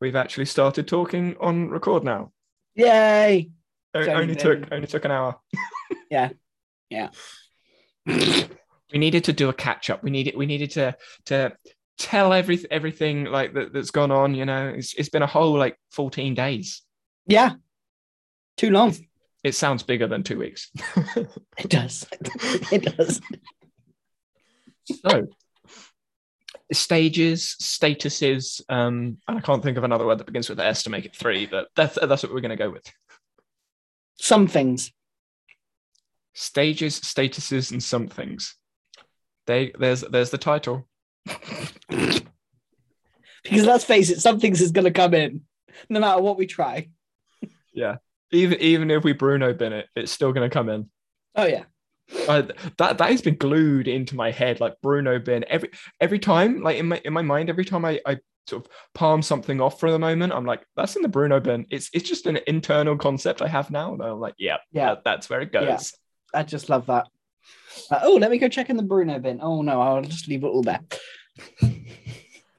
we've 0.00 0.16
actually 0.16 0.46
started 0.46 0.86
talking 0.88 1.36
on 1.40 1.70
record 1.70 2.04
now. 2.04 2.32
Yay! 2.74 3.50
O- 3.94 4.00
only 4.10 4.34
took 4.36 4.70
only 4.72 4.86
took 4.86 5.04
an 5.04 5.10
hour. 5.10 5.36
Yeah. 6.10 6.30
Yeah. 6.90 7.08
We 8.92 9.00
needed 9.00 9.24
to 9.24 9.32
do 9.32 9.48
a 9.48 9.52
catch 9.52 9.90
up. 9.90 10.04
We 10.04 10.10
needed 10.10 10.36
we 10.36 10.46
needed 10.46 10.70
to 10.72 10.96
to 11.26 11.56
tell 11.98 12.32
every 12.32 12.64
everything 12.70 13.24
like 13.24 13.52
that, 13.54 13.72
that's 13.72 13.90
gone 13.90 14.12
on. 14.12 14.34
You 14.36 14.44
know, 14.44 14.68
it's 14.68 14.94
it's 14.94 15.08
been 15.08 15.22
a 15.22 15.26
whole 15.26 15.58
like 15.58 15.76
fourteen 15.90 16.34
days. 16.34 16.82
Yeah. 17.26 17.54
Too 18.56 18.70
long. 18.70 18.94
It 19.42 19.56
sounds 19.56 19.82
bigger 19.82 20.06
than 20.06 20.22
two 20.22 20.38
weeks. 20.38 20.70
It 21.58 21.68
does. 21.68 22.06
it 22.70 22.96
does. 22.96 23.20
so 24.84 25.26
stages, 26.72 27.56
statuses, 27.60 28.60
um, 28.68 29.18
and 29.28 29.38
I 29.38 29.40
can't 29.40 29.62
think 29.62 29.78
of 29.78 29.84
another 29.84 30.06
word 30.06 30.18
that 30.18 30.26
begins 30.26 30.48
with 30.48 30.60
S 30.60 30.82
to 30.84 30.90
make 30.90 31.04
it 31.04 31.14
three, 31.14 31.46
but 31.46 31.68
that's 31.76 31.98
that's 32.00 32.22
what 32.22 32.32
we're 32.32 32.40
going 32.40 32.50
to 32.50 32.56
go 32.56 32.70
with. 32.70 32.90
Some 34.16 34.46
things. 34.46 34.92
Stages, 36.34 37.00
statuses, 37.00 37.70
and 37.72 37.82
somethings. 37.82 38.56
They 39.46 39.72
there's 39.78 40.02
there's 40.02 40.30
the 40.30 40.38
title. 40.38 40.88
Because 41.86 42.22
let's 43.64 43.84
face 43.84 44.10
it, 44.10 44.20
some 44.20 44.40
things 44.40 44.60
is 44.60 44.72
going 44.72 44.84
to 44.84 44.90
come 44.90 45.14
in 45.14 45.42
no 45.88 46.00
matter 46.00 46.20
what 46.20 46.36
we 46.36 46.46
try. 46.46 46.88
Yeah. 47.72 47.96
Even 48.32 48.60
even 48.60 48.90
if 48.90 49.04
we 49.04 49.12
Bruno 49.12 49.52
bin 49.54 49.72
it, 49.72 49.86
it's 49.94 50.10
still 50.10 50.32
going 50.32 50.48
to 50.48 50.52
come 50.52 50.68
in. 50.68 50.90
Oh, 51.36 51.46
yeah. 51.46 51.64
Uh, 52.28 52.42
that 52.78 52.98
that 52.98 53.10
has 53.10 53.20
been 53.22 53.36
glued 53.36 53.88
into 53.88 54.14
my 54.14 54.30
head 54.30 54.60
like 54.60 54.74
Bruno 54.82 55.18
bin 55.18 55.44
every 55.48 55.70
every 56.00 56.18
time 56.20 56.62
like 56.62 56.76
in 56.78 56.86
my 56.86 57.00
in 57.04 57.12
my 57.12 57.22
mind 57.22 57.48
every 57.50 57.64
time 57.64 57.84
I, 57.84 58.00
I 58.06 58.18
sort 58.46 58.64
of 58.64 58.70
palm 58.94 59.22
something 59.22 59.60
off 59.60 59.80
for 59.80 59.90
the 59.90 59.98
moment 59.98 60.32
I'm 60.32 60.44
like 60.46 60.64
that's 60.76 60.94
in 60.94 61.02
the 61.02 61.08
Bruno 61.08 61.40
bin 61.40 61.66
it's 61.70 61.90
it's 61.92 62.08
just 62.08 62.26
an 62.26 62.38
internal 62.46 62.96
concept 62.96 63.42
I 63.42 63.48
have 63.48 63.72
now 63.72 63.92
and 63.92 64.02
I'm 64.02 64.20
like 64.20 64.34
yeah 64.38 64.58
Yeah. 64.72 64.94
that- 64.94 65.04
that's 65.04 65.28
where 65.28 65.40
it 65.40 65.50
goes 65.52 65.64
Yeah. 65.64 66.40
I 66.40 66.42
just 66.44 66.68
love 66.68 66.86
that. 66.86 67.06
Uh, 67.90 68.00
oh, 68.02 68.14
let 68.16 68.30
me 68.30 68.38
go 68.38 68.48
check 68.48 68.68
in 68.70 68.76
the 68.76 68.82
Bruno 68.82 69.18
bin. 69.18 69.38
Oh, 69.40 69.62
no, 69.62 69.80
I'll 69.80 70.02
just 70.02 70.28
leave 70.28 70.42
it 70.44 70.48
all 70.48 70.62
there. 70.62 70.80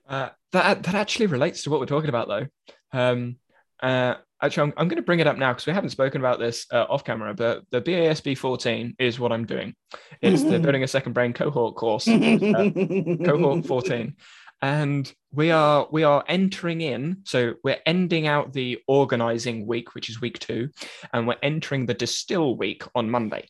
Uh, 0.10 0.30
that 0.54 0.84
that 0.84 0.96
actually 0.96 1.26
relates 1.26 1.64
to 1.64 1.70
what 1.70 1.82
we're 1.82 1.86
talking 1.86 2.08
about 2.08 2.30
though 2.30 2.48
um 2.94 3.36
uh 3.84 4.16
actually 4.42 4.64
I'm, 4.64 4.74
I'm 4.78 4.88
going 4.88 4.98
to 4.98 5.06
bring 5.06 5.20
it 5.20 5.28
up 5.28 5.38
now 5.38 5.52
because 5.54 5.66
we 5.66 5.74
haven't 5.74 5.90
spoken 5.90 6.22
about 6.22 6.40
this 6.40 6.66
uh, 6.72 6.86
off 6.90 7.04
camera 7.04 7.34
but 7.34 7.64
the 7.72 7.82
BASB 7.82 8.38
14 8.38 8.96
is 9.00 9.20
what 9.20 9.32
I'm 9.32 9.46
doing. 9.46 9.76
It's 10.22 10.44
the 10.44 10.60
building 10.60 10.84
a 10.84 10.88
second 10.88 11.14
brain 11.14 11.34
cohort 11.34 11.76
course 11.76 12.06
cohort 12.06 13.66
14 13.66 14.16
and 14.62 15.14
we 15.32 15.52
are 15.52 15.88
we 15.92 16.04
are 16.04 16.24
entering 16.28 16.82
in 16.82 17.18
so 17.24 17.54
we're 17.64 17.80
ending 17.86 18.28
out 18.28 18.54
the 18.54 18.80
organizing 18.88 19.68
week 19.68 19.94
which 19.94 20.10
is 20.10 20.20
week 20.20 20.40
two 20.40 20.70
and 21.14 21.28
we're 21.28 21.36
entering 21.44 21.86
the 21.86 21.94
distill 21.94 22.56
week 22.58 22.84
on 22.96 23.10
monday. 23.10 23.48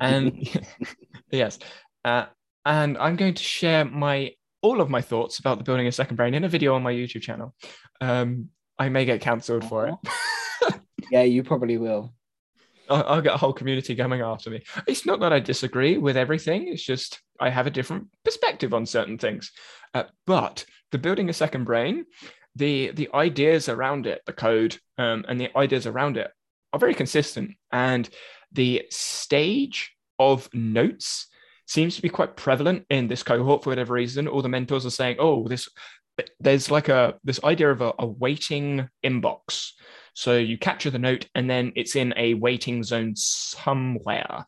And 0.00 0.48
yes 1.30 1.58
uh, 2.04 2.26
and 2.64 2.98
i'm 2.98 3.16
going 3.16 3.34
to 3.34 3.42
share 3.42 3.84
my 3.84 4.32
all 4.62 4.80
of 4.80 4.90
my 4.90 5.00
thoughts 5.00 5.38
about 5.38 5.58
the 5.58 5.64
building 5.64 5.86
a 5.86 5.92
second 5.92 6.16
brain 6.16 6.34
in 6.34 6.44
a 6.44 6.48
video 6.48 6.74
on 6.74 6.82
my 6.82 6.92
youtube 6.92 7.22
channel. 7.22 7.54
Um 8.00 8.50
i 8.78 8.88
may 8.88 9.04
get 9.04 9.20
cancelled 9.20 9.64
for 9.64 9.86
it 9.86 9.94
yeah, 11.10 11.22
you 11.22 11.42
probably 11.42 11.78
will. 11.78 12.12
I'll, 12.88 13.04
I'll 13.06 13.22
get 13.22 13.34
a 13.34 13.38
whole 13.38 13.52
community 13.52 13.94
coming 13.94 14.20
after 14.20 14.50
me. 14.50 14.62
It's 14.86 15.06
not 15.06 15.20
that 15.20 15.32
I 15.32 15.40
disagree 15.40 15.98
with 15.98 16.16
everything. 16.16 16.68
It's 16.68 16.82
just 16.82 17.20
I 17.40 17.50
have 17.50 17.66
a 17.66 17.70
different 17.70 18.08
perspective 18.24 18.74
on 18.74 18.86
certain 18.86 19.18
things. 19.18 19.52
Uh, 19.94 20.04
but 20.26 20.64
the 20.92 20.98
building 20.98 21.28
a 21.28 21.34
second 21.34 21.64
brain, 21.64 22.04
the 22.54 22.92
the 22.92 23.08
ideas 23.14 23.68
around 23.68 24.06
it, 24.06 24.22
the 24.26 24.32
code, 24.32 24.78
um, 24.98 25.24
and 25.28 25.40
the 25.40 25.56
ideas 25.56 25.86
around 25.86 26.16
it 26.16 26.30
are 26.72 26.78
very 26.78 26.94
consistent. 26.94 27.52
And 27.72 28.08
the 28.52 28.86
stage 28.90 29.92
of 30.18 30.48
notes 30.54 31.26
seems 31.66 31.96
to 31.96 32.02
be 32.02 32.08
quite 32.08 32.36
prevalent 32.36 32.86
in 32.90 33.08
this 33.08 33.24
cohort 33.24 33.64
for 33.64 33.70
whatever 33.70 33.94
reason. 33.94 34.28
All 34.28 34.42
the 34.42 34.48
mentors 34.48 34.86
are 34.86 34.90
saying, 34.90 35.16
"Oh, 35.18 35.48
this." 35.48 35.68
There's 36.40 36.70
like 36.70 36.88
a 36.88 37.14
this 37.24 37.42
idea 37.44 37.70
of 37.70 37.80
a, 37.80 37.92
a 37.98 38.06
waiting 38.06 38.88
inbox. 39.04 39.72
So 40.14 40.36
you 40.36 40.56
capture 40.56 40.90
the 40.90 40.98
note 40.98 41.28
and 41.34 41.48
then 41.48 41.72
it's 41.76 41.94
in 41.94 42.14
a 42.16 42.34
waiting 42.34 42.82
zone 42.82 43.14
somewhere, 43.16 44.46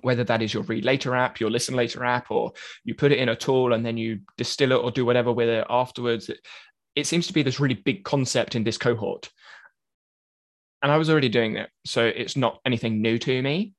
whether 0.00 0.24
that 0.24 0.42
is 0.42 0.52
your 0.52 0.64
read 0.64 0.84
later 0.84 1.14
app, 1.14 1.38
your 1.38 1.50
listen 1.50 1.76
later 1.76 2.04
app, 2.04 2.30
or 2.32 2.52
you 2.82 2.96
put 2.96 3.12
it 3.12 3.18
in 3.18 3.28
a 3.28 3.36
tool 3.36 3.74
and 3.74 3.86
then 3.86 3.96
you 3.96 4.20
distill 4.36 4.72
it 4.72 4.82
or 4.82 4.90
do 4.90 5.04
whatever 5.04 5.32
with 5.32 5.48
it 5.48 5.64
afterwards. 5.70 6.28
It, 6.28 6.40
it 6.96 7.06
seems 7.06 7.28
to 7.28 7.32
be 7.32 7.44
this 7.44 7.60
really 7.60 7.76
big 7.76 8.02
concept 8.02 8.56
in 8.56 8.64
this 8.64 8.76
cohort. 8.76 9.30
And 10.82 10.90
I 10.90 10.96
was 10.96 11.10
already 11.10 11.28
doing 11.28 11.56
it. 11.56 11.70
So 11.84 12.04
it's 12.04 12.36
not 12.36 12.58
anything 12.66 13.00
new 13.00 13.18
to 13.18 13.42
me, 13.42 13.74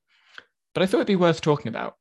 but 0.73 0.83
I 0.83 0.85
thought 0.85 0.99
it'd 0.99 1.07
be 1.07 1.17
worth 1.17 1.41
talking 1.41 1.67
about. 1.67 1.95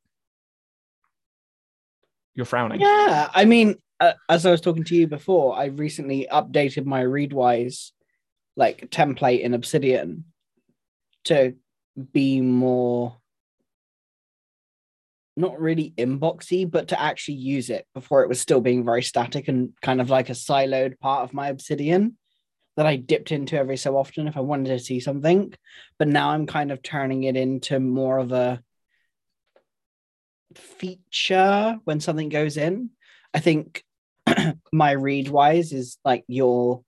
You're 2.35 2.45
frowning. 2.45 2.79
Yeah, 2.79 3.29
I 3.33 3.43
mean, 3.43 3.75
uh, 3.99 4.13
as 4.27 4.45
I 4.45 4.51
was 4.51 4.61
talking 4.61 4.83
to 4.85 4.95
you 4.95 5.07
before, 5.07 5.57
I 5.57 5.65
recently 5.65 6.27
updated 6.31 6.85
my 6.85 7.03
Readwise 7.03 7.91
like 8.55 8.89
template 8.89 9.41
in 9.41 9.53
Obsidian 9.53 10.25
to 11.25 11.55
be 12.13 12.41
more 12.41 13.17
not 15.35 15.59
really 15.59 15.93
inboxy, 15.97 16.69
but 16.69 16.89
to 16.89 17.01
actually 17.01 17.35
use 17.35 17.69
it 17.69 17.85
before 17.93 18.23
it 18.23 18.29
was 18.29 18.41
still 18.41 18.59
being 18.59 18.83
very 18.83 19.01
static 19.01 19.47
and 19.47 19.71
kind 19.81 20.01
of 20.01 20.09
like 20.09 20.29
a 20.29 20.33
siloed 20.33 20.99
part 20.99 21.23
of 21.23 21.33
my 21.33 21.47
Obsidian 21.47 22.17
that 22.75 22.85
I 22.85 22.97
dipped 22.97 23.31
into 23.31 23.57
every 23.57 23.77
so 23.77 23.97
often 23.97 24.27
if 24.27 24.35
I 24.35 24.41
wanted 24.41 24.69
to 24.69 24.79
see 24.79 24.99
something. 24.99 25.53
But 25.97 26.09
now 26.09 26.31
I'm 26.31 26.45
kind 26.45 26.71
of 26.71 26.81
turning 26.81 27.23
it 27.23 27.37
into 27.37 27.79
more 27.79 28.17
of 28.17 28.33
a 28.33 28.61
feature 30.55 31.79
when 31.85 32.01
something 32.01 32.29
goes 32.29 32.57
in. 32.57 32.89
I 33.33 33.39
think 33.39 33.83
my 34.73 34.95
Readwise 34.95 35.73
is 35.73 35.97
like 36.03 36.23
your 36.27 36.83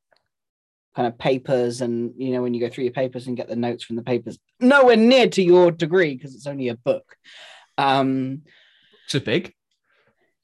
kind 0.96 1.07
of 1.07 1.18
papers 1.18 1.81
and 1.81 2.13
you 2.18 2.34
know 2.34 2.41
when 2.41 2.53
you 2.53 2.59
go 2.59 2.69
through 2.69 2.84
your 2.84 2.94
papers 2.94 3.28
and 3.28 3.38
get 3.38 3.47
the 3.47 3.56
notes 3.56 3.84
from 3.84 3.96
the 3.96 4.03
papers 4.03 4.38
nowhere 4.59 4.97
near 4.97 5.28
to 5.28 5.41
your 5.41 5.72
degree 5.72 6.16
because 6.16 6.35
it's 6.35 6.47
only 6.47 6.68
a 6.68 6.75
book 6.75 7.16
um 7.78 8.41
It's 9.06 9.16
a 9.16 9.22
big. 9.22 9.53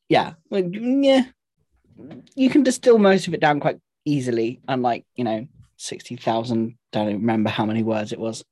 yeah 0.08 0.34
well, 0.50 0.63
yeah 0.74 1.25
you 2.35 2.50
can 2.50 2.63
distill 2.63 2.97
most 2.97 3.28
of 3.28 3.34
it 3.34 3.41
down 3.41 3.59
quite 3.59 3.78
easily 4.06 4.62
unlike 4.69 5.06
you 5.16 5.25
know 5.25 5.46
60,000 5.75 6.78
don't 6.94 7.09
even 7.09 7.22
remember 7.22 7.50
how 7.50 7.66
many 7.66 7.84
words 7.84 8.14
it 8.14 8.19
was 8.19 8.46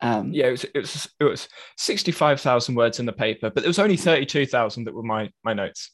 um 0.00 0.32
Yeah, 0.32 0.48
it 0.48 0.50
was 0.50 0.64
it 0.64 0.78
was 0.78 1.08
it 1.20 1.24
was 1.24 1.48
sixty 1.78 2.12
five 2.12 2.38
thousand 2.40 2.74
words 2.74 2.98
in 3.00 3.06
the 3.06 3.14
paper, 3.14 3.48
but 3.48 3.62
there 3.62 3.70
was 3.70 3.78
only 3.78 3.96
thirty 3.96 4.26
two 4.26 4.44
thousand 4.44 4.84
that 4.84 4.94
were 4.94 5.02
my 5.02 5.30
my 5.42 5.54
notes. 5.54 5.90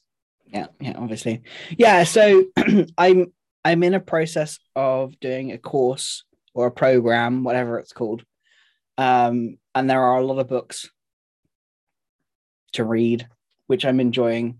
Yeah 0.52 0.66
yeah 0.80 0.94
obviously. 0.96 1.42
Yeah 1.76 2.04
so 2.04 2.44
i'm 2.98 3.32
i'm 3.64 3.82
in 3.82 3.94
a 3.94 4.00
process 4.00 4.58
of 4.76 5.18
doing 5.20 5.52
a 5.52 5.58
course 5.58 6.24
or 6.54 6.66
a 6.66 6.70
program 6.72 7.44
whatever 7.44 7.78
it's 7.78 7.92
called. 7.92 8.24
Um 8.98 9.58
and 9.74 9.88
there 9.88 10.02
are 10.02 10.18
a 10.18 10.24
lot 10.24 10.38
of 10.38 10.48
books 10.48 10.90
to 12.72 12.84
read 12.84 13.26
which 13.66 13.84
i'm 13.84 14.00
enjoying. 14.00 14.58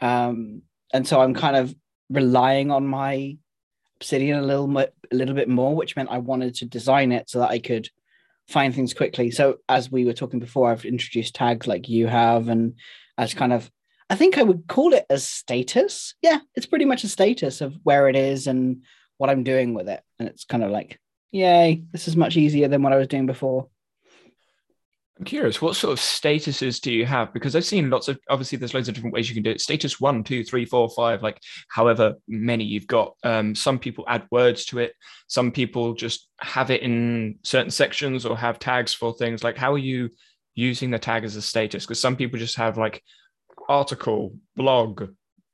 Um 0.00 0.62
and 0.92 1.06
so 1.06 1.20
i'm 1.20 1.34
kind 1.34 1.56
of 1.56 1.74
relying 2.10 2.70
on 2.70 2.86
my 2.86 3.36
obsidian 3.98 4.38
a 4.38 4.42
little 4.42 4.66
mo- 4.66 4.86
a 5.10 5.14
little 5.14 5.34
bit 5.34 5.48
more 5.48 5.74
which 5.74 5.96
meant 5.96 6.10
i 6.10 6.18
wanted 6.18 6.54
to 6.54 6.66
design 6.66 7.12
it 7.12 7.28
so 7.30 7.38
that 7.40 7.50
i 7.50 7.58
could 7.58 7.88
find 8.48 8.72
things 8.72 8.94
quickly. 8.94 9.32
So 9.32 9.56
as 9.68 9.90
we 9.90 10.04
were 10.04 10.12
talking 10.12 10.38
before 10.38 10.70
i've 10.70 10.84
introduced 10.84 11.34
tags 11.34 11.66
like 11.66 11.88
you 11.88 12.06
have 12.06 12.48
and 12.48 12.74
as 13.18 13.34
kind 13.34 13.52
of 13.52 13.70
I 14.08 14.14
think 14.14 14.38
I 14.38 14.42
would 14.42 14.68
call 14.68 14.92
it 14.92 15.06
a 15.10 15.18
status. 15.18 16.14
Yeah, 16.22 16.38
it's 16.54 16.66
pretty 16.66 16.84
much 16.84 17.04
a 17.04 17.08
status 17.08 17.60
of 17.60 17.74
where 17.82 18.08
it 18.08 18.16
is 18.16 18.46
and 18.46 18.84
what 19.18 19.30
I'm 19.30 19.42
doing 19.42 19.74
with 19.74 19.88
it. 19.88 20.00
And 20.18 20.28
it's 20.28 20.44
kind 20.44 20.62
of 20.62 20.70
like, 20.70 21.00
yay, 21.32 21.82
this 21.92 22.06
is 22.06 22.16
much 22.16 22.36
easier 22.36 22.68
than 22.68 22.82
what 22.82 22.92
I 22.92 22.96
was 22.96 23.08
doing 23.08 23.26
before. 23.26 23.68
I'm 25.18 25.24
curious, 25.24 25.62
what 25.62 25.76
sort 25.76 25.94
of 25.94 25.98
statuses 25.98 26.78
do 26.78 26.92
you 26.92 27.06
have? 27.06 27.32
Because 27.32 27.56
I've 27.56 27.64
seen 27.64 27.88
lots 27.88 28.08
of 28.08 28.18
obviously 28.28 28.58
there's 28.58 28.74
loads 28.74 28.88
of 28.88 28.94
different 28.94 29.14
ways 29.14 29.30
you 29.30 29.34
can 29.34 29.42
do 29.42 29.50
it. 29.50 29.62
Status 29.62 29.98
one, 29.98 30.22
two, 30.22 30.44
three, 30.44 30.66
four, 30.66 30.90
five, 30.90 31.22
like 31.22 31.40
however 31.70 32.16
many 32.28 32.64
you've 32.64 32.86
got. 32.86 33.14
Um, 33.22 33.54
some 33.54 33.78
people 33.78 34.04
add 34.06 34.26
words 34.30 34.66
to 34.66 34.78
it. 34.78 34.92
Some 35.26 35.52
people 35.52 35.94
just 35.94 36.28
have 36.40 36.70
it 36.70 36.82
in 36.82 37.38
certain 37.44 37.70
sections 37.70 38.26
or 38.26 38.36
have 38.36 38.58
tags 38.58 38.92
for 38.92 39.14
things. 39.14 39.42
Like 39.42 39.56
how 39.56 39.72
are 39.72 39.78
you 39.78 40.10
using 40.54 40.90
the 40.90 40.98
tag 40.98 41.24
as 41.24 41.34
a 41.34 41.42
status? 41.42 41.86
Because 41.86 42.00
some 42.00 42.16
people 42.16 42.38
just 42.38 42.56
have 42.56 42.76
like 42.76 43.02
article, 43.68 44.34
blog, 44.54 45.10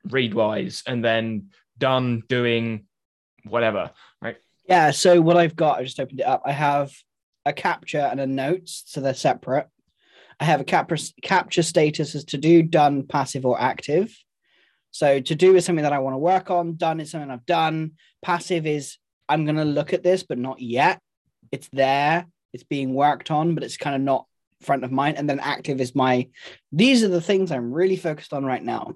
readwise, 0.07 0.83
and 0.87 1.03
then 1.03 1.49
done 1.77 2.23
doing 2.27 2.85
whatever. 3.43 3.91
Right. 4.21 4.37
Yeah, 4.67 4.91
so 4.91 5.21
what 5.21 5.37
I've 5.37 5.55
got, 5.55 5.79
I 5.79 5.83
just 5.83 5.99
opened 5.99 6.21
it 6.21 6.27
up. 6.27 6.43
I 6.45 6.51
have 6.51 6.93
a 7.45 7.53
capture 7.53 7.99
and 7.99 8.19
a 8.19 8.27
notes, 8.27 8.83
so 8.87 9.01
they're 9.01 9.13
separate. 9.13 9.67
I 10.39 10.45
have 10.45 10.61
a 10.61 10.65
capture 10.65 10.97
capture 11.21 11.63
status 11.63 12.15
as 12.15 12.25
to 12.25 12.37
do, 12.37 12.63
done, 12.63 13.03
passive, 13.03 13.45
or 13.45 13.59
active. 13.59 14.15
So 14.91 15.19
to 15.19 15.35
do 15.35 15.55
is 15.55 15.65
something 15.65 15.83
that 15.83 15.93
I 15.93 15.99
want 15.99 16.13
to 16.13 16.19
work 16.19 16.51
on. 16.51 16.75
Done 16.75 16.99
is 16.99 17.11
something 17.11 17.31
I've 17.31 17.45
done. 17.45 17.93
Passive 18.21 18.65
is 18.65 18.97
I'm 19.27 19.45
going 19.45 19.57
to 19.57 19.65
look 19.65 19.93
at 19.93 20.03
this, 20.03 20.23
but 20.23 20.37
not 20.37 20.61
yet. 20.61 20.99
It's 21.51 21.69
there. 21.73 22.25
It's 22.53 22.63
being 22.63 22.93
worked 22.93 23.31
on, 23.31 23.55
but 23.55 23.63
it's 23.63 23.77
kind 23.77 23.95
of 23.95 24.01
not 24.01 24.27
front 24.63 24.83
of 24.83 24.91
mind. 24.91 25.17
And 25.17 25.29
then 25.29 25.39
active 25.39 25.79
is 25.79 25.95
my, 25.95 26.27
these 26.71 27.03
are 27.03 27.09
the 27.09 27.21
things 27.21 27.51
I'm 27.51 27.71
really 27.71 27.97
focused 27.97 28.33
on 28.33 28.45
right 28.45 28.63
now. 28.63 28.93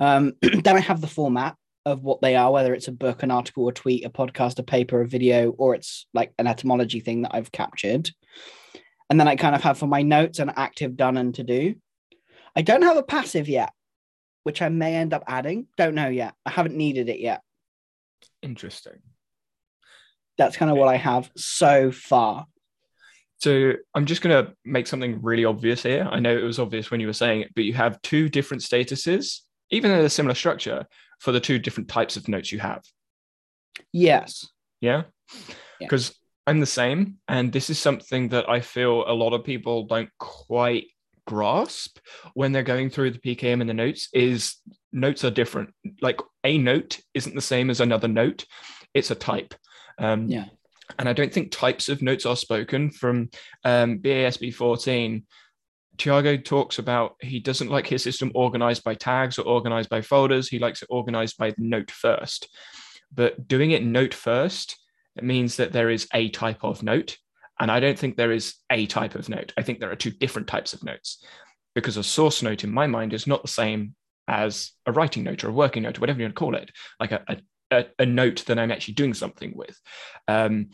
Um, 0.00 0.32
then 0.42 0.76
I 0.76 0.80
have 0.80 1.00
the 1.00 1.06
format 1.06 1.56
of 1.84 2.02
what 2.02 2.20
they 2.20 2.36
are, 2.36 2.52
whether 2.52 2.74
it's 2.74 2.88
a 2.88 2.92
book, 2.92 3.22
an 3.22 3.30
article, 3.30 3.68
a 3.68 3.72
tweet, 3.72 4.04
a 4.04 4.10
podcast, 4.10 4.58
a 4.58 4.62
paper, 4.62 5.00
a 5.00 5.08
video, 5.08 5.50
or 5.50 5.74
it's 5.74 6.06
like 6.14 6.32
an 6.38 6.46
etymology 6.46 7.00
thing 7.00 7.22
that 7.22 7.34
I've 7.34 7.52
captured. 7.52 8.10
And 9.10 9.18
then 9.18 9.28
I 9.28 9.36
kind 9.36 9.54
of 9.54 9.62
have 9.62 9.78
for 9.78 9.86
my 9.86 10.02
notes 10.02 10.38
an 10.38 10.52
active 10.56 10.96
done 10.96 11.16
and 11.16 11.34
to 11.34 11.42
do. 11.42 11.74
I 12.54 12.62
don't 12.62 12.82
have 12.82 12.96
a 12.96 13.02
passive 13.02 13.48
yet, 13.48 13.72
which 14.44 14.62
I 14.62 14.68
may 14.68 14.94
end 14.94 15.12
up 15.12 15.24
adding. 15.26 15.66
Don't 15.76 15.94
know 15.94 16.08
yet. 16.08 16.34
I 16.46 16.50
haven't 16.50 16.76
needed 16.76 17.08
it 17.08 17.20
yet. 17.20 17.42
Interesting. 18.42 19.00
That's 20.38 20.56
kind 20.56 20.70
of 20.70 20.76
what 20.76 20.88
I 20.88 20.96
have 20.96 21.30
so 21.36 21.92
far. 21.92 22.46
So 23.42 23.72
I'm 23.92 24.06
just 24.06 24.22
going 24.22 24.46
to 24.46 24.52
make 24.64 24.86
something 24.86 25.20
really 25.20 25.44
obvious 25.44 25.82
here. 25.82 26.08
I 26.08 26.20
know 26.20 26.30
it 26.30 26.44
was 26.44 26.60
obvious 26.60 26.92
when 26.92 27.00
you 27.00 27.08
were 27.08 27.12
saying 27.12 27.40
it, 27.40 27.52
but 27.56 27.64
you 27.64 27.74
have 27.74 28.00
two 28.02 28.28
different 28.28 28.62
statuses, 28.62 29.40
even 29.70 29.90
in 29.90 30.04
a 30.04 30.08
similar 30.08 30.36
structure, 30.36 30.86
for 31.18 31.32
the 31.32 31.40
two 31.40 31.58
different 31.58 31.88
types 31.88 32.16
of 32.16 32.28
notes 32.28 32.52
you 32.52 32.60
have. 32.60 32.84
Yes. 33.92 34.48
Yeah. 34.80 35.02
Because 35.80 36.10
yeah. 36.10 36.14
I'm 36.52 36.60
the 36.60 36.66
same. 36.66 37.16
And 37.26 37.52
this 37.52 37.68
is 37.68 37.80
something 37.80 38.28
that 38.28 38.48
I 38.48 38.60
feel 38.60 39.02
a 39.08 39.12
lot 39.12 39.32
of 39.32 39.42
people 39.42 39.86
don't 39.86 40.10
quite 40.20 40.84
grasp 41.26 41.98
when 42.34 42.52
they're 42.52 42.62
going 42.62 42.90
through 42.90 43.10
the 43.10 43.18
PKM 43.18 43.60
and 43.60 43.68
the 43.68 43.74
notes 43.74 44.08
is 44.12 44.54
notes 44.92 45.24
are 45.24 45.32
different. 45.32 45.74
Like 46.00 46.20
a 46.44 46.58
note 46.58 47.00
isn't 47.12 47.34
the 47.34 47.40
same 47.40 47.70
as 47.70 47.80
another 47.80 48.06
note. 48.06 48.44
It's 48.94 49.10
a 49.10 49.16
type. 49.16 49.52
Um, 49.98 50.28
yeah. 50.28 50.44
And 50.98 51.08
I 51.08 51.12
don't 51.12 51.32
think 51.32 51.50
types 51.50 51.88
of 51.88 52.02
notes 52.02 52.26
are 52.26 52.36
spoken 52.36 52.90
from 52.90 53.30
um, 53.64 53.98
BASB 53.98 54.54
14. 54.54 55.24
Tiago 55.98 56.36
talks 56.36 56.78
about 56.78 57.16
he 57.20 57.38
doesn't 57.38 57.70
like 57.70 57.86
his 57.86 58.02
system 58.02 58.32
organized 58.34 58.82
by 58.82 58.94
tags 58.94 59.38
or 59.38 59.46
organized 59.46 59.88
by 59.88 60.00
folders. 60.00 60.48
He 60.48 60.58
likes 60.58 60.82
it 60.82 60.88
organized 60.90 61.36
by 61.38 61.54
note 61.58 61.90
first. 61.90 62.48
But 63.14 63.46
doing 63.46 63.72
it 63.72 63.84
note 63.84 64.14
first, 64.14 64.78
it 65.16 65.24
means 65.24 65.56
that 65.56 65.72
there 65.72 65.90
is 65.90 66.08
a 66.14 66.30
type 66.30 66.64
of 66.64 66.82
note. 66.82 67.18
And 67.60 67.70
I 67.70 67.80
don't 67.80 67.98
think 67.98 68.16
there 68.16 68.32
is 68.32 68.54
a 68.70 68.86
type 68.86 69.14
of 69.14 69.28
note. 69.28 69.52
I 69.56 69.62
think 69.62 69.78
there 69.78 69.92
are 69.92 69.96
two 69.96 70.10
different 70.10 70.48
types 70.48 70.72
of 70.72 70.82
notes 70.82 71.24
because 71.74 71.96
a 71.96 72.02
source 72.02 72.42
note 72.42 72.64
in 72.64 72.72
my 72.72 72.86
mind 72.86 73.12
is 73.12 73.26
not 73.26 73.42
the 73.42 73.48
same 73.48 73.94
as 74.28 74.72
a 74.86 74.92
writing 74.92 75.24
note 75.24 75.44
or 75.44 75.48
a 75.48 75.52
working 75.52 75.82
note 75.82 75.98
or 75.98 76.00
whatever 76.00 76.18
you 76.18 76.24
want 76.24 76.34
to 76.34 76.38
call 76.38 76.54
it, 76.54 76.70
like 76.98 77.12
a, 77.12 77.22
a 77.28 77.36
a, 77.72 77.86
a 77.98 78.06
note 78.06 78.44
that 78.46 78.58
I'm 78.58 78.70
actually 78.70 78.94
doing 78.94 79.14
something 79.14 79.52
with. 79.56 79.80
Um, 80.28 80.70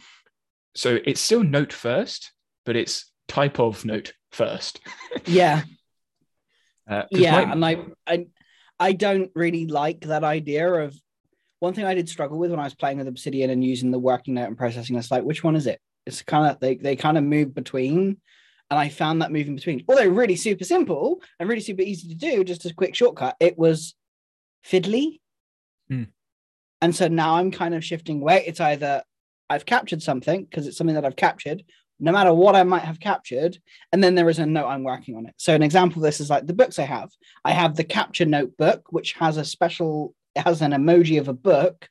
so 0.75 0.99
it's 1.05 1.21
still 1.21 1.43
note 1.43 1.73
first, 1.73 2.33
but 2.67 2.77
it's 2.77 3.11
type 3.29 3.59
of 3.59 3.85
note 3.85 4.13
first. 4.33 4.81
yeah. 5.27 5.63
Uh, 6.89 7.05
yeah, 7.11 7.45
my... 7.45 7.53
and 7.53 7.65
I, 7.65 7.77
I 8.07 8.27
I 8.81 8.93
don't 8.93 9.31
really 9.35 9.67
like 9.67 10.01
that 10.03 10.25
idea 10.25 10.73
of 10.73 10.95
one 11.61 11.75
thing 11.75 11.85
I 11.85 11.95
did 11.95 12.09
struggle 12.09 12.39
with 12.39 12.51
when 12.51 12.61
I 12.61 12.65
was 12.65 12.75
playing 12.75 12.99
with 12.99 13.09
Obsidian 13.09 13.51
and 13.51 13.65
using 13.65 13.91
the 13.91 13.99
working 13.99 14.35
note 14.35 14.47
and 14.47 14.57
processing. 14.57 14.97
It's 14.97 15.11
like, 15.11 15.25
which 15.25 15.43
one 15.43 15.57
is 15.57 15.67
it? 15.67 15.81
It's 16.07 16.23
kind 16.23 16.51
of 16.51 16.61
they 16.61 16.77
they 16.77 16.97
kind 16.97 17.19
of 17.19 17.25
move 17.25 17.55
between, 17.55 18.19
and 18.71 18.79
I 18.79 18.89
found 18.89 19.21
that 19.21 19.33
moving 19.33 19.57
between, 19.57 19.85
although 19.89 20.09
really 20.09 20.37
super 20.37 20.65
simple 20.65 21.21
and 21.39 21.49
really 21.49 21.61
super 21.61 21.83
easy 21.83 22.09
to 22.09 22.15
do, 22.15 22.45
just 22.45 22.65
a 22.65 22.73
quick 22.73 22.95
shortcut. 22.95 23.37
It 23.41 23.59
was 23.59 23.95
fiddly. 24.65 25.21
Hmm. 25.89 26.05
And 26.81 26.95
so 26.95 27.09
now 27.09 27.37
I'm 27.37 27.51
kind 27.51 27.75
of 27.75 27.85
shifting 27.85 28.21
weight. 28.21 28.45
It's 28.47 28.61
either 28.61 29.03
I've 29.51 29.67
captured 29.67 30.03
something 30.03 30.45
because 30.45 30.67
it's 30.67 30.77
something 30.77 30.95
that 30.95 31.05
I've 31.05 31.17
captured, 31.17 31.65
no 31.99 32.13
matter 32.13 32.33
what 32.33 32.55
I 32.55 32.63
might 32.63 32.83
have 32.83 33.01
captured, 33.01 33.59
and 33.93 34.03
then 34.03 34.15
there 34.15 34.29
is 34.29 34.39
a 34.39 34.47
note 34.47 34.67
I'm 34.67 34.85
working 34.85 35.17
on 35.17 35.27
it. 35.27 35.35
So 35.37 35.55
an 35.55 35.63
example 35.63 35.99
of 35.99 36.05
this 36.05 36.21
is 36.21 36.31
like 36.31 36.47
the 36.47 36.53
books 36.53 36.79
I 36.79 36.85
have. 36.85 37.11
I 37.45 37.53
have 37.53 37.77
the 37.77 37.85
capture 37.85 38.27
notebook, 38.27 38.93
which 38.93 39.15
has 39.15 39.37
a 39.37 39.45
special, 39.45 40.15
it 40.37 40.43
has 40.43 40.63
an 40.63 40.73
emoji 40.73 41.19
of 41.19 41.29
a 41.29 41.33
book, 41.33 41.89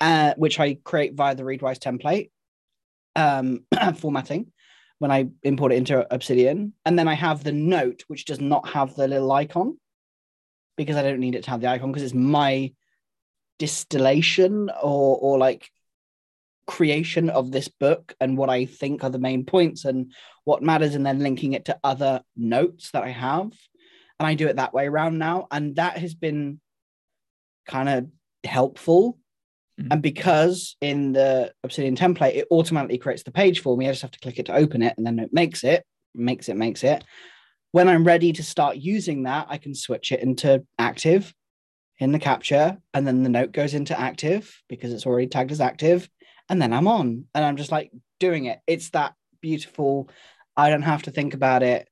uh, 0.00 0.34
which 0.36 0.60
I 0.60 0.74
create 0.74 1.14
via 1.14 1.34
the 1.34 1.44
Readwise 1.44 1.78
template 1.78 2.30
um, 3.16 3.64
formatting 3.96 4.52
when 4.98 5.10
I 5.10 5.28
import 5.42 5.72
it 5.72 5.76
into 5.76 6.12
Obsidian. 6.12 6.74
And 6.84 6.98
then 6.98 7.08
I 7.08 7.14
have 7.14 7.42
the 7.42 7.52
note, 7.52 8.04
which 8.08 8.26
does 8.26 8.40
not 8.40 8.68
have 8.68 8.94
the 8.94 9.08
little 9.08 9.32
icon 9.32 9.78
because 10.76 10.96
I 10.96 11.02
don't 11.02 11.20
need 11.20 11.34
it 11.34 11.44
to 11.44 11.50
have 11.50 11.60
the 11.60 11.68
icon 11.68 11.90
because 11.90 12.02
it's 12.02 12.14
my 12.14 12.72
distillation 13.60 14.70
or 14.82 15.16
or 15.18 15.38
like 15.38 15.70
creation 16.66 17.30
of 17.30 17.50
this 17.50 17.68
book 17.68 18.14
and 18.20 18.38
what 18.38 18.48
I 18.48 18.64
think 18.64 19.04
are 19.04 19.10
the 19.10 19.18
main 19.18 19.44
points 19.44 19.84
and 19.84 20.12
what 20.44 20.62
matters, 20.62 20.94
and 20.94 21.04
then 21.04 21.18
linking 21.18 21.52
it 21.52 21.66
to 21.66 21.78
other 21.84 22.22
notes 22.36 22.90
that 22.92 23.04
I 23.04 23.10
have. 23.10 23.52
And 24.18 24.26
I 24.26 24.34
do 24.34 24.48
it 24.48 24.56
that 24.56 24.72
way 24.72 24.86
around 24.86 25.18
now. 25.18 25.46
And 25.50 25.76
that 25.76 25.98
has 25.98 26.14
been 26.14 26.60
kind 27.66 27.88
of 27.88 28.06
helpful. 28.44 29.18
Mm-hmm. 29.80 29.92
And 29.92 30.02
because 30.02 30.76
in 30.80 31.12
the 31.12 31.52
Obsidian 31.64 31.96
template, 31.96 32.36
it 32.36 32.48
automatically 32.50 32.98
creates 32.98 33.24
the 33.24 33.32
page 33.32 33.60
for 33.60 33.76
me, 33.76 33.86
I 33.88 33.92
just 33.92 34.02
have 34.02 34.10
to 34.12 34.20
click 34.20 34.38
it 34.38 34.46
to 34.46 34.54
open 34.54 34.82
it 34.82 34.94
and 34.96 35.06
then 35.06 35.18
it 35.18 35.32
makes 35.32 35.64
it, 35.64 35.84
makes 36.14 36.48
it, 36.48 36.56
makes 36.56 36.84
it. 36.84 37.02
When 37.72 37.88
I'm 37.88 38.04
ready 38.04 38.32
to 38.32 38.42
start 38.42 38.76
using 38.76 39.24
that, 39.24 39.46
I 39.48 39.58
can 39.58 39.74
switch 39.74 40.12
it 40.12 40.20
into 40.20 40.64
active 40.78 41.32
in 42.00 42.12
the 42.12 42.18
capture 42.18 42.78
and 42.94 43.06
then 43.06 43.22
the 43.22 43.28
note 43.28 43.52
goes 43.52 43.74
into 43.74 43.98
active 43.98 44.60
because 44.68 44.92
it's 44.92 45.06
already 45.06 45.26
tagged 45.26 45.52
as 45.52 45.60
active 45.60 46.08
and 46.48 46.60
then 46.60 46.72
I'm 46.72 46.88
on 46.88 47.26
and 47.34 47.44
I'm 47.44 47.56
just 47.56 47.70
like 47.70 47.92
doing 48.18 48.46
it. 48.46 48.58
It's 48.66 48.90
that 48.90 49.14
beautiful. 49.40 50.10
I 50.56 50.70
don't 50.70 50.82
have 50.82 51.02
to 51.02 51.10
think 51.10 51.34
about 51.34 51.62
it. 51.62 51.88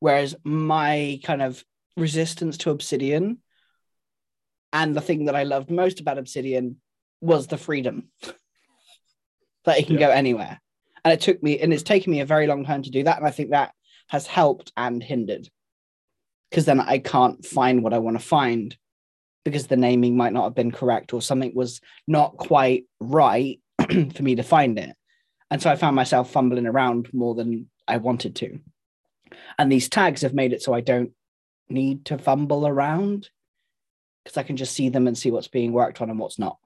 Whereas 0.00 0.34
my 0.42 1.20
kind 1.22 1.42
of 1.42 1.62
resistance 1.96 2.56
to 2.58 2.70
Obsidian 2.70 3.38
and 4.72 4.96
the 4.96 5.02
thing 5.02 5.26
that 5.26 5.36
I 5.36 5.44
loved 5.44 5.70
most 5.70 6.00
about 6.00 6.18
Obsidian 6.18 6.80
was 7.20 7.46
the 7.46 7.58
freedom 7.58 8.08
that 9.64 9.78
it 9.78 9.86
can 9.86 9.98
yeah. 9.98 10.06
go 10.06 10.10
anywhere. 10.10 10.60
And 11.04 11.12
it 11.12 11.20
took 11.20 11.42
me, 11.42 11.58
and 11.58 11.72
it's 11.72 11.82
taken 11.82 12.10
me 12.12 12.20
a 12.20 12.26
very 12.26 12.46
long 12.46 12.64
time 12.64 12.82
to 12.84 12.90
do 12.90 13.02
that. 13.02 13.18
And 13.18 13.26
I 13.26 13.30
think 13.30 13.50
that 13.50 13.72
has 14.08 14.26
helped 14.26 14.72
and 14.76 15.02
hindered 15.02 15.48
because 16.50 16.64
then 16.64 16.80
I 16.80 16.98
can't 16.98 17.44
find 17.44 17.82
what 17.82 17.92
I 17.92 17.98
want 17.98 18.18
to 18.18 18.24
find 18.24 18.76
because 19.44 19.66
the 19.66 19.76
naming 19.76 20.16
might 20.16 20.32
not 20.32 20.44
have 20.44 20.54
been 20.54 20.70
correct 20.70 21.12
or 21.12 21.22
something 21.22 21.52
was 21.54 21.80
not 22.06 22.36
quite 22.36 22.84
right 23.00 23.60
for 24.14 24.22
me 24.22 24.36
to 24.36 24.42
find 24.42 24.78
it. 24.78 24.94
And 25.50 25.60
so 25.60 25.70
I 25.70 25.76
found 25.76 25.96
myself 25.96 26.30
fumbling 26.30 26.66
around 26.66 27.12
more 27.12 27.34
than 27.34 27.68
I 27.86 27.98
wanted 27.98 28.36
to. 28.36 28.60
And 29.58 29.70
these 29.70 29.88
tags 29.88 30.22
have 30.22 30.34
made 30.34 30.52
it 30.52 30.62
so 30.62 30.72
I 30.72 30.80
don't 30.80 31.12
need 31.68 32.04
to 32.06 32.18
fumble 32.18 32.66
around 32.66 33.28
because 34.24 34.36
I 34.36 34.42
can 34.42 34.56
just 34.56 34.74
see 34.74 34.88
them 34.88 35.06
and 35.06 35.16
see 35.16 35.30
what's 35.30 35.48
being 35.48 35.72
worked 35.72 36.00
on 36.00 36.10
and 36.10 36.18
what's 36.18 36.38
not. 36.38 36.58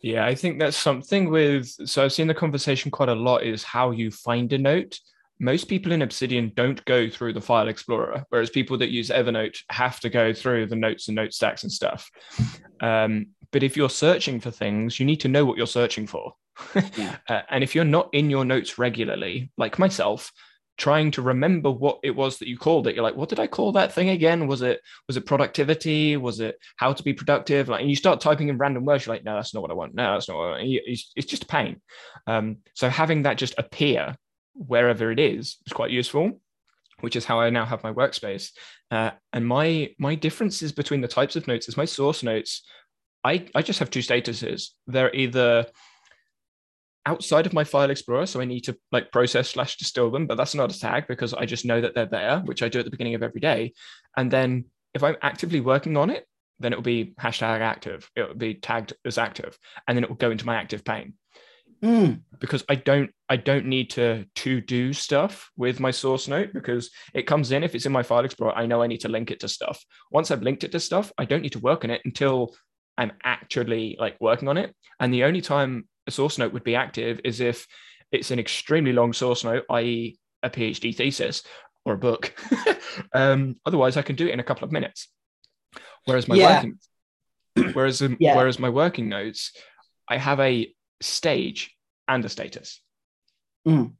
Yeah, 0.00 0.24
I 0.24 0.34
think 0.34 0.58
that's 0.58 0.76
something 0.76 1.30
with. 1.30 1.68
So 1.88 2.04
I've 2.04 2.12
seen 2.12 2.26
the 2.26 2.34
conversation 2.34 2.90
quite 2.90 3.08
a 3.08 3.14
lot 3.14 3.42
is 3.42 3.62
how 3.62 3.90
you 3.90 4.10
find 4.10 4.52
a 4.52 4.58
note 4.58 4.98
most 5.38 5.64
people 5.68 5.92
in 5.92 6.02
Obsidian 6.02 6.52
don't 6.54 6.84
go 6.84 7.08
through 7.08 7.32
the 7.32 7.40
file 7.40 7.68
explorer, 7.68 8.24
whereas 8.30 8.50
people 8.50 8.78
that 8.78 8.90
use 8.90 9.10
Evernote 9.10 9.58
have 9.70 10.00
to 10.00 10.08
go 10.08 10.32
through 10.32 10.66
the 10.66 10.76
notes 10.76 11.08
and 11.08 11.16
note 11.16 11.32
stacks 11.32 11.62
and 11.62 11.72
stuff. 11.72 12.10
Um, 12.80 13.28
but 13.52 13.62
if 13.62 13.76
you're 13.76 13.90
searching 13.90 14.40
for 14.40 14.50
things, 14.50 14.98
you 14.98 15.06
need 15.06 15.20
to 15.20 15.28
know 15.28 15.44
what 15.44 15.56
you're 15.56 15.66
searching 15.66 16.06
for. 16.06 16.32
yeah. 16.96 17.16
uh, 17.28 17.42
and 17.50 17.62
if 17.62 17.74
you're 17.74 17.84
not 17.84 18.08
in 18.12 18.30
your 18.30 18.44
notes 18.44 18.78
regularly, 18.78 19.50
like 19.56 19.78
myself, 19.78 20.32
trying 20.78 21.10
to 21.10 21.22
remember 21.22 21.70
what 21.70 21.98
it 22.02 22.10
was 22.10 22.38
that 22.38 22.48
you 22.48 22.58
called 22.58 22.86
it, 22.86 22.94
you're 22.94 23.04
like, 23.04 23.16
what 23.16 23.28
did 23.28 23.40
I 23.40 23.46
call 23.46 23.72
that 23.72 23.92
thing 23.92 24.10
again? 24.10 24.46
Was 24.46 24.62
it 24.62 24.80
was 25.08 25.16
it 25.16 25.26
productivity? 25.26 26.16
Was 26.16 26.40
it 26.40 26.58
how 26.76 26.92
to 26.92 27.02
be 27.02 27.12
productive? 27.12 27.68
Like, 27.68 27.80
and 27.80 27.90
you 27.90 27.96
start 27.96 28.20
typing 28.20 28.48
in 28.48 28.58
random 28.58 28.84
words, 28.84 29.06
you're 29.06 29.14
like, 29.14 29.24
no, 29.24 29.34
that's 29.34 29.54
not 29.54 29.62
what 29.62 29.70
I 29.70 29.74
want. 29.74 29.94
No, 29.94 30.12
that's 30.12 30.28
not 30.28 30.36
what 30.36 30.46
I 30.46 30.50
want. 30.50 30.62
It's, 30.64 31.12
it's 31.16 31.26
just 31.26 31.44
a 31.44 31.46
pain. 31.46 31.80
Um, 32.26 32.58
so 32.74 32.88
having 32.88 33.22
that 33.22 33.38
just 33.38 33.54
appear 33.58 34.16
wherever 34.56 35.10
it 35.10 35.20
is 35.20 35.58
is 35.66 35.72
quite 35.72 35.90
useful 35.90 36.40
which 37.00 37.16
is 37.16 37.24
how 37.24 37.40
I 37.40 37.50
now 37.50 37.64
have 37.64 37.82
my 37.82 37.92
workspace. 37.92 38.52
Uh, 38.90 39.10
and 39.32 39.46
my 39.46 39.90
my 39.98 40.14
differences 40.14 40.72
between 40.72 41.00
the 41.00 41.08
types 41.08 41.36
of 41.36 41.46
notes 41.46 41.68
is 41.68 41.76
my 41.76 41.84
source 41.84 42.22
notes. 42.22 42.62
I 43.24 43.46
I 43.54 43.62
just 43.62 43.78
have 43.80 43.90
two 43.90 44.00
statuses. 44.00 44.68
They're 44.86 45.14
either 45.14 45.66
outside 47.04 47.46
of 47.46 47.52
my 47.52 47.64
file 47.64 47.90
explorer, 47.90 48.26
so 48.26 48.40
I 48.40 48.44
need 48.44 48.62
to 48.62 48.76
like 48.92 49.12
process 49.12 49.50
slash 49.50 49.76
distill 49.76 50.10
them, 50.10 50.26
but 50.26 50.36
that's 50.36 50.54
not 50.54 50.74
a 50.74 50.78
tag 50.78 51.06
because 51.06 51.34
I 51.34 51.44
just 51.44 51.64
know 51.64 51.80
that 51.80 51.94
they're 51.94 52.06
there, 52.06 52.40
which 52.40 52.62
I 52.62 52.68
do 52.68 52.80
at 52.80 52.84
the 52.84 52.90
beginning 52.90 53.14
of 53.14 53.22
every 53.22 53.40
day. 53.40 53.74
And 54.16 54.30
then 54.30 54.64
if 54.94 55.02
I'm 55.04 55.16
actively 55.22 55.60
working 55.60 55.96
on 55.96 56.10
it, 56.10 56.26
then 56.58 56.72
it 56.72 56.76
will 56.76 56.82
be 56.82 57.14
hashtag 57.20 57.60
active. 57.60 58.10
It 58.16 58.28
will 58.28 58.34
be 58.34 58.54
tagged 58.54 58.94
as 59.04 59.18
active, 59.18 59.58
and 59.86 59.96
then 59.96 60.04
it 60.04 60.10
will 60.10 60.16
go 60.16 60.30
into 60.30 60.46
my 60.46 60.56
active 60.56 60.84
pane 60.84 61.14
Mm. 61.82 62.22
because 62.40 62.64
I 62.68 62.74
don't 62.76 63.10
I 63.28 63.36
don't 63.36 63.66
need 63.66 63.90
to 63.90 64.24
to 64.36 64.60
do 64.60 64.92
stuff 64.92 65.50
with 65.56 65.78
my 65.78 65.90
source 65.90 66.26
note 66.26 66.50
because 66.54 66.90
it 67.12 67.26
comes 67.26 67.52
in 67.52 67.62
if 67.62 67.74
it's 67.74 67.86
in 67.86 67.92
my 67.92 68.02
file 68.02 68.24
explorer 68.24 68.54
I 68.56 68.66
know 68.66 68.82
I 68.82 68.86
need 68.86 69.00
to 69.02 69.08
link 69.08 69.30
it 69.30 69.40
to 69.40 69.48
stuff. 69.48 69.84
Once 70.10 70.30
I've 70.30 70.42
linked 70.42 70.64
it 70.64 70.72
to 70.72 70.80
stuff, 70.80 71.12
I 71.18 71.24
don't 71.26 71.42
need 71.42 71.52
to 71.52 71.58
work 71.58 71.84
on 71.84 71.90
it 71.90 72.00
until 72.04 72.56
I'm 72.96 73.12
actually 73.24 73.96
like 74.00 74.16
working 74.20 74.48
on 74.48 74.56
it. 74.56 74.74
And 75.00 75.12
the 75.12 75.24
only 75.24 75.42
time 75.42 75.86
a 76.06 76.10
source 76.10 76.38
note 76.38 76.52
would 76.54 76.64
be 76.64 76.76
active 76.76 77.20
is 77.24 77.40
if 77.40 77.66
it's 78.10 78.30
an 78.30 78.38
extremely 78.38 78.92
long 78.92 79.12
source 79.12 79.44
note, 79.44 79.64
i.e., 79.70 80.18
a 80.42 80.48
PhD 80.48 80.94
thesis 80.96 81.42
or 81.84 81.94
a 81.94 81.98
book. 81.98 82.32
um, 83.12 83.56
otherwise, 83.66 83.96
I 83.96 84.02
can 84.02 84.16
do 84.16 84.26
it 84.26 84.32
in 84.32 84.40
a 84.40 84.44
couple 84.44 84.64
of 84.64 84.72
minutes. 84.72 85.08
Whereas 86.06 86.28
my 86.28 86.36
Yeah. 86.36 86.54
working, 86.54 86.78
whereas 87.74 88.00
um, 88.00 88.16
Yeah. 88.20 88.36
whereas 88.36 88.58
my 88.58 88.68
working 88.70 89.08
notes, 89.08 89.52
I 90.08 90.16
have 90.16 90.40
a 90.40 90.72
stage 91.00 91.76
and 92.08 92.24
a 92.24 92.28
status. 92.28 92.80
Mm. 93.66 93.94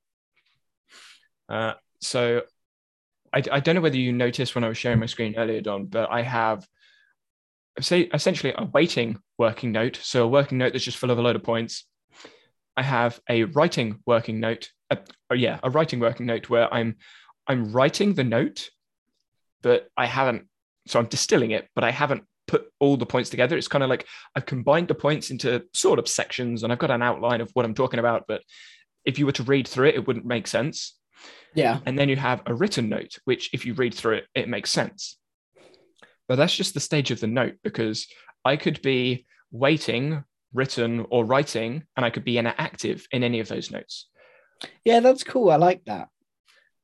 Uh, 1.49 1.75
so 2.01 2.43
I, 3.33 3.43
I 3.51 3.61
don't 3.61 3.75
know 3.75 3.81
whether 3.81 3.97
you 3.97 4.13
noticed 4.13 4.55
when 4.55 4.65
I 4.65 4.69
was 4.69 4.79
sharing 4.79 4.99
my 4.99 5.07
screen 5.07 5.37
earlier, 5.37 5.61
Don, 5.61 5.87
but 5.87 6.11
I 6.11 6.23
have 6.23 6.67
say 7.81 8.03
essentially 8.15 8.55
a 8.57 8.65
waiting 8.65 9.19
working 9.39 9.73
note. 9.73 9.99
So 10.03 10.25
a 10.25 10.29
working 10.29 10.59
note 10.59 10.73
that's 10.73 10.85
just 10.85 10.97
full 10.97 11.11
of 11.11 11.19
a 11.19 11.23
load 11.23 11.37
of 11.37 11.43
points. 11.43 11.85
I 12.77 12.83
have 12.83 13.21
a 13.29 13.45
writing 13.45 14.01
working 14.07 14.41
note. 14.41 14.71
Uh, 14.91 14.97
oh 15.31 15.35
yeah, 15.35 15.59
a 15.63 15.71
writing 15.71 16.01
working 16.01 16.27
note 16.27 16.49
where 16.49 16.73
I'm 16.73 16.97
I'm 17.47 17.73
writing 17.73 18.15
the 18.15 18.25
note, 18.25 18.71
but 19.63 19.89
I 19.97 20.07
haven't. 20.07 20.47
So 20.87 20.99
I'm 20.99 21.07
distilling 21.07 21.51
it, 21.51 21.69
but 21.75 21.85
I 21.85 21.91
haven't 21.91 22.25
put 22.47 22.67
all 22.81 22.97
the 22.97 23.07
points 23.07 23.31
together. 23.31 23.57
It's 23.57 23.69
kind 23.69 23.85
of 23.85 23.91
like 23.91 24.07
I've 24.35 24.47
combined 24.47 24.89
the 24.89 24.95
points 24.95 25.31
into 25.31 25.65
sort 25.73 25.99
of 25.99 26.09
sections, 26.09 26.63
and 26.63 26.73
I've 26.73 26.79
got 26.79 26.91
an 26.91 27.03
outline 27.03 27.41
of 27.41 27.51
what 27.53 27.65
I'm 27.65 27.75
talking 27.75 28.01
about. 28.01 28.25
But 28.29 28.43
if 29.05 29.19
you 29.19 29.27
were 29.27 29.33
to 29.33 29.43
read 29.43 29.69
through 29.69 29.89
it, 29.89 29.95
it 29.95 30.07
wouldn't 30.07 30.27
make 30.27 30.47
sense. 30.47 30.97
Yeah. 31.55 31.81
And 31.87 31.99
then 31.99 32.09
you 32.09 32.17
have 32.17 32.43
a 32.47 32.55
written 32.55 32.89
note, 32.89 33.19
which, 33.25 33.51
if 33.53 33.65
you 33.65 33.75
read 33.75 33.95
through 33.95 34.17
it, 34.17 34.27
it 34.35 34.49
makes 34.49 34.71
sense. 34.71 35.17
But 36.29 36.37
that's 36.37 36.57
just 36.57 36.75
the 36.75 36.81
stage 36.81 37.11
of 37.11 37.21
the 37.21 37.27
note 37.27 37.55
because 37.63 38.07
I 38.45 38.57
could 38.57 38.83
be 38.83 39.27
waiting, 39.51 40.25
written, 40.53 41.07
or 41.11 41.25
writing, 41.25 41.85
and 41.97 42.05
I 42.05 42.11
could 42.11 42.25
be 42.25 42.39
inactive 42.39 43.07
in 43.11 43.23
any 43.23 43.41
of 43.41 43.49
those 43.49 43.71
notes. 43.71 44.09
Yeah, 44.85 45.01
that's 45.01 45.25
cool. 45.25 45.51
I 45.51 45.57
like 45.57 45.85
that. 45.87 46.09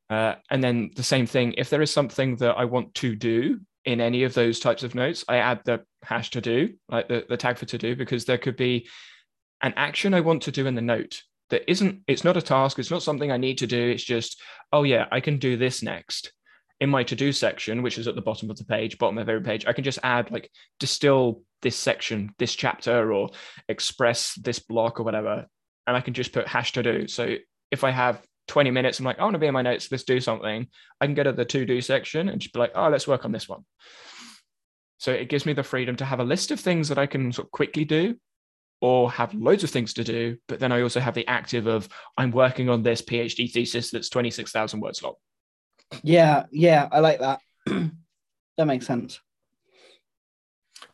Uh, 0.09 0.35
and 0.51 0.63
then 0.63 0.91
the 0.95 1.03
same 1.03 1.27
thing, 1.27 1.55
if 1.57 1.71
there 1.71 1.83
is 1.83 1.91
something 1.91 2.37
that 2.37 2.57
I 2.57 2.67
want 2.67 2.95
to 2.97 3.17
do 3.17 3.61
in 3.85 4.01
any 4.01 4.25
of 4.25 4.35
those 4.35 4.61
types 4.61 4.83
of 4.83 4.95
notes, 4.95 5.25
I 5.29 5.39
add 5.39 5.61
the 5.65 5.83
hash 6.03 6.31
to 6.31 6.41
do, 6.41 6.75
like 6.89 7.09
the, 7.09 7.25
the 7.29 7.37
tag 7.37 7.59
for 7.59 7.67
to 7.67 7.79
do, 7.79 7.97
because 7.97 8.25
there 8.25 8.39
could 8.39 8.57
be 8.57 8.89
an 9.63 9.75
action 9.77 10.15
I 10.15 10.21
want 10.21 10.43
to 10.43 10.53
do 10.53 10.67
in 10.67 10.75
the 10.75 10.83
note 10.83 11.23
that 11.51 11.71
isn't, 11.71 12.03
it's 12.07 12.25
not 12.25 12.37
a 12.37 12.43
task, 12.43 12.79
it's 12.79 12.91
not 12.91 13.03
something 13.03 13.31
I 13.31 13.37
need 13.37 13.59
to 13.59 13.67
do. 13.67 13.91
It's 13.91 14.05
just, 14.05 14.41
oh 14.73 14.85
yeah, 14.85 15.07
I 15.11 15.21
can 15.21 15.39
do 15.39 15.57
this 15.57 15.83
next. 15.83 16.33
In 16.81 16.91
my 16.91 17.05
to 17.05 17.15
do 17.15 17.31
section, 17.31 17.83
which 17.83 17.99
is 17.99 18.09
at 18.09 18.17
the 18.17 18.23
bottom 18.23 18.51
of 18.51 18.57
the 18.57 18.65
page, 18.65 18.99
bottom 18.99 19.19
of 19.19 19.29
every 19.29 19.43
page, 19.43 19.67
I 19.67 19.73
can 19.73 19.85
just 19.85 20.01
add 20.03 20.33
like 20.33 20.51
distill 20.81 21.43
this 21.61 21.77
section, 21.77 22.35
this 22.39 22.55
chapter, 22.55 23.13
or 23.13 23.31
express 23.69 24.35
this 24.35 24.59
block 24.59 24.99
or 24.99 25.05
whatever. 25.05 25.47
And 25.87 25.97
I 25.97 26.01
can 26.01 26.15
just 26.15 26.33
put 26.33 26.49
hash 26.49 26.73
to 26.73 26.83
do. 26.83 27.07
So 27.07 27.37
if 27.71 27.85
I 27.85 27.91
have 27.91 28.21
20 28.53 28.71
minutes, 28.71 28.99
I'm 28.99 29.07
like, 29.07 29.19
I 29.19 29.23
want 29.23 29.33
to 29.33 29.39
be 29.39 29.47
in 29.47 29.55
my 29.55 29.63
notes, 29.63 29.91
let's 29.91 30.05
do 30.05 30.21
something. 30.21 30.67
I 31.01 31.07
can 31.07 31.15
go 31.15 31.23
to 31.23 31.33
the 31.33 31.47
to 31.47 31.65
do 31.65 31.81
section 31.81 32.29
and 32.29 32.39
just 32.39 32.53
be 32.53 32.61
like, 32.61 32.73
oh, 32.75 32.91
let's 32.91 33.09
work 33.09 33.25
on 33.25 33.33
this 33.33 33.49
one. 33.49 33.65
So 34.99 35.11
it 35.11 35.31
gives 35.31 35.47
me 35.47 35.55
the 35.55 35.63
freedom 35.63 35.97
to 35.97 36.05
have 36.05 36.21
a 36.21 36.25
list 36.25 36.51
of 36.51 36.61
things 36.61 36.91
that 36.91 36.99
I 36.99 37.07
can 37.07 37.33
sort 37.33 37.49
of 37.49 37.51
quickly 37.51 37.87
do 37.87 38.15
or 38.83 39.11
have 39.11 39.33
loads 39.33 39.65
of 39.65 39.71
things 39.71 39.95
to 39.95 40.05
do. 40.05 40.37
But 40.49 40.61
then 40.61 40.71
I 40.71 40.83
also 40.83 41.01
have 41.01 41.15
the 41.15 41.27
active 41.27 41.67
of 41.67 41.89
I'm 42.19 42.31
working 42.31 42.69
on 42.69 42.83
this 42.83 43.01
PhD 43.01 43.51
thesis 43.51 43.91
that's 43.91 44.11
26,000 44.11 44.81
words 44.81 45.03
long. 45.03 45.15
Yeah, 46.03 46.45
yeah, 46.51 46.91
I 46.93 47.01
like 47.01 47.21
that. 47.21 47.41
that 47.65 48.67
makes 48.67 48.87
sense. 48.87 49.19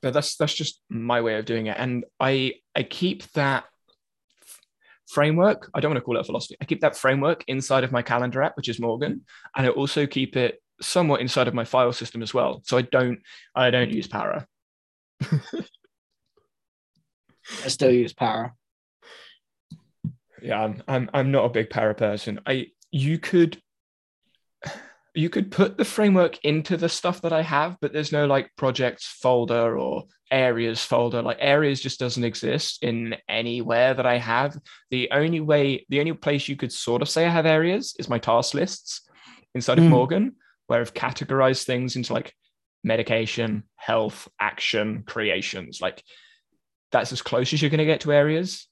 But 0.00 0.14
that's 0.14 0.36
that's 0.36 0.54
just 0.54 0.80
my 0.88 1.22
way 1.22 1.34
of 1.34 1.44
doing 1.44 1.66
it. 1.66 1.76
And 1.76 2.04
I 2.20 2.54
I 2.76 2.84
keep 2.84 3.24
that 3.32 3.64
framework. 5.08 5.70
I 5.74 5.80
don't 5.80 5.90
want 5.90 5.98
to 5.98 6.02
call 6.02 6.16
it 6.16 6.20
a 6.20 6.24
philosophy. 6.24 6.56
I 6.60 6.64
keep 6.64 6.80
that 6.80 6.96
framework 6.96 7.44
inside 7.48 7.84
of 7.84 7.92
my 7.92 8.02
calendar 8.02 8.42
app, 8.42 8.56
which 8.56 8.68
is 8.68 8.80
Morgen, 8.80 9.22
and 9.56 9.66
I 9.66 9.70
also 9.70 10.06
keep 10.06 10.36
it 10.36 10.62
somewhat 10.80 11.20
inside 11.20 11.48
of 11.48 11.54
my 11.54 11.64
file 11.64 11.92
system 11.92 12.22
as 12.22 12.32
well. 12.32 12.62
So 12.64 12.78
I 12.78 12.82
don't 12.82 13.20
I 13.54 13.70
don't 13.70 13.90
use 13.90 14.06
Para. 14.06 14.46
I 17.64 17.68
still 17.68 17.90
use 17.90 18.12
Para. 18.12 18.52
Yeah, 20.42 20.62
I'm 20.62 20.82
I'm 20.86 21.10
I'm 21.12 21.30
not 21.30 21.46
a 21.46 21.50
big 21.50 21.70
Para 21.70 21.94
person. 21.94 22.40
I 22.46 22.68
you 22.90 23.18
could 23.18 23.60
you 25.18 25.28
could 25.28 25.50
put 25.50 25.76
the 25.76 25.84
framework 25.84 26.38
into 26.44 26.76
the 26.76 26.88
stuff 26.88 27.22
that 27.22 27.32
I 27.32 27.42
have, 27.42 27.76
but 27.80 27.92
there's 27.92 28.12
no 28.12 28.26
like 28.26 28.52
projects 28.56 29.04
folder 29.04 29.76
or 29.76 30.04
areas 30.30 30.84
folder. 30.84 31.22
Like 31.22 31.38
areas 31.40 31.80
just 31.80 31.98
doesn't 31.98 32.22
exist 32.22 32.84
in 32.84 33.16
anywhere 33.28 33.94
that 33.94 34.06
I 34.06 34.18
have. 34.18 34.56
The 34.92 35.10
only 35.10 35.40
way, 35.40 35.84
the 35.88 35.98
only 35.98 36.12
place 36.12 36.46
you 36.46 36.54
could 36.54 36.72
sort 36.72 37.02
of 37.02 37.08
say 37.08 37.26
I 37.26 37.30
have 37.30 37.46
areas 37.46 37.96
is 37.98 38.08
my 38.08 38.20
task 38.20 38.54
lists 38.54 39.08
inside 39.56 39.78
of 39.78 39.84
Mm. 39.84 39.90
Morgen, 39.90 40.36
where 40.68 40.80
I've 40.80 40.94
categorized 40.94 41.64
things 41.64 41.96
into 41.96 42.12
like 42.12 42.32
medication, 42.84 43.64
health, 43.74 44.28
action, 44.40 45.02
creations. 45.04 45.80
Like 45.80 46.00
that's 46.92 47.10
as 47.10 47.22
close 47.22 47.52
as 47.52 47.60
you're 47.60 47.72
going 47.72 47.78
to 47.78 47.84
get 47.84 48.02
to 48.02 48.12
areas, 48.12 48.68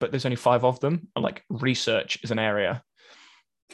but 0.00 0.12
there's 0.12 0.24
only 0.24 0.36
five 0.36 0.64
of 0.64 0.80
them. 0.80 1.08
And 1.14 1.22
like 1.22 1.44
research 1.50 2.20
is 2.22 2.30
an 2.30 2.38
area. 2.38 2.82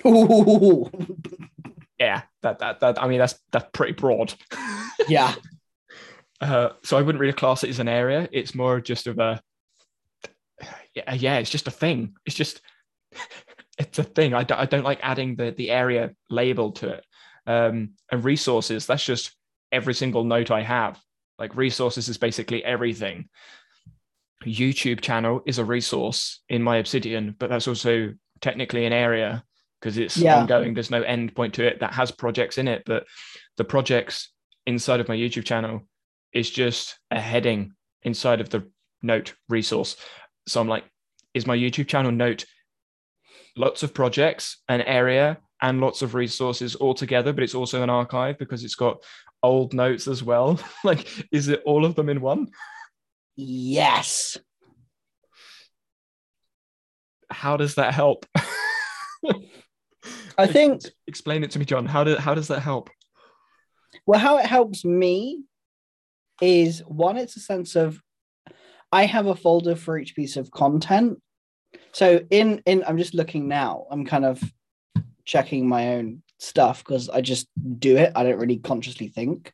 Ooh, 0.04 0.90
Yeah, 1.98 2.22
that 2.42 2.58
that 2.58 2.80
that. 2.80 3.02
I 3.02 3.06
mean, 3.06 3.18
that's 3.18 3.38
that's 3.52 3.68
pretty 3.72 3.92
broad. 3.92 4.34
yeah, 5.08 5.34
Uh, 6.40 6.70
so 6.82 6.96
I 6.96 7.02
wouldn't 7.02 7.20
really 7.20 7.32
class 7.32 7.64
it 7.64 7.70
as 7.70 7.78
an 7.78 7.88
area. 7.88 8.28
It's 8.32 8.54
more 8.54 8.80
just 8.80 9.06
of 9.06 9.18
a 9.18 9.40
yeah, 10.94 11.14
yeah. 11.14 11.38
It's 11.38 11.50
just 11.50 11.68
a 11.68 11.72
thing. 11.72 12.16
It's 12.26 12.36
just 12.36 12.60
it's 13.78 13.98
a 13.98 14.04
thing. 14.04 14.34
I 14.34 14.44
don't, 14.44 14.58
I 14.58 14.66
don't 14.66 14.84
like 14.84 15.00
adding 15.02 15.36
the 15.36 15.52
the 15.52 15.70
area 15.70 16.12
label 16.30 16.72
to 16.72 16.88
it. 16.94 17.04
Um, 17.46 17.90
and 18.10 18.24
resources. 18.24 18.86
That's 18.86 19.04
just 19.04 19.36
every 19.70 19.94
single 19.94 20.24
note 20.24 20.50
I 20.50 20.62
have. 20.62 21.00
Like 21.38 21.56
resources 21.56 22.08
is 22.08 22.18
basically 22.18 22.64
everything. 22.64 23.28
YouTube 24.44 25.00
channel 25.00 25.42
is 25.46 25.58
a 25.58 25.64
resource 25.64 26.42
in 26.48 26.62
my 26.62 26.76
Obsidian, 26.76 27.34
but 27.38 27.50
that's 27.50 27.68
also 27.68 28.14
technically 28.40 28.84
an 28.84 28.92
area 28.92 29.42
because 29.84 29.98
it's 29.98 30.16
Yeah. 30.16 30.38
ongoing. 30.40 30.72
There's 30.72 30.90
no 30.90 31.02
end 31.02 31.34
point 31.34 31.52
to 31.54 31.66
it 31.66 31.80
that 31.80 31.92
has 31.92 32.10
projects 32.10 32.56
in 32.56 32.68
it, 32.68 32.84
but 32.86 33.06
the 33.58 33.64
projects 33.64 34.32
inside 34.66 34.98
of 34.98 35.08
my 35.08 35.14
YouTube 35.14 35.44
channel 35.44 35.86
is 36.32 36.50
just 36.50 36.98
a 37.10 37.20
heading 37.20 37.74
inside 38.02 38.40
of 38.40 38.48
the 38.48 38.66
note 39.02 39.34
resource. 39.50 39.96
So 40.48 40.58
I'm 40.58 40.68
like, 40.68 40.84
is 41.34 41.46
my 41.46 41.54
YouTube 41.56 41.86
channel 41.86 42.10
note 42.12 42.46
lots 43.58 43.82
of 43.82 43.92
projects, 43.92 44.62
an 44.70 44.80
area, 44.80 45.38
and 45.60 45.82
lots 45.82 46.00
of 46.00 46.14
resources 46.14 46.74
all 46.76 46.94
together, 46.94 47.34
but 47.34 47.44
it's 47.44 47.54
also 47.54 47.82
an 47.82 47.90
archive 47.90 48.38
because 48.38 48.64
it's 48.64 48.74
got 48.74 49.04
old 49.42 49.74
notes 49.74 50.08
as 50.08 50.22
well. 50.22 50.58
like, 50.84 51.06
is 51.30 51.48
it 51.48 51.62
all 51.66 51.84
of 51.84 51.94
them 51.94 52.08
in 52.08 52.22
one? 52.22 52.48
yes. 53.36 54.38
How 57.30 57.56
does 57.58 57.74
that 57.74 57.92
help? 57.92 58.24
I 60.36 60.46
think 60.46 60.82
Explain 61.06 61.44
it 61.44 61.50
to 61.52 61.58
me, 61.58 61.64
John. 61.64 61.86
How 61.86 62.04
do, 62.04 62.16
how 62.16 62.34
does 62.34 62.48
that 62.48 62.60
help? 62.60 62.90
well, 64.06 64.20
how 64.20 64.38
it 64.38 64.46
helps 64.46 64.84
me 64.84 65.44
is 66.40 66.80
one, 66.86 67.16
it's 67.16 67.36
a 67.36 67.40
sense 67.40 67.76
of 67.76 68.00
I 68.92 69.06
have 69.06 69.26
a 69.26 69.34
folder 69.34 69.76
for 69.76 69.98
each 69.98 70.14
piece 70.14 70.36
of 70.36 70.50
content. 70.50 71.20
So 71.92 72.20
in 72.30 72.62
in 72.66 72.84
I'm 72.86 72.98
just 72.98 73.14
looking 73.14 73.48
now. 73.48 73.86
I'm 73.90 74.04
kind 74.04 74.24
of 74.24 74.42
checking 75.24 75.68
my 75.68 75.94
own 75.94 76.22
stuff 76.38 76.84
because 76.84 77.08
I 77.08 77.20
just 77.20 77.48
do 77.78 77.96
it. 77.96 78.12
I 78.14 78.22
don't 78.22 78.38
really 78.38 78.58
consciously 78.58 79.08
think. 79.08 79.52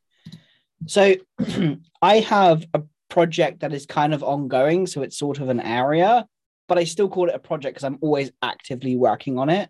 So 0.87 1.15
I 2.03 2.21
have 2.21 2.67
a 2.75 2.83
project 3.09 3.61
that 3.61 3.73
is 3.73 3.87
kind 3.87 4.15
of 4.15 4.23
ongoing, 4.23 4.87
so 4.87 5.03
it's 5.03 5.19
sort 5.19 5.39
of 5.39 5.49
an 5.49 5.61
area, 5.61 6.27
but 6.69 6.79
I 6.79 6.85
still 6.85 7.09
call 7.09 7.29
it 7.29 7.35
a 7.35 7.39
project 7.39 7.75
because 7.75 7.85
I'm 7.85 7.99
always 8.01 8.31
actively 8.43 8.97
working 8.97 9.39
on 9.39 9.51
it. 9.51 9.69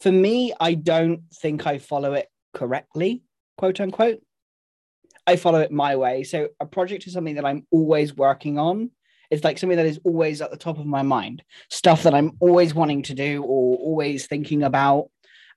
For 0.00 0.10
me, 0.10 0.52
I 0.58 0.74
don't 0.74 1.22
think 1.34 1.66
I 1.66 1.78
follow 1.78 2.14
it 2.14 2.28
correctly, 2.54 3.22
quote 3.58 3.80
unquote. 3.80 4.22
I 5.26 5.36
follow 5.36 5.60
it 5.60 5.70
my 5.70 5.96
way. 5.96 6.24
So 6.24 6.48
a 6.58 6.66
project 6.66 7.06
is 7.06 7.12
something 7.12 7.34
that 7.36 7.44
I'm 7.44 7.66
always 7.70 8.16
working 8.16 8.58
on. 8.58 8.90
It's 9.30 9.44
like 9.44 9.58
something 9.58 9.76
that 9.76 9.86
is 9.86 10.00
always 10.02 10.40
at 10.40 10.50
the 10.50 10.56
top 10.56 10.78
of 10.78 10.86
my 10.86 11.02
mind, 11.02 11.44
stuff 11.68 12.02
that 12.02 12.14
I'm 12.14 12.32
always 12.40 12.74
wanting 12.74 13.02
to 13.02 13.14
do 13.14 13.42
or 13.42 13.76
always 13.76 14.26
thinking 14.26 14.62
about. 14.62 15.10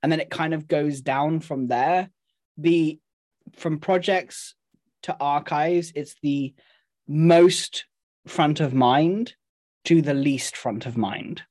And 0.04 0.12
then 0.12 0.20
it 0.20 0.30
kind 0.30 0.54
of 0.54 0.68
goes 0.68 1.02
down 1.02 1.40
from 1.40 1.68
there. 1.68 2.10
The 2.58 3.00
from 3.56 3.80
projects 3.80 4.56
to 5.04 5.18
archives, 5.20 5.92
it's 5.96 6.16
the 6.22 6.54
most 7.08 7.86
front 8.28 8.60
of 8.60 8.74
mind. 8.74 9.36
to 9.86 10.02
the 10.02 10.14
least 10.14 10.56
front 10.56 10.86
of 10.86 10.98
mind. 10.98 11.44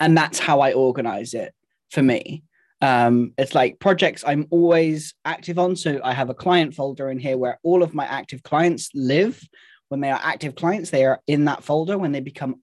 And 0.00 0.16
that's 0.16 0.38
how 0.38 0.60
I 0.60 0.72
organize 0.72 1.34
it 1.34 1.54
for 1.90 2.02
me. 2.02 2.42
Um, 2.82 3.34
it's 3.36 3.54
like 3.54 3.78
projects 3.78 4.24
I'm 4.26 4.46
always 4.50 5.14
active 5.24 5.58
on. 5.58 5.76
So 5.76 6.00
I 6.02 6.14
have 6.14 6.30
a 6.30 6.34
client 6.34 6.74
folder 6.74 7.10
in 7.10 7.18
here 7.18 7.36
where 7.36 7.58
all 7.62 7.82
of 7.82 7.94
my 7.94 8.06
active 8.06 8.42
clients 8.42 8.90
live. 8.94 9.40
When 9.88 10.00
they 10.00 10.10
are 10.10 10.20
active 10.22 10.54
clients, 10.54 10.90
they 10.90 11.04
are 11.04 11.20
in 11.26 11.44
that 11.46 11.62
folder. 11.64 11.98
When 11.98 12.12
they 12.12 12.20
become 12.20 12.62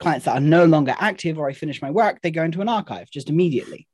clients 0.00 0.24
that 0.24 0.32
are 0.36 0.40
no 0.40 0.64
longer 0.64 0.94
active 0.98 1.38
or 1.38 1.48
I 1.48 1.52
finish 1.52 1.80
my 1.82 1.90
work, 1.90 2.20
they 2.22 2.30
go 2.30 2.42
into 2.42 2.60
an 2.60 2.68
archive 2.68 3.10
just 3.10 3.28
immediately. 3.30 3.86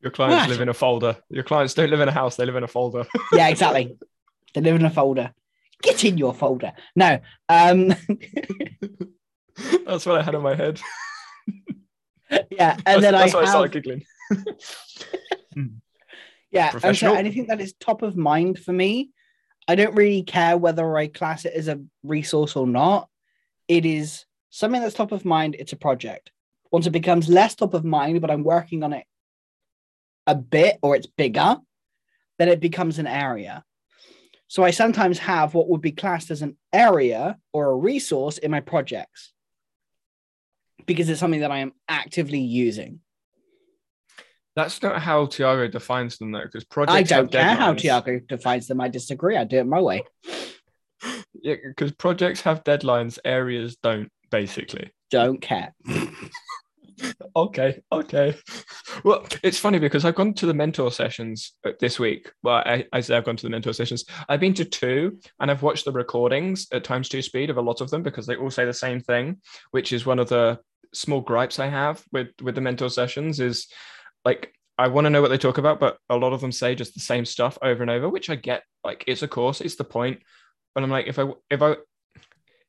Your 0.00 0.10
clients 0.12 0.42
What? 0.42 0.50
live 0.50 0.60
in 0.60 0.68
a 0.68 0.74
folder. 0.74 1.16
Your 1.30 1.42
clients 1.42 1.72
don't 1.74 1.88
live 1.90 2.00
in 2.00 2.08
a 2.08 2.12
house; 2.12 2.36
they 2.36 2.44
live 2.44 2.56
in 2.56 2.64
a 2.64 2.68
folder. 2.68 3.06
Yeah, 3.32 3.48
exactly. 3.48 3.96
they 4.52 4.60
live 4.60 4.76
in 4.76 4.84
a 4.84 4.90
folder. 4.90 5.32
Get 5.82 6.04
in 6.04 6.18
your 6.18 6.34
folder. 6.34 6.72
No. 6.94 7.18
Um, 7.48 7.88
That's 9.86 10.04
what 10.04 10.20
I 10.20 10.22
had 10.22 10.34
in 10.34 10.42
my 10.42 10.54
head. 10.54 10.80
Yeah. 12.30 12.76
that's 12.76 12.82
And 12.86 13.02
then 13.02 13.14
I 13.14 13.20
that's 13.20 13.34
why 13.34 13.40
I 13.40 13.42
have, 13.42 13.50
started 13.50 13.72
giggling. 13.72 14.04
Hmm. 15.54 15.66
Yeah, 16.50 16.64
and 16.64 16.72
so 16.72 16.80
Professional. 16.80 17.14
anything 17.14 17.46
that 17.46 17.60
is 17.60 17.74
top 17.74 18.02
of 18.02 18.16
mind 18.16 18.58
for 18.58 18.72
me, 18.72 19.10
I 19.68 19.76
don't 19.76 19.94
really 19.94 20.22
care 20.22 20.58
whether 20.58 20.96
I 20.96 21.06
class 21.06 21.44
it 21.44 21.52
as 21.54 21.68
a 21.68 21.80
resource 22.02 22.56
or 22.56 22.66
not. 22.66 23.08
It 23.68 23.86
is 23.86 24.24
something 24.50 24.80
that's 24.80 24.94
top 24.94 25.12
of 25.12 25.24
mind, 25.24 25.54
it's 25.58 25.72
a 25.72 25.76
project. 25.76 26.32
Once 26.72 26.86
it 26.88 26.90
becomes 26.90 27.28
less 27.28 27.54
top 27.54 27.74
of 27.74 27.84
mind, 27.84 28.20
but 28.20 28.32
I'm 28.32 28.42
working 28.42 28.82
on 28.82 28.92
it 28.92 29.06
a 30.26 30.34
bit 30.34 30.78
or 30.82 30.96
it's 30.96 31.06
bigger, 31.06 31.58
then 32.38 32.48
it 32.48 32.58
becomes 32.58 32.98
an 32.98 33.06
area. 33.06 33.62
So 34.48 34.62
I 34.62 34.70
sometimes 34.70 35.18
have 35.18 35.54
what 35.54 35.68
would 35.68 35.80
be 35.80 35.92
classed 35.92 36.30
as 36.30 36.42
an 36.42 36.56
area 36.72 37.38
or 37.52 37.70
a 37.70 37.76
resource 37.76 38.38
in 38.38 38.50
my 38.50 38.60
projects 38.60 39.33
because 40.86 41.08
it's 41.08 41.20
something 41.20 41.40
that 41.40 41.50
I 41.50 41.58
am 41.58 41.72
actively 41.88 42.40
using. 42.40 43.00
That's 44.56 44.82
not 44.82 45.00
how 45.00 45.26
Tiago 45.26 45.66
defines 45.66 46.18
them, 46.18 46.30
though, 46.30 46.44
because 46.44 46.64
projects. 46.64 46.94
I 46.94 47.02
don't 47.02 47.30
care 47.30 47.54
how. 47.54 47.74
Tiago 47.74 48.20
defines 48.20 48.68
them. 48.68 48.80
I 48.80 48.88
disagree. 48.88 49.36
I 49.36 49.44
do 49.44 49.58
it 49.58 49.66
my 49.66 49.80
way. 49.80 50.02
Yeah, 51.42 51.56
because 51.62 51.92
projects 51.92 52.40
have 52.42 52.64
deadlines, 52.64 53.18
areas 53.22 53.76
don't. 53.82 54.08
Basically. 54.30 54.90
Don't 55.10 55.42
care. 55.42 55.74
Okay, 57.36 57.82
okay. 57.92 58.36
Well, 59.02 59.26
it's 59.42 59.58
funny 59.58 59.80
because 59.80 60.04
I've 60.04 60.14
gone 60.14 60.34
to 60.34 60.46
the 60.46 60.54
mentor 60.54 60.90
sessions 60.92 61.54
uh, 61.66 61.72
this 61.80 61.98
week. 61.98 62.30
Well, 62.44 62.62
I, 62.64 62.86
I 62.92 63.00
say 63.00 63.16
I've 63.16 63.24
gone 63.24 63.36
to 63.36 63.42
the 63.42 63.50
mentor 63.50 63.72
sessions. 63.72 64.04
I've 64.28 64.38
been 64.38 64.54
to 64.54 64.64
two 64.64 65.18
and 65.40 65.50
I've 65.50 65.62
watched 65.62 65.84
the 65.84 65.92
recordings 65.92 66.68
at 66.72 66.84
times 66.84 67.08
two 67.08 67.20
speed 67.20 67.50
of 67.50 67.56
a 67.56 67.60
lot 67.60 67.80
of 67.80 67.90
them 67.90 68.04
because 68.04 68.24
they 68.24 68.36
all 68.36 68.50
say 68.50 68.64
the 68.64 68.72
same 68.72 69.00
thing, 69.00 69.38
which 69.72 69.92
is 69.92 70.06
one 70.06 70.20
of 70.20 70.28
the 70.28 70.60
small 70.94 71.20
gripes 71.20 71.58
I 71.58 71.66
have 71.66 72.02
with 72.12 72.28
with 72.42 72.54
the 72.54 72.60
mentor 72.60 72.88
sessions 72.88 73.40
is 73.40 73.68
like 74.24 74.52
I 74.76 74.88
want 74.88 75.04
to 75.04 75.10
know 75.10 75.22
what 75.22 75.28
they 75.28 75.38
talk 75.38 75.58
about, 75.58 75.78
but 75.78 75.98
a 76.10 76.16
lot 76.16 76.32
of 76.32 76.40
them 76.40 76.50
say 76.50 76.74
just 76.74 76.94
the 76.94 77.00
same 77.00 77.24
stuff 77.24 77.56
over 77.62 77.82
and 77.82 77.90
over, 77.90 78.08
which 78.08 78.28
I 78.28 78.34
get. 78.34 78.64
Like 78.82 79.04
it's 79.06 79.22
a 79.22 79.28
course, 79.28 79.60
it's 79.60 79.76
the 79.76 79.84
point. 79.84 80.20
But 80.74 80.82
I'm 80.82 80.90
like, 80.90 81.06
if 81.06 81.18
I 81.18 81.26
if 81.50 81.62
I 81.62 81.72
if 81.72 81.78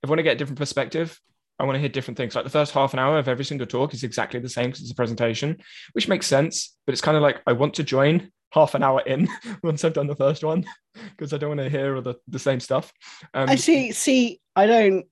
I 0.04 0.08
want 0.08 0.20
to 0.20 0.24
get 0.24 0.36
a 0.36 0.38
different 0.38 0.60
perspective, 0.60 1.20
I 1.58 1.64
want 1.64 1.76
to 1.76 1.80
hear 1.80 1.90
different 1.90 2.18
things. 2.18 2.36
Like 2.36 2.44
the 2.44 2.50
first 2.52 2.74
half 2.74 2.94
an 2.94 3.00
hour 3.00 3.18
of 3.18 3.28
every 3.28 3.46
single 3.46 3.66
talk 3.66 3.94
is 3.94 4.04
exactly 4.04 4.40
the 4.40 4.50
same 4.50 4.68
because 4.68 4.82
it's 4.82 4.92
a 4.92 4.96
presentation, 4.96 5.58
which 5.94 6.08
makes 6.08 6.28
sense. 6.28 6.76
But 6.86 6.94
it's 6.94 7.02
kind 7.02 7.18
of 7.18 7.24
like 7.24 7.42
I 7.48 7.54
want 7.54 7.74
to 7.76 7.84
join 7.84 8.32
half 8.52 8.76
an 8.76 8.84
hour 8.84 9.02
in 9.02 9.28
once 9.64 9.84
I've 9.84 9.94
done 9.94 10.08
the 10.08 10.16
first 10.16 10.44
one 10.44 10.66
because 10.94 11.34
I 11.34 11.38
don't 11.38 11.58
want 11.58 11.62
to 11.62 11.70
hear 11.70 12.00
the, 12.02 12.16
the 12.28 12.40
same 12.40 12.60
stuff. 12.60 12.92
Um, 13.34 13.50
I 13.50 13.56
see. 13.56 13.92
See, 13.94 14.40
I 14.56 14.68
don't. 14.68 15.06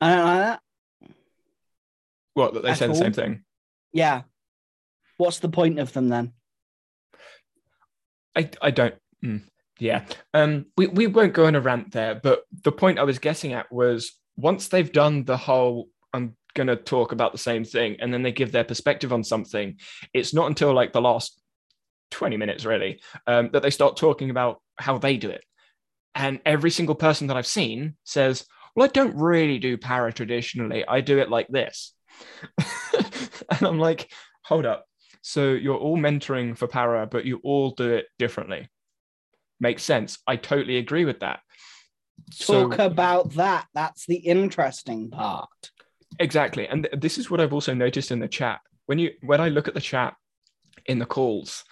I 0.00 0.14
don't 0.14 0.24
like 0.24 0.38
that. 0.38 0.60
What 2.34 2.62
they 2.62 2.74
say 2.74 2.86
the 2.86 2.94
same 2.94 3.12
thing. 3.12 3.44
Yeah. 3.92 4.22
What's 5.16 5.38
the 5.38 5.48
point 5.48 5.78
of 5.78 5.92
them 5.92 6.08
then? 6.08 6.32
I 8.36 8.50
I 8.60 8.70
don't. 8.70 8.94
mm, 9.24 9.42
yeah. 9.78 10.04
Um. 10.32 10.66
We 10.76 10.88
we 10.88 11.06
won't 11.06 11.32
go 11.32 11.46
on 11.46 11.54
a 11.54 11.60
rant 11.60 11.92
there, 11.92 12.14
but 12.16 12.42
the 12.64 12.72
point 12.72 12.98
I 12.98 13.04
was 13.04 13.18
getting 13.18 13.52
at 13.52 13.72
was 13.72 14.12
once 14.36 14.68
they've 14.68 14.92
done 14.92 15.24
the 15.24 15.36
whole. 15.36 15.88
I'm 16.12 16.36
going 16.54 16.66
to 16.68 16.76
talk 16.76 17.12
about 17.12 17.32
the 17.32 17.38
same 17.38 17.64
thing 17.64 17.96
and 18.00 18.12
then 18.12 18.22
they 18.22 18.32
give 18.32 18.52
their 18.52 18.64
perspective 18.64 19.12
on 19.12 19.24
something 19.24 19.76
it's 20.12 20.32
not 20.32 20.46
until 20.46 20.72
like 20.72 20.92
the 20.92 21.00
last 21.00 21.40
20 22.12 22.36
minutes 22.36 22.64
really 22.64 23.00
um, 23.26 23.50
that 23.52 23.62
they 23.62 23.70
start 23.70 23.96
talking 23.96 24.30
about 24.30 24.62
how 24.78 24.96
they 24.96 25.16
do 25.16 25.30
it 25.30 25.44
and 26.14 26.40
every 26.46 26.70
single 26.70 26.94
person 26.94 27.26
that 27.26 27.36
i've 27.36 27.46
seen 27.46 27.96
says 28.04 28.46
well 28.74 28.84
i 28.84 28.88
don't 28.88 29.16
really 29.16 29.58
do 29.58 29.76
para 29.76 30.12
traditionally 30.12 30.86
i 30.86 31.00
do 31.00 31.18
it 31.18 31.28
like 31.28 31.48
this 31.48 31.92
and 33.50 33.62
i'm 33.62 33.78
like 33.78 34.10
hold 34.44 34.66
up 34.66 34.86
so 35.22 35.52
you're 35.52 35.76
all 35.76 35.96
mentoring 35.96 36.56
for 36.56 36.66
para 36.66 37.06
but 37.06 37.24
you 37.24 37.40
all 37.44 37.70
do 37.70 37.90
it 37.90 38.06
differently 38.18 38.68
makes 39.60 39.82
sense 39.82 40.18
i 40.26 40.36
totally 40.36 40.76
agree 40.78 41.04
with 41.04 41.20
that 41.20 41.40
So- 42.30 42.68
Talk 42.68 42.78
about 42.78 43.32
that. 43.34 43.66
That's 43.74 44.06
the 44.06 44.16
interesting 44.16 45.10
part. 45.10 45.70
Exactly. 46.20 46.68
And 46.68 46.84
th- 46.84 47.00
this 47.00 47.18
is 47.18 47.28
what 47.28 47.40
I've 47.40 47.52
also 47.52 47.74
noticed 47.74 48.12
in 48.12 48.20
the 48.20 48.28
chat. 48.28 48.60
When 48.86 48.98
you 49.00 49.10
when 49.22 49.40
I 49.40 49.48
look 49.48 49.66
at 49.66 49.74
the 49.74 49.80
chat 49.80 50.14
in 50.86 50.98
the 51.00 51.06
calls, 51.06 51.64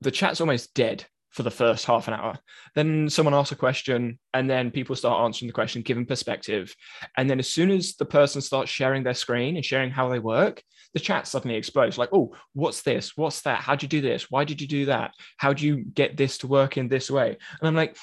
the 0.00 0.10
chat's 0.10 0.40
almost 0.40 0.72
dead 0.74 1.04
for 1.34 1.42
the 1.42 1.50
first 1.50 1.84
half 1.84 2.06
an 2.06 2.14
hour. 2.14 2.38
Then 2.76 3.10
someone 3.10 3.34
asks 3.34 3.50
a 3.50 3.56
question 3.56 4.20
and 4.32 4.48
then 4.48 4.70
people 4.70 4.94
start 4.94 5.20
answering 5.24 5.48
the 5.48 5.52
question, 5.52 5.82
giving 5.82 6.06
perspective. 6.06 6.74
And 7.16 7.28
then 7.28 7.40
as 7.40 7.48
soon 7.48 7.72
as 7.72 7.96
the 7.96 8.04
person 8.04 8.40
starts 8.40 8.70
sharing 8.70 9.02
their 9.02 9.14
screen 9.14 9.56
and 9.56 9.64
sharing 9.64 9.90
how 9.90 10.08
they 10.08 10.20
work, 10.20 10.62
the 10.94 11.00
chat 11.00 11.26
suddenly 11.26 11.56
explodes 11.56 11.98
like, 11.98 12.10
oh, 12.12 12.36
what's 12.52 12.82
this? 12.82 13.16
What's 13.16 13.42
that? 13.42 13.60
How'd 13.60 13.82
you 13.82 13.88
do 13.88 14.00
this? 14.00 14.30
Why 14.30 14.44
did 14.44 14.60
you 14.60 14.68
do 14.68 14.86
that? 14.86 15.10
How 15.36 15.52
do 15.52 15.66
you 15.66 15.78
get 15.78 16.16
this 16.16 16.38
to 16.38 16.46
work 16.46 16.76
in 16.76 16.88
this 16.88 17.10
way? 17.10 17.30
And 17.30 17.68
I'm 17.68 17.74
like, 17.74 17.96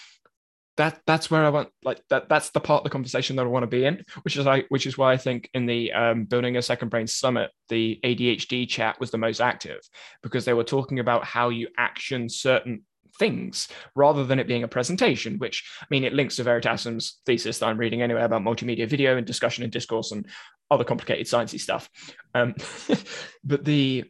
that 0.78 1.02
that's 1.06 1.30
where 1.30 1.46
I 1.46 1.50
want 1.50 1.70
like 1.84 2.02
that 2.10 2.30
that's 2.30 2.52
the 2.52 2.60
part 2.60 2.80
of 2.80 2.84
the 2.86 2.89
conversation 2.89 3.36
that 3.36 3.44
I 3.44 3.50
want 3.50 3.63
to 3.63 3.67
be 3.67 3.86
in, 3.86 4.04
which 4.24 4.38
is 4.38 4.48
I 4.48 4.63
which 4.70 4.88
is 4.88 4.98
why 4.98 5.12
I 5.12 5.17
think 5.17 5.50
in 5.54 5.65
the 5.65 5.91
um, 5.91 6.24
building 6.24 6.56
a 6.58 6.62
second 6.62 6.89
brain 6.89 7.08
summit, 7.08 7.52
the 7.70 8.00
ADHD 8.04 8.67
chat 8.67 9.00
was 9.00 9.12
the 9.12 9.17
most 9.17 9.41
active 9.41 9.80
because 10.24 10.46
they 10.46 10.54
were 10.54 10.63
talking 10.63 11.00
about 11.00 11.26
how 11.26 11.50
you 11.50 11.67
action 11.78 12.30
certain 12.30 12.84
things 13.21 13.67
rather 13.95 14.25
than 14.25 14.39
it 14.39 14.47
being 14.47 14.63
a 14.63 14.67
presentation, 14.67 15.38
which 15.38 15.63
I 15.79 15.86
mean 15.91 16.03
it 16.03 16.13
links 16.13 16.38
to 16.38 16.43
Veritasium's 16.43 17.21
thesis 17.27 17.60
that 17.60 17.67
I'm 17.67 17.77
reading 17.77 18.01
anyway 18.01 18.23
about 18.23 18.41
multimedia 18.41 18.89
video 18.89 19.15
and 19.15 19.27
discussion 19.27 19.63
and 19.63 19.71
discourse 19.71 20.12
and 20.12 20.25
other 20.71 20.84
complicated 20.84 21.27
sciencey 21.27 21.60
stuff. 21.60 21.88
Um, 22.34 22.55
but 23.43 23.63
the 23.63 24.05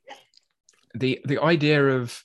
the 0.95 1.19
the 1.25 1.41
idea 1.41 1.85
of 1.85 2.23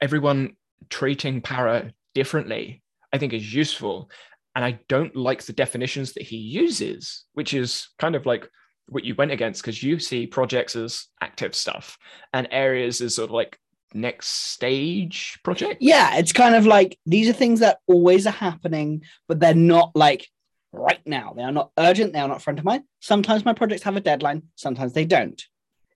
everyone 0.00 0.56
treating 0.88 1.42
para 1.42 1.92
differently 2.14 2.82
I 3.14 3.18
think 3.18 3.32
is 3.32 3.54
useful. 3.54 4.10
And 4.56 4.64
I 4.64 4.80
don't 4.88 5.14
like 5.14 5.44
the 5.44 5.52
definitions 5.52 6.12
that 6.12 6.24
he 6.24 6.36
uses, 6.36 7.24
which 7.34 7.54
is 7.54 7.88
kind 7.98 8.16
of 8.16 8.26
like 8.26 8.48
what 8.88 9.04
you 9.04 9.14
went 9.14 9.30
against 9.30 9.62
because 9.62 9.82
you 9.82 9.98
see 9.98 10.26
projects 10.26 10.76
as 10.76 11.06
active 11.20 11.54
stuff 11.54 11.96
and 12.32 12.48
areas 12.50 13.00
as 13.00 13.16
sort 13.16 13.30
of 13.30 13.34
like 13.34 13.58
next 13.94 14.28
stage 14.28 15.38
project. 15.44 15.78
Yeah, 15.80 16.16
it's 16.16 16.32
kind 16.32 16.54
of 16.54 16.66
like 16.66 16.98
these 17.06 17.28
are 17.28 17.32
things 17.32 17.60
that 17.60 17.78
always 17.86 18.26
are 18.26 18.30
happening, 18.30 19.04
but 19.28 19.40
they're 19.40 19.54
not 19.54 19.92
like 19.94 20.26
right 20.72 21.00
now. 21.06 21.32
They 21.36 21.42
are 21.42 21.52
not 21.52 21.70
urgent. 21.78 22.12
They 22.12 22.18
are 22.18 22.28
not 22.28 22.42
front 22.42 22.58
of 22.58 22.64
mind. 22.64 22.84
Sometimes 23.00 23.44
my 23.44 23.52
projects 23.52 23.84
have 23.84 23.96
a 23.96 24.00
deadline. 24.00 24.42
Sometimes 24.56 24.92
they 24.92 25.04
don't. 25.04 25.42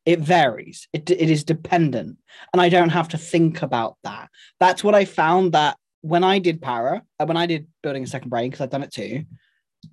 It 0.06 0.20
varies. 0.20 0.88
It, 0.92 1.10
it 1.10 1.28
is 1.28 1.44
dependent, 1.44 2.16
and 2.52 2.62
I 2.62 2.68
don't 2.68 2.88
have 2.90 3.08
to 3.08 3.18
think 3.18 3.62
about 3.62 3.96
that. 4.04 4.30
That's 4.58 4.82
what 4.82 4.94
I 4.94 5.04
found 5.04 5.52
that 5.52 5.76
when 6.00 6.24
I 6.24 6.38
did 6.38 6.62
para, 6.62 7.02
uh, 7.18 7.26
when 7.26 7.36
I 7.36 7.46
did 7.46 7.66
building 7.82 8.04
a 8.04 8.06
second 8.06 8.30
brain, 8.30 8.48
because 8.48 8.62
I've 8.62 8.70
done 8.70 8.84
it 8.84 8.92
too, 8.92 9.24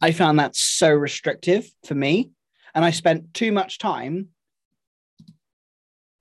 I 0.02 0.12
found 0.12 0.40
that 0.40 0.56
so 0.56 0.90
restrictive 0.90 1.70
for 1.86 1.96
me, 1.96 2.32
and 2.74 2.86
I 2.86 2.92
spent 2.92 3.34
too 3.34 3.52
much 3.52 3.78
time 3.78 4.30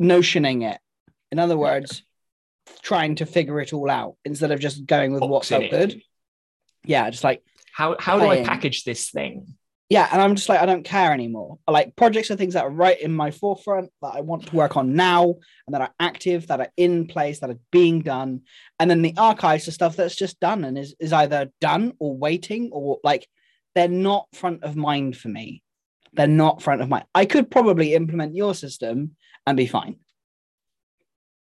notioning 0.02 0.68
it. 0.68 0.80
In 1.34 1.40
other 1.40 1.56
words, 1.58 2.04
trying 2.82 3.16
to 3.16 3.26
figure 3.26 3.60
it 3.60 3.72
all 3.72 3.90
out 3.90 4.14
instead 4.24 4.52
of 4.52 4.60
just 4.60 4.86
going 4.86 5.12
with 5.12 5.20
what 5.22 5.30
Boxing 5.30 5.62
felt 5.62 5.64
it. 5.64 5.70
good. 5.90 6.02
Yeah, 6.84 7.10
just 7.10 7.24
like 7.24 7.42
How 7.72 7.96
how 7.98 8.18
do 8.20 8.24
I 8.26 8.28
Playing. 8.28 8.46
package 8.46 8.84
this 8.84 9.10
thing? 9.10 9.56
yeah, 9.90 10.08
and 10.12 10.22
I'm 10.22 10.36
just 10.36 10.48
like 10.48 10.60
I 10.60 10.66
don't 10.66 10.84
care 10.84 11.12
anymore. 11.12 11.58
Like 11.68 11.96
projects 11.96 12.30
are 12.30 12.36
things 12.36 12.54
that 12.54 12.62
are 12.62 12.70
right 12.70 13.00
in 13.00 13.12
my 13.12 13.32
forefront 13.32 13.90
that 14.00 14.12
I 14.14 14.20
want 14.20 14.46
to 14.46 14.54
work 14.54 14.76
on 14.76 14.94
now 14.94 15.24
and 15.66 15.74
that 15.74 15.80
are 15.82 15.92
active, 15.98 16.46
that 16.46 16.60
are 16.60 16.70
in 16.76 17.08
place, 17.08 17.40
that 17.40 17.50
are 17.50 17.58
being 17.72 18.02
done, 18.02 18.42
and 18.78 18.88
then 18.88 19.02
the 19.02 19.14
archives 19.16 19.66
are 19.66 19.72
stuff 19.72 19.96
that's 19.96 20.14
just 20.14 20.38
done 20.38 20.62
and 20.62 20.78
is 20.78 20.94
is 21.00 21.12
either 21.12 21.50
done 21.60 21.94
or 21.98 22.16
waiting 22.16 22.70
or 22.72 22.98
like 23.02 23.26
they're 23.74 23.88
not 23.88 24.28
front 24.34 24.62
of 24.62 24.76
mind 24.76 25.16
for 25.16 25.30
me. 25.30 25.64
They're 26.12 26.28
not 26.28 26.62
front 26.62 26.80
of 26.80 26.88
mind. 26.88 27.06
I 27.12 27.24
could 27.26 27.50
probably 27.50 27.94
implement 27.94 28.36
your 28.36 28.54
system 28.54 29.16
and 29.48 29.56
be 29.56 29.66
fine. 29.66 29.96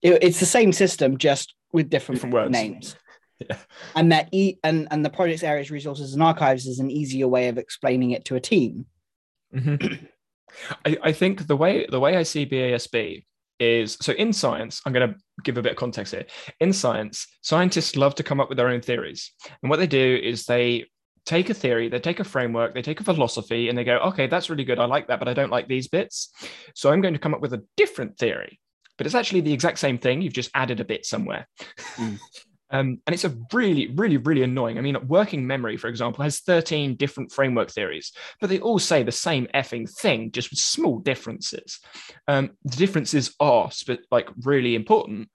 It- 0.07 0.23
it's 0.23 0.41
the 0.41 0.47
same 0.47 0.73
system, 0.73 1.19
just 1.19 1.55
with 1.73 1.91
different, 1.91 2.21
Different 2.23 2.51
names. 2.53 2.97
Yeah. 3.39 3.59
And 3.95 4.11
that 4.13 4.31
e- 4.33 4.57
and 4.65 4.89
and 4.91 5.05
the 5.05 5.11
projects 5.11 5.43
areas, 5.43 5.71
resources, 5.71 6.15
and 6.15 6.23
archives 6.23 6.65
is 6.67 6.79
an 6.79 6.91
easier 6.91 7.29
way 7.29 7.49
of 7.49 7.59
explaining 7.59 8.13
it 8.13 8.25
to 8.29 8.35
a 8.35 8.41
team. 8.41 8.87
Mhm. 9.55 10.09
I, 10.87 10.97
I 11.03 11.13
think 11.13 11.47
the 11.47 11.55
way 11.57 11.85
the 11.91 12.01
way 12.01 12.17
I 12.17 12.23
see 12.23 12.47
BASB 12.47 13.27
is 13.61 13.99
so 14.01 14.15
in 14.15 14.33
science, 14.33 14.81
I'm 14.87 14.95
going 14.95 15.11
to 15.11 15.17
give 15.45 15.59
a 15.59 15.63
bit 15.63 15.73
of 15.73 15.77
context 15.79 16.15
here. 16.15 16.25
In 16.61 16.73
science, 16.73 17.27
scientists 17.43 17.95
love 17.95 18.15
to 18.15 18.23
come 18.23 18.41
up 18.41 18.49
with 18.49 18.57
their 18.57 18.69
own 18.69 18.81
theories. 18.81 19.31
And 19.63 19.69
what 19.69 19.79
they 19.81 19.87
do 19.87 20.19
is 20.23 20.47
they 20.47 20.87
take 21.27 21.51
a 21.51 21.55
theory, 21.55 21.91
they 21.91 21.99
take 22.01 22.21
a 22.21 22.25
framework, 22.25 22.73
they 22.73 22.81
take 22.83 23.01
a 23.01 23.05
philosophy, 23.05 23.69
and 23.69 23.77
they 23.77 23.85
go, 23.85 23.99
okay, 23.99 24.27
that's 24.29 24.49
really 24.49 24.65
good. 24.65 24.79
I 24.79 24.87
like 24.87 25.09
that, 25.09 25.19
but 25.19 25.29
I 25.29 25.35
don't 25.35 25.51
like 25.51 25.69
these 25.69 25.89
bits. 25.89 26.33
So 26.75 26.91
I'm 26.91 27.03
going 27.03 27.15
to 27.15 27.21
come 27.21 27.35
up 27.35 27.43
with 27.43 27.53
a 27.53 27.63
different 27.77 28.17
theory. 28.17 28.61
But 28.97 29.07
it's 29.07 29.15
actually 29.15 29.41
the 29.41 29.53
exact 29.53 29.79
same 29.79 29.99
thing. 29.99 30.23
You've 30.23 30.33
just 30.33 30.51
added 30.55 30.81
a 30.81 30.85
bit 30.85 31.07
somewhere. 31.07 31.49
Mm. 31.97 32.19
Um, 32.71 33.01
and 33.07 33.15
it's 33.15 33.25
a 33.25 33.37
really, 33.53 33.89
really, 33.95 34.17
really 34.17 34.43
annoying. 34.43 34.77
I 34.77 34.81
mean, 34.81 34.97
working 35.07 35.47
memory, 35.47 35.77
for 35.77 35.89
example, 35.89 36.25
has 36.25 36.41
13 36.41 36.97
different 36.97 37.31
framework 37.31 37.71
theories, 37.71 38.13
but 38.41 38.51
they 38.51 38.59
all 38.59 38.79
say 38.79 39.03
the 39.03 39.13
same 39.13 39.47
effing 39.55 39.89
thing, 39.89 40.33
just 40.33 40.51
with 40.51 40.59
small 40.59 40.99
differences. 40.99 41.79
Um, 42.27 42.51
the 42.65 42.77
differences 42.77 43.35
are 43.39 43.71
sp- 43.71 44.03
like 44.11 44.29
really 44.43 44.75
important, 44.75 45.31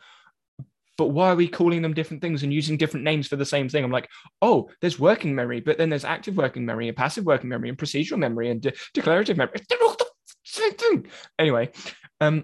but 0.97 1.08
why 1.08 1.30
are 1.30 1.36
we 1.36 1.47
calling 1.47 1.82
them 1.82 1.93
different 1.93 2.21
things 2.21 2.43
and 2.43 2.54
using 2.54 2.78
different 2.78 3.06
names 3.06 3.28
for 3.28 3.38
the 3.38 3.45
same 3.45 3.69
thing? 3.69 3.84
I'm 3.84 3.91
like, 3.91 4.10
oh, 4.41 4.69
there's 4.82 5.00
working 5.00 5.34
memory, 5.34 5.62
but 5.62 5.78
then 5.78 5.89
there's 5.89 6.06
active 6.06 6.36
working 6.36 6.65
memory 6.65 6.89
and 6.89 6.97
passive 6.97 7.26
working 7.26 7.50
memory 7.50 7.69
and 7.69 7.78
procedural 7.78 8.19
memory 8.19 8.52
and 8.52 8.62
de- 8.62 8.74
declarative 8.93 9.38
memory. 9.38 9.62
They're 9.69 9.82
all 9.82 9.95
the 9.97 10.06
same 10.43 10.74
thing. 10.74 11.08
Anyway, 11.39 11.71
um, 12.19 12.43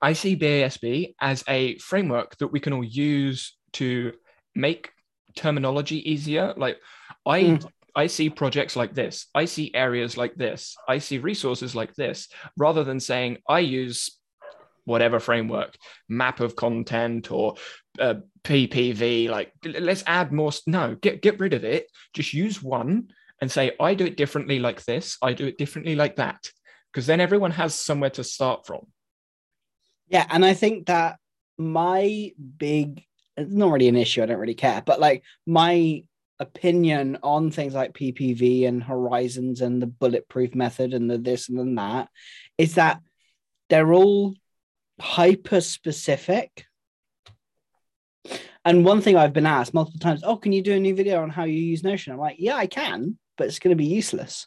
I 0.00 0.12
see 0.12 0.36
BASB 0.36 1.14
as 1.20 1.44
a 1.48 1.76
framework 1.78 2.36
that 2.38 2.48
we 2.48 2.60
can 2.60 2.72
all 2.72 2.84
use 2.84 3.56
to 3.74 4.12
make 4.54 4.90
terminology 5.36 6.10
easier. 6.10 6.54
Like 6.56 6.78
I 7.26 7.40
Mm. 7.40 7.70
I 7.96 8.06
see 8.06 8.30
projects 8.30 8.76
like 8.76 8.94
this. 8.94 9.26
I 9.34 9.46
see 9.46 9.74
areas 9.74 10.16
like 10.16 10.36
this. 10.36 10.76
I 10.86 10.98
see 10.98 11.18
resources 11.18 11.74
like 11.74 11.94
this, 11.96 12.28
rather 12.56 12.84
than 12.84 13.00
saying 13.00 13.38
I 13.48 13.58
use 13.58 14.18
whatever 14.84 15.18
framework, 15.18 15.76
map 16.08 16.38
of 16.38 16.54
content 16.54 17.32
or 17.32 17.56
uh, 17.98 18.14
PPV. 18.44 19.28
Like 19.28 19.52
let's 19.64 20.04
add 20.06 20.32
more. 20.32 20.52
No, 20.66 20.94
get 20.94 21.22
get 21.22 21.40
rid 21.40 21.54
of 21.54 21.64
it. 21.64 21.86
Just 22.14 22.32
use 22.32 22.62
one 22.62 23.08
and 23.40 23.50
say 23.50 23.72
I 23.80 23.94
do 23.94 24.06
it 24.06 24.16
differently 24.16 24.60
like 24.60 24.84
this. 24.84 25.16
I 25.20 25.32
do 25.32 25.46
it 25.46 25.58
differently 25.58 25.96
like 25.96 26.16
that. 26.16 26.48
Because 26.92 27.06
then 27.06 27.20
everyone 27.20 27.50
has 27.52 27.74
somewhere 27.74 28.10
to 28.10 28.22
start 28.24 28.64
from. 28.64 28.86
Yeah, 30.08 30.26
and 30.30 30.44
I 30.44 30.54
think 30.54 30.86
that 30.86 31.18
my 31.58 32.32
big 32.56 33.04
it's 33.36 33.52
not 33.52 33.70
really 33.70 33.88
an 33.88 33.96
issue, 33.96 34.22
I 34.22 34.26
don't 34.26 34.38
really 34.38 34.54
care, 34.54 34.82
but 34.84 35.00
like 35.00 35.22
my 35.46 36.02
opinion 36.40 37.18
on 37.22 37.50
things 37.50 37.74
like 37.74 37.94
PPV 37.94 38.66
and 38.66 38.82
horizons 38.82 39.60
and 39.60 39.82
the 39.82 39.86
bulletproof 39.86 40.54
method 40.54 40.94
and 40.94 41.10
the 41.10 41.18
this 41.18 41.48
and 41.48 41.58
then 41.58 41.74
that 41.76 42.08
is 42.56 42.76
that 42.76 43.00
they're 43.68 43.92
all 43.92 44.34
hyper 45.00 45.60
specific. 45.60 46.64
And 48.64 48.84
one 48.84 49.00
thing 49.00 49.16
I've 49.16 49.32
been 49.32 49.46
asked 49.46 49.72
multiple 49.72 50.00
times, 50.00 50.22
oh, 50.24 50.36
can 50.36 50.52
you 50.52 50.62
do 50.62 50.74
a 50.74 50.80
new 50.80 50.94
video 50.94 51.22
on 51.22 51.30
how 51.30 51.44
you 51.44 51.58
use 51.58 51.82
Notion? 51.82 52.12
I'm 52.12 52.18
like, 52.18 52.36
yeah, 52.38 52.56
I 52.56 52.66
can, 52.66 53.16
but 53.36 53.46
it's 53.46 53.58
going 53.58 53.70
to 53.70 53.76
be 53.76 53.86
useless. 53.86 54.46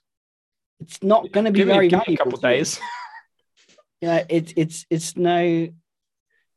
It's 0.79 1.01
not 1.01 1.31
going 1.31 1.45
to 1.45 1.51
be 1.51 1.59
Give 1.59 1.67
me, 1.67 1.73
very 1.73 1.87
give 1.87 2.07
me 2.07 2.15
a 2.15 2.17
couple 2.17 2.39
days. 2.39 2.79
Yeah, 4.01 4.23
it's 4.29 4.53
it's 4.57 4.85
it's 4.89 5.15
no 5.15 5.67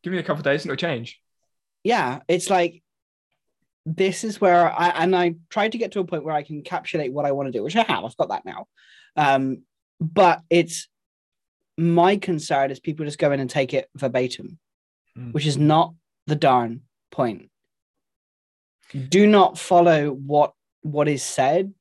give 0.02 0.12
me 0.12 0.18
a 0.18 0.22
couple 0.22 0.42
days 0.42 0.64
and 0.64 0.70
it'll 0.72 0.80
change. 0.80 1.20
yeah, 1.82 2.20
it's 2.28 2.50
like 2.50 2.82
this 3.86 4.24
is 4.24 4.40
where 4.40 4.70
I 4.72 4.88
and 4.88 5.14
I 5.14 5.34
tried 5.50 5.72
to 5.72 5.78
get 5.78 5.92
to 5.92 6.00
a 6.00 6.04
point 6.04 6.24
where 6.24 6.34
I 6.34 6.42
can 6.42 6.62
encapsulate 6.62 7.12
what 7.12 7.26
I 7.26 7.32
want 7.32 7.48
to 7.48 7.52
do, 7.52 7.62
which 7.62 7.76
I 7.76 7.82
have. 7.82 8.02
I've 8.04 8.16
got 8.16 8.30
that 8.30 8.46
now. 8.46 8.66
Um, 9.16 9.62
but 10.00 10.40
it's 10.48 10.88
my 11.76 12.16
concern 12.16 12.70
is 12.70 12.80
people 12.80 13.04
just 13.04 13.18
go 13.18 13.30
in 13.32 13.40
and 13.40 13.50
take 13.50 13.74
it 13.74 13.88
verbatim, 13.94 14.58
Mm. 15.16 15.32
which 15.32 15.46
is 15.46 15.56
not 15.58 15.94
the 16.26 16.34
darn 16.36 16.80
point. 17.10 17.50
Do 19.08 19.26
not 19.26 19.58
follow 19.58 20.10
what 20.10 20.54
what 20.82 21.08
is 21.08 21.22
said 21.22 21.72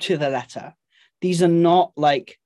to 0.00 0.16
the 0.16 0.30
letter. 0.30 0.74
These 1.20 1.42
are 1.42 1.48
not 1.48 1.92
like 1.96 2.38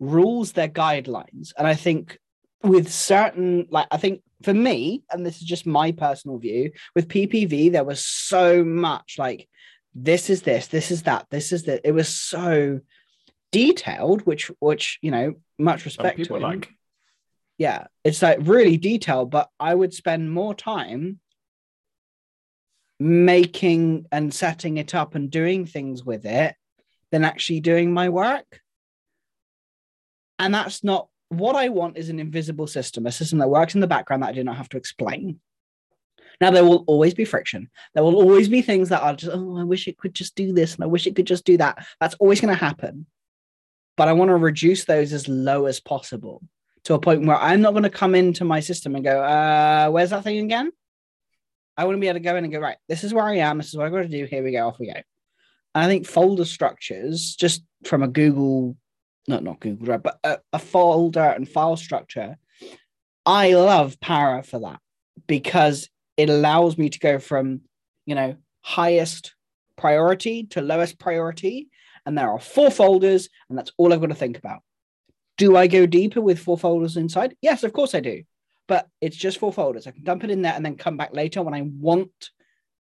rules, 0.00 0.52
they're 0.52 0.68
guidelines. 0.68 1.52
And 1.56 1.66
I 1.66 1.74
think 1.74 2.18
with 2.62 2.90
certain, 2.90 3.66
like, 3.70 3.86
I 3.90 3.96
think 3.96 4.22
for 4.42 4.54
me, 4.54 5.02
and 5.10 5.24
this 5.24 5.36
is 5.36 5.46
just 5.46 5.66
my 5.66 5.92
personal 5.92 6.38
view, 6.38 6.72
with 6.94 7.08
PPV, 7.08 7.72
there 7.72 7.84
was 7.84 8.04
so 8.04 8.64
much 8.64 9.16
like, 9.18 9.48
this 9.94 10.30
is 10.30 10.42
this, 10.42 10.68
this 10.68 10.90
is 10.90 11.02
that, 11.04 11.26
this 11.30 11.52
is 11.52 11.64
that. 11.64 11.80
It 11.84 11.92
was 11.92 12.08
so 12.08 12.80
detailed, 13.50 14.22
which, 14.22 14.50
which, 14.60 14.98
you 15.02 15.10
know, 15.10 15.34
much 15.58 15.84
respect 15.84 16.22
to 16.24 16.36
him. 16.36 16.42
like. 16.42 16.68
Yeah, 17.56 17.88
it's 18.04 18.22
like 18.22 18.38
really 18.42 18.76
detailed, 18.76 19.30
but 19.30 19.48
I 19.58 19.74
would 19.74 19.92
spend 19.92 20.30
more 20.30 20.54
time 20.54 21.18
making 23.00 24.06
and 24.12 24.32
setting 24.32 24.76
it 24.76 24.94
up 24.94 25.14
and 25.14 25.30
doing 25.30 25.66
things 25.66 26.04
with 26.04 26.24
it 26.24 26.54
than 27.10 27.24
actually 27.24 27.60
doing 27.60 27.92
my 27.92 28.08
work. 28.08 28.60
And 30.38 30.54
that's 30.54 30.84
not 30.84 31.08
what 31.28 31.56
I 31.56 31.68
want 31.68 31.98
is 31.98 32.08
an 32.08 32.20
invisible 32.20 32.66
system, 32.66 33.06
a 33.06 33.12
system 33.12 33.38
that 33.38 33.50
works 33.50 33.74
in 33.74 33.80
the 33.80 33.86
background 33.86 34.22
that 34.22 34.30
I 34.30 34.32
do 34.32 34.44
not 34.44 34.56
have 34.56 34.68
to 34.70 34.76
explain. 34.76 35.40
Now, 36.40 36.50
there 36.52 36.64
will 36.64 36.84
always 36.86 37.14
be 37.14 37.24
friction. 37.24 37.68
There 37.94 38.04
will 38.04 38.14
always 38.14 38.48
be 38.48 38.62
things 38.62 38.90
that 38.90 39.02
are 39.02 39.14
just, 39.14 39.32
oh, 39.34 39.58
I 39.58 39.64
wish 39.64 39.88
it 39.88 39.98
could 39.98 40.14
just 40.14 40.36
do 40.36 40.52
this 40.52 40.74
and 40.74 40.84
I 40.84 40.86
wish 40.86 41.06
it 41.06 41.16
could 41.16 41.26
just 41.26 41.44
do 41.44 41.56
that. 41.56 41.84
That's 42.00 42.14
always 42.14 42.40
going 42.40 42.54
to 42.54 42.64
happen. 42.64 43.06
But 43.96 44.06
I 44.06 44.12
want 44.12 44.28
to 44.28 44.36
reduce 44.36 44.84
those 44.84 45.12
as 45.12 45.26
low 45.26 45.66
as 45.66 45.80
possible 45.80 46.42
to 46.84 46.94
a 46.94 47.00
point 47.00 47.26
where 47.26 47.36
I'm 47.36 47.60
not 47.60 47.72
going 47.72 47.82
to 47.82 47.90
come 47.90 48.14
into 48.14 48.44
my 48.44 48.60
system 48.60 48.94
and 48.94 49.04
go, 49.04 49.20
uh, 49.20 49.88
where's 49.90 50.10
that 50.10 50.22
thing 50.22 50.38
again? 50.38 50.70
I 51.76 51.84
want 51.84 51.96
to 51.96 52.00
be 52.00 52.06
able 52.06 52.20
to 52.20 52.24
go 52.24 52.36
in 52.36 52.44
and 52.44 52.52
go, 52.52 52.60
right, 52.60 52.76
this 52.88 53.02
is 53.02 53.12
where 53.12 53.24
I 53.24 53.36
am. 53.36 53.58
This 53.58 53.68
is 53.68 53.76
what 53.76 53.86
I've 53.86 53.92
got 53.92 54.02
to 54.02 54.08
do. 54.08 54.24
Here 54.24 54.42
we 54.42 54.52
go. 54.52 54.68
Off 54.68 54.78
we 54.78 54.86
go. 54.86 54.92
And 54.92 55.04
I 55.74 55.86
think 55.86 56.06
folder 56.06 56.44
structures, 56.44 57.34
just 57.36 57.62
from 57.84 58.02
a 58.02 58.08
Google, 58.08 58.76
not 59.28 59.44
not 59.44 59.60
Google 59.60 59.86
Drive, 59.86 60.02
but 60.02 60.18
a, 60.24 60.38
a 60.52 60.58
folder 60.58 61.20
and 61.20 61.48
file 61.48 61.76
structure, 61.76 62.36
I 63.26 63.52
love 63.52 64.00
Para 64.00 64.42
for 64.42 64.58
that 64.60 64.80
because 65.26 65.88
it 66.16 66.30
allows 66.30 66.78
me 66.78 66.88
to 66.88 66.98
go 66.98 67.18
from, 67.18 67.60
you 68.06 68.14
know, 68.14 68.36
highest 68.62 69.34
priority 69.76 70.44
to 70.44 70.60
lowest 70.60 70.98
priority. 70.98 71.68
And 72.06 72.16
there 72.16 72.30
are 72.30 72.40
four 72.40 72.70
folders, 72.70 73.28
and 73.48 73.58
that's 73.58 73.72
all 73.76 73.92
I've 73.92 74.00
got 74.00 74.08
to 74.08 74.14
think 74.14 74.38
about. 74.38 74.62
Do 75.36 75.56
I 75.56 75.66
go 75.66 75.86
deeper 75.86 76.20
with 76.20 76.38
four 76.40 76.58
folders 76.58 76.96
inside? 76.96 77.36
Yes, 77.42 77.62
of 77.64 77.72
course 77.72 77.94
I 77.94 78.00
do. 78.00 78.22
But 78.66 78.88
it's 79.00 79.16
just 79.16 79.38
four 79.38 79.52
folders. 79.52 79.86
I 79.86 79.92
can 79.92 80.04
dump 80.04 80.24
it 80.24 80.30
in 80.30 80.42
there 80.42 80.54
and 80.54 80.64
then 80.64 80.76
come 80.76 80.96
back 80.96 81.14
later 81.14 81.42
when 81.42 81.54
I 81.54 81.62
want 81.62 82.30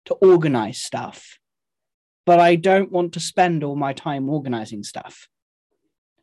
to 0.07 0.14
organize 0.14 0.78
stuff. 0.78 1.38
But 2.26 2.38
I 2.38 2.57
don't 2.57 2.92
want 2.92 3.14
to 3.14 3.20
spend 3.20 3.64
all 3.64 3.76
my 3.76 3.92
time 3.92 4.28
organizing 4.28 4.83
stuff. 4.83 5.28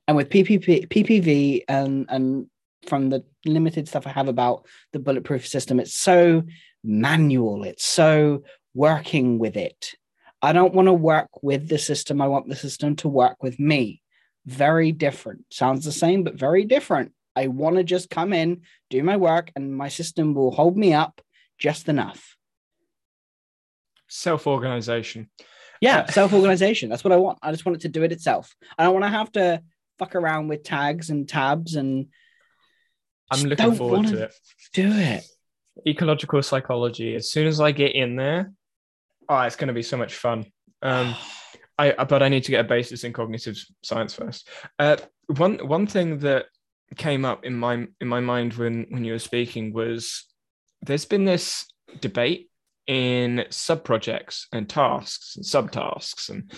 And 0.08 0.18
with 0.18 0.30
PPP, 0.30 0.88
PPV 0.88 1.64
and, 1.68 2.06
and 2.10 2.48
from 2.88 3.10
the 3.10 3.24
limited 3.46 3.88
stuff 3.88 4.08
I 4.08 4.12
have 4.12 4.28
about 4.28 4.66
the 4.94 5.00
bulletproof 5.00 5.48
system, 5.48 5.80
it's 5.80 5.96
so 5.96 6.44
manual, 6.84 7.64
it's 7.64 7.86
so 7.86 8.44
working 8.74 9.40
with 9.40 9.58
it. 9.58 9.92
I 10.42 10.54
don't 10.54 10.74
want 10.74 10.88
to 10.88 10.94
work 10.94 11.30
with 11.44 11.68
the 11.68 11.78
system. 11.78 12.22
I 12.22 12.28
want 12.28 12.50
the 12.50 12.56
system 12.56 12.96
to 12.98 13.08
work 13.08 13.44
with 13.44 13.60
me. 13.60 14.02
Very 14.46 14.92
different. 14.92 15.46
Sounds 15.52 15.86
the 15.86 15.92
same, 15.92 16.24
but 16.24 16.34
very 16.34 16.66
different. 16.66 17.14
I 17.36 17.48
want 17.48 17.76
to 17.78 17.84
just 17.84 18.10
come 18.10 18.34
in, 18.34 18.62
do 18.90 19.04
my 19.04 19.18
work, 19.18 19.52
and 19.56 19.76
my 19.76 19.88
system 19.88 20.34
will 20.34 20.52
hold 20.52 20.78
me 20.78 20.94
up 20.94 21.22
just 21.60 21.88
enough. 21.88 22.36
Self 24.08 24.48
organization. 24.48 25.30
Yeah, 25.80 26.06
self 26.08 26.34
organization. 26.34 26.90
That's 26.90 27.04
what 27.04 27.14
I 27.14 27.18
want. 27.18 27.40
I 27.42 27.52
just 27.52 27.66
want 27.66 27.78
it 27.78 27.82
to 27.82 27.90
do 27.90 28.04
it 28.04 28.12
itself. 28.12 28.54
I 28.78 28.84
don't 28.84 28.94
want 28.94 29.06
to 29.06 29.10
have 29.10 29.32
to 29.34 29.62
fuck 30.02 30.16
around 30.16 30.48
with 30.48 30.64
tags 30.64 31.12
and 31.12 31.30
tabs 31.30 31.76
and 31.76 32.08
I'm 33.30 33.44
looking 33.44 33.76
forward 33.76 34.08
to 34.08 34.24
it. 34.24 34.34
do 34.74 34.92
it. 34.92 35.24
Ecological 35.88 36.42
psychology. 36.42 37.16
As 37.16 37.32
soon 37.32 37.46
as 37.46 37.62
I 37.62 37.72
get 37.72 37.96
in 37.96 38.16
there, 38.16 38.52
oh, 39.30 39.42
it's 39.42 39.56
going 39.56 39.68
to 39.68 39.74
be 39.74 39.84
so 39.84 39.98
much 39.98 40.16
fun. 40.16 40.46
Um, 40.82 41.16
I 41.78 42.04
but 42.04 42.24
I 42.24 42.30
need 42.30 42.44
to 42.46 42.52
get 42.52 42.66
a 42.66 42.68
basis 42.68 43.04
in 43.04 43.14
cognitive 43.14 43.64
science 43.84 44.14
first. 44.14 44.50
Uh, 44.80 44.98
one 45.28 45.60
one 45.60 45.86
thing 45.88 46.20
that 46.20 46.48
came 46.98 47.24
up 47.24 47.46
in 47.46 47.54
my 47.54 47.88
in 48.02 48.08
my 48.08 48.20
mind 48.20 48.56
when 48.56 48.88
when 48.90 49.06
you 49.06 49.14
were 49.14 49.20
speaking 49.20 49.72
was 49.72 50.26
there's 50.82 51.06
been 51.06 51.26
this 51.26 51.66
debate 52.02 52.50
in 52.88 53.46
sub 53.50 53.84
projects 53.84 54.48
and 54.52 54.68
tasks 54.68 55.36
and 55.36 55.46
subtasks 55.46 56.30
and 56.30 56.52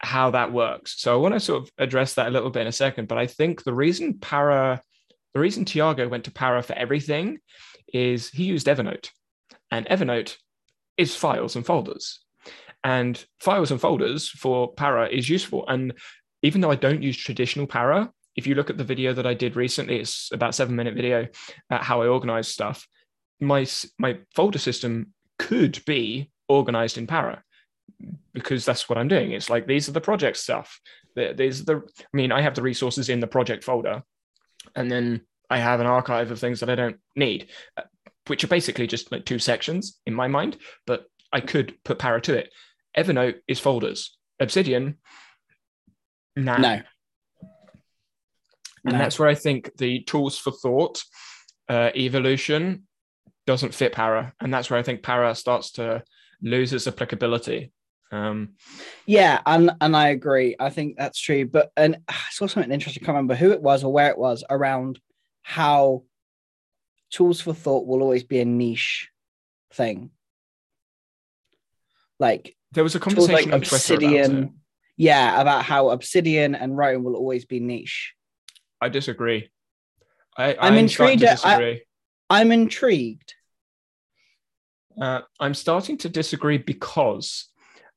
how 0.00 0.30
that 0.30 0.52
works. 0.52 1.00
So 1.00 1.12
I 1.12 1.16
want 1.16 1.34
to 1.34 1.40
sort 1.40 1.62
of 1.62 1.70
address 1.78 2.14
that 2.14 2.28
a 2.28 2.30
little 2.30 2.50
bit 2.50 2.62
in 2.62 2.66
a 2.68 2.72
second. 2.72 3.08
But 3.08 3.18
I 3.18 3.26
think 3.26 3.64
the 3.64 3.74
reason 3.74 4.18
para 4.20 4.80
the 5.34 5.40
reason 5.40 5.64
Tiago 5.64 6.08
went 6.08 6.24
to 6.24 6.30
para 6.30 6.62
for 6.62 6.72
everything 6.74 7.38
is 7.92 8.30
he 8.30 8.44
used 8.44 8.66
Evernote, 8.66 9.10
and 9.70 9.86
Evernote 9.86 10.36
is 10.96 11.14
files 11.14 11.56
and 11.56 11.64
folders. 11.64 12.20
And 12.84 13.22
files 13.40 13.70
and 13.70 13.80
folders 13.80 14.28
for 14.28 14.72
Para 14.72 15.08
is 15.08 15.28
useful. 15.28 15.66
And 15.68 15.94
even 16.42 16.60
though 16.60 16.70
I 16.70 16.76
don't 16.76 17.02
use 17.02 17.16
traditional 17.16 17.66
Para, 17.66 18.10
if 18.36 18.46
you 18.46 18.54
look 18.54 18.70
at 18.70 18.78
the 18.78 18.84
video 18.84 19.12
that 19.14 19.26
I 19.26 19.34
did 19.34 19.56
recently, 19.56 19.98
it's 19.98 20.30
about 20.32 20.54
seven 20.54 20.76
minute 20.76 20.94
video 20.94 21.26
at 21.70 21.82
how 21.82 22.02
I 22.02 22.06
organize 22.06 22.48
stuff. 22.48 22.86
My 23.40 23.66
my 23.98 24.18
folder 24.34 24.58
system 24.58 25.12
could 25.38 25.84
be 25.86 26.30
organized 26.48 26.98
in 26.98 27.06
Para 27.06 27.42
because 28.32 28.64
that's 28.64 28.88
what 28.88 28.98
I'm 28.98 29.08
doing. 29.08 29.32
It's 29.32 29.50
like 29.50 29.66
these 29.66 29.88
are 29.88 29.92
the 29.92 30.00
project 30.00 30.36
stuff. 30.36 30.80
These 31.16 31.62
are 31.62 31.64
the 31.64 31.76
I 32.00 32.16
mean, 32.16 32.32
I 32.32 32.42
have 32.42 32.54
the 32.54 32.62
resources 32.62 33.08
in 33.08 33.20
the 33.20 33.26
project 33.26 33.64
folder, 33.64 34.02
and 34.74 34.90
then 34.90 35.22
I 35.50 35.58
have 35.58 35.80
an 35.80 35.86
archive 35.86 36.30
of 36.30 36.38
things 36.38 36.60
that 36.60 36.70
I 36.70 36.74
don't 36.74 36.98
need, 37.16 37.48
uh, 37.76 37.82
which 38.26 38.44
are 38.44 38.48
basically 38.48 38.86
just 38.86 39.10
like 39.10 39.24
two 39.24 39.38
sections 39.38 39.98
in 40.06 40.14
my 40.14 40.28
mind. 40.28 40.56
But 40.86 41.06
I 41.32 41.40
could 41.40 41.74
put 41.84 41.98
Para 41.98 42.20
to 42.22 42.36
it. 42.36 42.50
Evernote 42.96 43.36
is 43.48 43.60
folders. 43.60 44.16
Obsidian, 44.40 44.98
nah. 46.36 46.58
No. 46.58 46.80
And 48.84 48.92
No. 48.92 48.98
that's 48.98 49.18
where 49.18 49.28
I 49.28 49.34
think 49.34 49.76
the 49.76 50.00
tools 50.04 50.38
for 50.38 50.52
thought 50.52 51.02
uh, 51.68 51.90
evolution 51.96 52.86
doesn't 53.46 53.74
fit 53.74 53.92
Para. 53.92 54.32
And 54.40 54.54
that's 54.54 54.70
where 54.70 54.78
I 54.78 54.82
think 54.82 55.02
Para 55.02 55.34
starts 55.34 55.72
to 55.72 56.04
lose 56.40 56.72
its 56.72 56.86
applicability. 56.86 57.72
Um, 58.10 58.54
Yeah, 59.06 59.40
and 59.44 59.70
and 59.80 59.96
I 59.96 60.08
agree. 60.08 60.56
I 60.58 60.70
think 60.70 60.96
that's 60.96 61.18
true. 61.18 61.46
But 61.46 61.72
and 61.76 61.98
I 62.08 62.14
saw 62.30 62.46
something 62.46 62.72
interesting. 62.72 63.02
I 63.02 63.06
can't 63.06 63.16
remember 63.16 63.34
who 63.34 63.52
it 63.52 63.62
was 63.62 63.84
or 63.84 63.92
where 63.92 64.10
it 64.10 64.18
was 64.18 64.44
around 64.48 65.00
how 65.42 66.04
tools 67.10 67.40
for 67.40 67.54
thought 67.54 67.86
will 67.86 68.02
always 68.02 68.24
be 68.24 68.40
a 68.40 68.44
niche 68.44 69.10
thing. 69.72 70.10
Like 72.18 72.56
there 72.72 72.84
was 72.84 72.94
a 72.94 73.00
tools 73.00 73.28
like 73.28 73.50
conversation 73.50 73.52
on 73.52 73.60
Twitter 73.60 73.94
about. 73.94 74.26
Obsidian. 74.26 74.54
Yeah, 74.96 75.40
about 75.40 75.64
how 75.64 75.90
Obsidian 75.90 76.54
and 76.56 76.76
Roam 76.76 77.04
will 77.04 77.14
always 77.14 77.44
be 77.44 77.60
niche. 77.60 78.14
I 78.80 78.88
disagree. 78.88 79.50
I, 80.36 80.54
I'm 80.54 80.74
I'm 80.74 80.88
starting 80.88 81.18
to 81.20 81.30
intrigued 81.30 81.44
I-. 81.44 81.80
I'm 82.30 82.52
intrigued. 82.52 83.34
Uh, 85.00 85.20
I'm 85.38 85.54
starting 85.54 85.98
to 85.98 86.08
disagree 86.08 86.58
because 86.58 87.47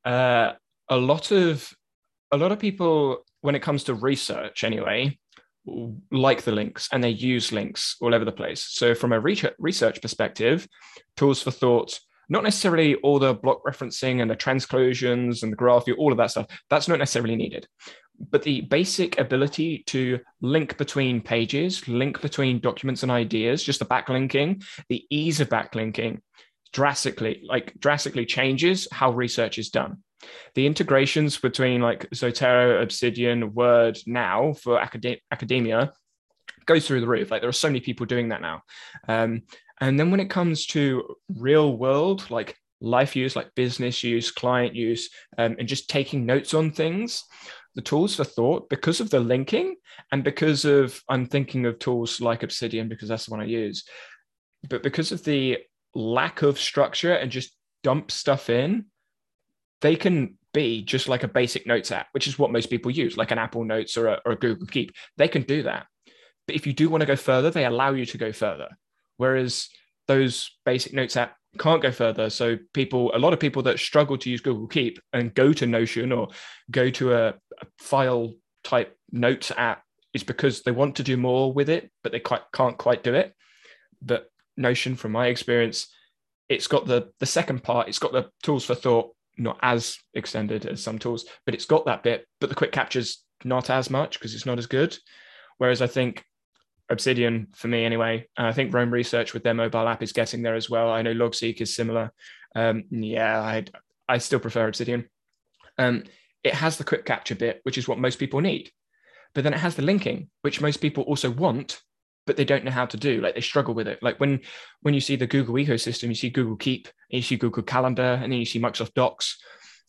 uh, 0.05 0.53
a 0.89 0.97
lot 0.97 1.31
of 1.31 1.71
a 2.31 2.37
lot 2.37 2.51
of 2.51 2.59
people, 2.59 3.23
when 3.41 3.55
it 3.55 3.61
comes 3.61 3.83
to 3.85 3.93
research, 3.93 4.63
anyway, 4.63 5.17
like 6.11 6.43
the 6.43 6.51
links 6.51 6.87
and 6.91 7.03
they 7.03 7.09
use 7.09 7.51
links 7.51 7.97
all 8.01 8.15
over 8.15 8.25
the 8.25 8.31
place. 8.31 8.65
So, 8.69 8.95
from 8.95 9.13
a 9.13 9.19
research 9.19 9.53
research 9.59 10.01
perspective, 10.01 10.67
tools 11.17 11.41
for 11.41 11.51
thought, 11.51 11.99
not 12.29 12.43
necessarily 12.43 12.95
all 12.95 13.19
the 13.19 13.33
block 13.33 13.63
referencing 13.65 14.21
and 14.21 14.31
the 14.31 14.35
transclusions 14.35 15.43
and 15.43 15.51
the 15.51 15.57
graph, 15.57 15.85
all 15.97 16.11
of 16.11 16.17
that 16.17 16.31
stuff. 16.31 16.47
That's 16.69 16.87
not 16.87 16.99
necessarily 16.99 17.35
needed. 17.35 17.67
But 18.29 18.43
the 18.43 18.61
basic 18.61 19.19
ability 19.19 19.83
to 19.87 20.19
link 20.41 20.77
between 20.77 21.21
pages, 21.21 21.87
link 21.87 22.21
between 22.21 22.59
documents 22.59 23.03
and 23.03 23.11
ideas, 23.11 23.63
just 23.63 23.79
the 23.79 23.85
backlinking, 23.85 24.63
the 24.89 25.05
ease 25.09 25.39
of 25.39 25.49
backlinking 25.49 26.19
drastically 26.73 27.43
like 27.45 27.73
drastically 27.79 28.25
changes 28.25 28.87
how 28.91 29.11
research 29.11 29.57
is 29.57 29.69
done. 29.69 29.97
The 30.55 30.67
integrations 30.67 31.37
between 31.37 31.81
like 31.81 32.09
zotero 32.11 32.81
obsidian 32.81 33.53
word 33.53 33.97
now 34.05 34.53
for 34.53 34.79
acad- 34.79 35.21
academia 35.31 35.93
goes 36.65 36.87
through 36.87 37.01
the 37.01 37.07
roof. 37.07 37.31
Like 37.31 37.41
there 37.41 37.49
are 37.49 37.53
so 37.53 37.67
many 37.67 37.79
people 37.79 38.05
doing 38.05 38.29
that 38.29 38.41
now. 38.41 38.61
Um, 39.07 39.43
and 39.81 39.99
then 39.99 40.11
when 40.11 40.19
it 40.19 40.29
comes 40.29 40.67
to 40.67 41.15
real 41.35 41.75
world 41.75 42.29
like 42.29 42.55
life 42.81 43.15
use 43.15 43.35
like 43.35 43.53
business 43.55 44.03
use 44.03 44.31
client 44.31 44.75
use 44.75 45.09
um, 45.37 45.55
and 45.59 45.67
just 45.67 45.89
taking 45.89 46.25
notes 46.25 46.53
on 46.53 46.71
things 46.71 47.23
the 47.75 47.81
tools 47.81 48.15
for 48.15 48.23
thought 48.23 48.69
because 48.69 48.99
of 48.99 49.09
the 49.09 49.19
linking 49.19 49.75
and 50.11 50.23
because 50.23 50.65
of 50.65 50.99
i'm 51.09 51.25
thinking 51.25 51.65
of 51.65 51.77
tools 51.79 52.19
like 52.19 52.43
obsidian 52.43 52.89
because 52.89 53.07
that's 53.07 53.25
the 53.25 53.31
one 53.31 53.39
i 53.39 53.45
use 53.45 53.83
but 54.67 54.83
because 54.83 55.11
of 55.11 55.23
the 55.23 55.57
lack 55.95 56.41
of 56.41 56.59
structure 56.59 57.13
and 57.13 57.31
just 57.31 57.55
dump 57.83 58.11
stuff 58.11 58.49
in, 58.49 58.85
they 59.81 59.95
can 59.95 60.37
be 60.53 60.83
just 60.83 61.07
like 61.07 61.23
a 61.23 61.27
basic 61.27 61.65
notes 61.65 61.91
app, 61.91 62.07
which 62.11 62.27
is 62.27 62.37
what 62.37 62.51
most 62.51 62.69
people 62.69 62.91
use, 62.91 63.17
like 63.17 63.31
an 63.31 63.37
Apple 63.37 63.63
Notes 63.63 63.97
or 63.97 64.07
a, 64.07 64.21
or 64.25 64.33
a 64.33 64.37
Google 64.37 64.67
Keep. 64.67 64.91
They 65.17 65.27
can 65.27 65.43
do 65.43 65.63
that. 65.63 65.87
But 66.47 66.55
if 66.55 66.67
you 66.67 66.73
do 66.73 66.89
want 66.89 67.01
to 67.01 67.07
go 67.07 67.15
further, 67.15 67.49
they 67.49 67.65
allow 67.65 67.91
you 67.91 68.05
to 68.05 68.17
go 68.17 68.31
further. 68.31 68.67
Whereas 69.17 69.69
those 70.07 70.51
basic 70.65 70.93
notes 70.93 71.15
app 71.15 71.35
can't 71.57 71.81
go 71.81 71.91
further. 71.91 72.29
So 72.29 72.57
people, 72.73 73.11
a 73.15 73.19
lot 73.19 73.33
of 73.33 73.39
people 73.39 73.63
that 73.63 73.79
struggle 73.79 74.17
to 74.17 74.29
use 74.29 74.41
Google 74.41 74.67
Keep 74.67 74.99
and 75.13 75.33
go 75.33 75.53
to 75.53 75.65
Notion 75.65 76.11
or 76.11 76.29
go 76.69 76.89
to 76.91 77.13
a, 77.13 77.27
a 77.29 77.65
file 77.79 78.33
type 78.63 78.97
notes 79.11 79.51
app 79.57 79.83
is 80.13 80.23
because 80.23 80.63
they 80.63 80.71
want 80.71 80.95
to 80.97 81.03
do 81.03 81.17
more 81.17 81.53
with 81.53 81.69
it, 81.69 81.91
but 82.03 82.11
they 82.11 82.19
quite 82.19 82.41
can't 82.53 82.77
quite 82.77 83.03
do 83.03 83.13
it. 83.13 83.33
But 84.01 84.30
Notion, 84.57 84.95
from 84.95 85.11
my 85.11 85.27
experience, 85.27 85.87
it's 86.49 86.67
got 86.67 86.85
the 86.85 87.11
the 87.19 87.25
second 87.25 87.63
part. 87.63 87.87
It's 87.87 87.99
got 87.99 88.11
the 88.11 88.29
tools 88.43 88.65
for 88.65 88.75
thought, 88.75 89.15
not 89.37 89.57
as 89.61 89.97
extended 90.13 90.65
as 90.65 90.83
some 90.83 90.99
tools, 90.99 91.25
but 91.45 91.55
it's 91.55 91.65
got 91.65 91.85
that 91.85 92.03
bit. 92.03 92.27
But 92.39 92.49
the 92.49 92.55
quick 92.55 92.71
captures 92.71 93.23
not 93.43 93.69
as 93.69 93.89
much 93.89 94.19
because 94.19 94.35
it's 94.35 94.45
not 94.45 94.59
as 94.59 94.67
good. 94.67 94.97
Whereas 95.57 95.81
I 95.81 95.87
think 95.87 96.23
Obsidian, 96.89 97.47
for 97.55 97.67
me 97.67 97.85
anyway, 97.85 98.27
and 98.37 98.47
I 98.47 98.51
think 98.51 98.73
Roam 98.73 98.91
Research 98.91 99.33
with 99.33 99.43
their 99.43 99.53
mobile 99.53 99.87
app 99.87 100.03
is 100.03 100.11
getting 100.11 100.41
there 100.41 100.55
as 100.55 100.69
well. 100.69 100.91
I 100.91 101.01
know 101.01 101.13
Logseq 101.13 101.61
is 101.61 101.75
similar. 101.75 102.11
Um, 102.55 102.83
yeah, 102.89 103.39
I 103.39 103.65
I 104.07 104.17
still 104.17 104.39
prefer 104.39 104.67
Obsidian. 104.67 105.09
Um, 105.77 106.03
it 106.43 106.53
has 106.53 106.77
the 106.77 106.83
quick 106.83 107.05
capture 107.05 107.35
bit, 107.35 107.61
which 107.63 107.77
is 107.77 107.87
what 107.87 107.99
most 107.99 108.19
people 108.19 108.41
need. 108.41 108.71
But 109.33 109.43
then 109.43 109.53
it 109.53 109.59
has 109.59 109.75
the 109.75 109.83
linking, 109.83 110.29
which 110.41 110.59
most 110.59 110.77
people 110.77 111.03
also 111.03 111.29
want, 111.29 111.79
but 112.31 112.37
they 112.37 112.45
don't 112.45 112.63
know 112.63 112.71
how 112.71 112.85
to 112.85 112.95
do. 112.95 113.19
Like 113.19 113.35
they 113.35 113.41
struggle 113.41 113.73
with 113.73 113.89
it. 113.89 114.01
Like 114.01 114.17
when 114.21 114.39
when 114.83 114.93
you 114.93 115.01
see 115.01 115.17
the 115.17 115.27
Google 115.27 115.55
ecosystem, 115.55 116.07
you 116.07 116.15
see 116.15 116.29
Google 116.29 116.55
Keep, 116.55 116.87
you 117.09 117.21
see 117.21 117.35
Google 117.35 117.61
Calendar, 117.61 118.17
and 118.23 118.31
then 118.31 118.39
you 118.39 118.45
see 118.45 118.57
Microsoft 118.57 118.93
Docs, 118.93 119.37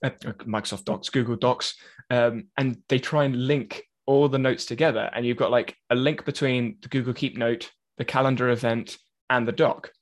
uh, 0.05 0.11
Microsoft 0.40 0.85
Docs, 0.85 1.11
Google 1.11 1.37
Docs, 1.37 1.76
um, 2.11 2.48
and 2.57 2.78
they 2.88 2.98
try 2.98 3.26
and 3.26 3.46
link 3.46 3.85
all 4.07 4.28
the 4.28 4.40
notes 4.40 4.66
together. 4.66 5.09
And 5.14 5.24
you've 5.24 5.37
got 5.37 5.52
like 5.52 5.76
a 5.88 5.94
link 5.94 6.24
between 6.24 6.78
the 6.83 6.88
Google 6.88 7.14
Keep 7.14 7.38
note, 7.38 7.70
the 7.96 8.05
calendar 8.05 8.48
event, 8.48 8.98
and 9.31 9.46
the 9.46 9.52
doc. 9.52 9.92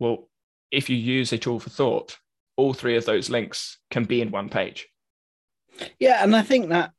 Well, 0.00 0.28
if 0.72 0.90
you 0.90 0.96
use 0.96 1.32
a 1.32 1.38
tool 1.38 1.60
for 1.60 1.70
thought, 1.70 2.18
all 2.56 2.74
three 2.74 2.96
of 2.96 3.04
those 3.04 3.30
links 3.30 3.78
can 3.92 4.06
be 4.06 4.20
in 4.20 4.32
one 4.32 4.48
page. 4.48 4.88
Yeah, 6.00 6.20
and 6.20 6.34
I 6.34 6.42
think 6.42 6.70
that 6.70 6.90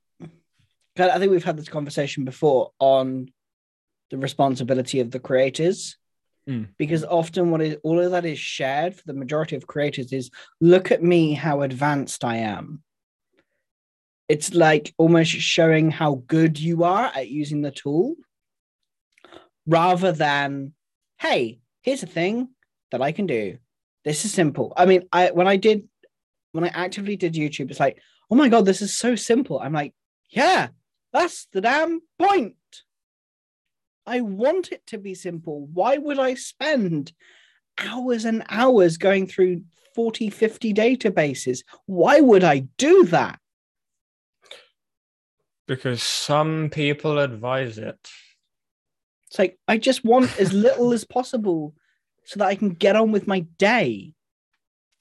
I 0.98 1.20
think 1.20 1.32
we've 1.32 1.44
had 1.44 1.58
this 1.58 1.68
conversation 1.68 2.24
before 2.24 2.72
on 2.80 3.34
the 4.16 4.22
responsibility 4.22 5.00
of 5.00 5.12
the 5.12 5.20
creators. 5.20 5.98
Mm. 6.50 6.70
Because 6.78 7.04
often 7.04 7.52
what 7.52 7.62
is 7.62 7.78
all 7.84 8.00
of 8.00 8.12
that 8.12 8.26
is 8.26 8.40
shared 8.40 8.96
for 8.96 9.04
the 9.06 9.14
majority 9.14 9.56
of 9.56 9.68
creators 9.68 10.14
is 10.14 10.30
look 10.62 10.92
at 10.92 11.04
me 11.04 11.34
how 11.34 11.62
advanced 11.62 12.24
I 12.24 12.38
am. 12.38 12.84
It's 14.28 14.54
like 14.54 14.94
almost 14.98 15.32
showing 15.32 15.92
how 15.92 16.24
good 16.28 16.60
you 16.60 16.84
are 16.84 17.12
at 17.16 17.30
using 17.30 17.62
the 17.62 17.72
tool 17.72 18.16
rather 19.68 20.12
than, 20.12 20.74
hey, 21.20 21.60
here's 21.82 22.04
a 22.04 22.08
thing 22.08 22.50
that 22.92 23.02
I 23.02 23.12
can 23.12 23.26
do. 23.26 23.58
This 24.04 24.26
is 24.26 24.32
simple. 24.32 24.72
I 24.78 24.86
mean, 24.86 25.08
I 25.12 25.32
when 25.32 25.48
I 25.48 25.58
did 25.58 25.88
when 26.52 26.64
I 26.64 26.68
actively 26.68 27.16
did 27.16 27.34
YouTube, 27.34 27.72
it's 27.72 27.80
like, 27.80 28.00
oh 28.30 28.36
my 28.36 28.50
god, 28.50 28.66
this 28.66 28.82
is 28.84 28.96
so 28.96 29.16
simple. 29.16 29.60
I'm 29.60 29.74
like, 29.74 29.94
yeah, 30.30 30.68
that's 31.12 31.48
the 31.54 31.62
damn 31.62 32.02
point. 32.20 32.56
I 34.06 34.22
want 34.22 34.72
it 34.72 34.86
to 34.88 34.98
be 34.98 35.16
simple. 35.16 35.68
Why 35.74 35.98
would 35.98 36.20
I 36.20 36.36
spend 36.36 37.12
hours 37.78 38.26
and 38.26 38.44
hours 38.50 38.98
going 38.98 39.28
through 39.28 39.64
40, 39.96 40.30
50 40.30 40.74
databases? 40.74 41.64
Why 41.86 42.20
would 42.20 42.44
I 42.44 42.60
do 42.78 43.06
that? 43.06 43.40
Because 45.68 46.04
some 46.04 46.70
people 46.70 47.18
advise 47.18 47.78
it. 47.78 47.98
It's 49.28 49.40
like, 49.40 49.58
I 49.68 49.78
just 49.78 50.06
want 50.06 50.40
as 50.40 50.54
little 50.54 50.94
as 50.94 51.04
possible 51.04 51.74
so 52.26 52.40
that 52.40 52.48
I 52.48 52.56
can 52.56 52.70
get 52.70 52.96
on 52.96 53.12
with 53.12 53.28
my 53.28 53.40
day, 53.58 54.14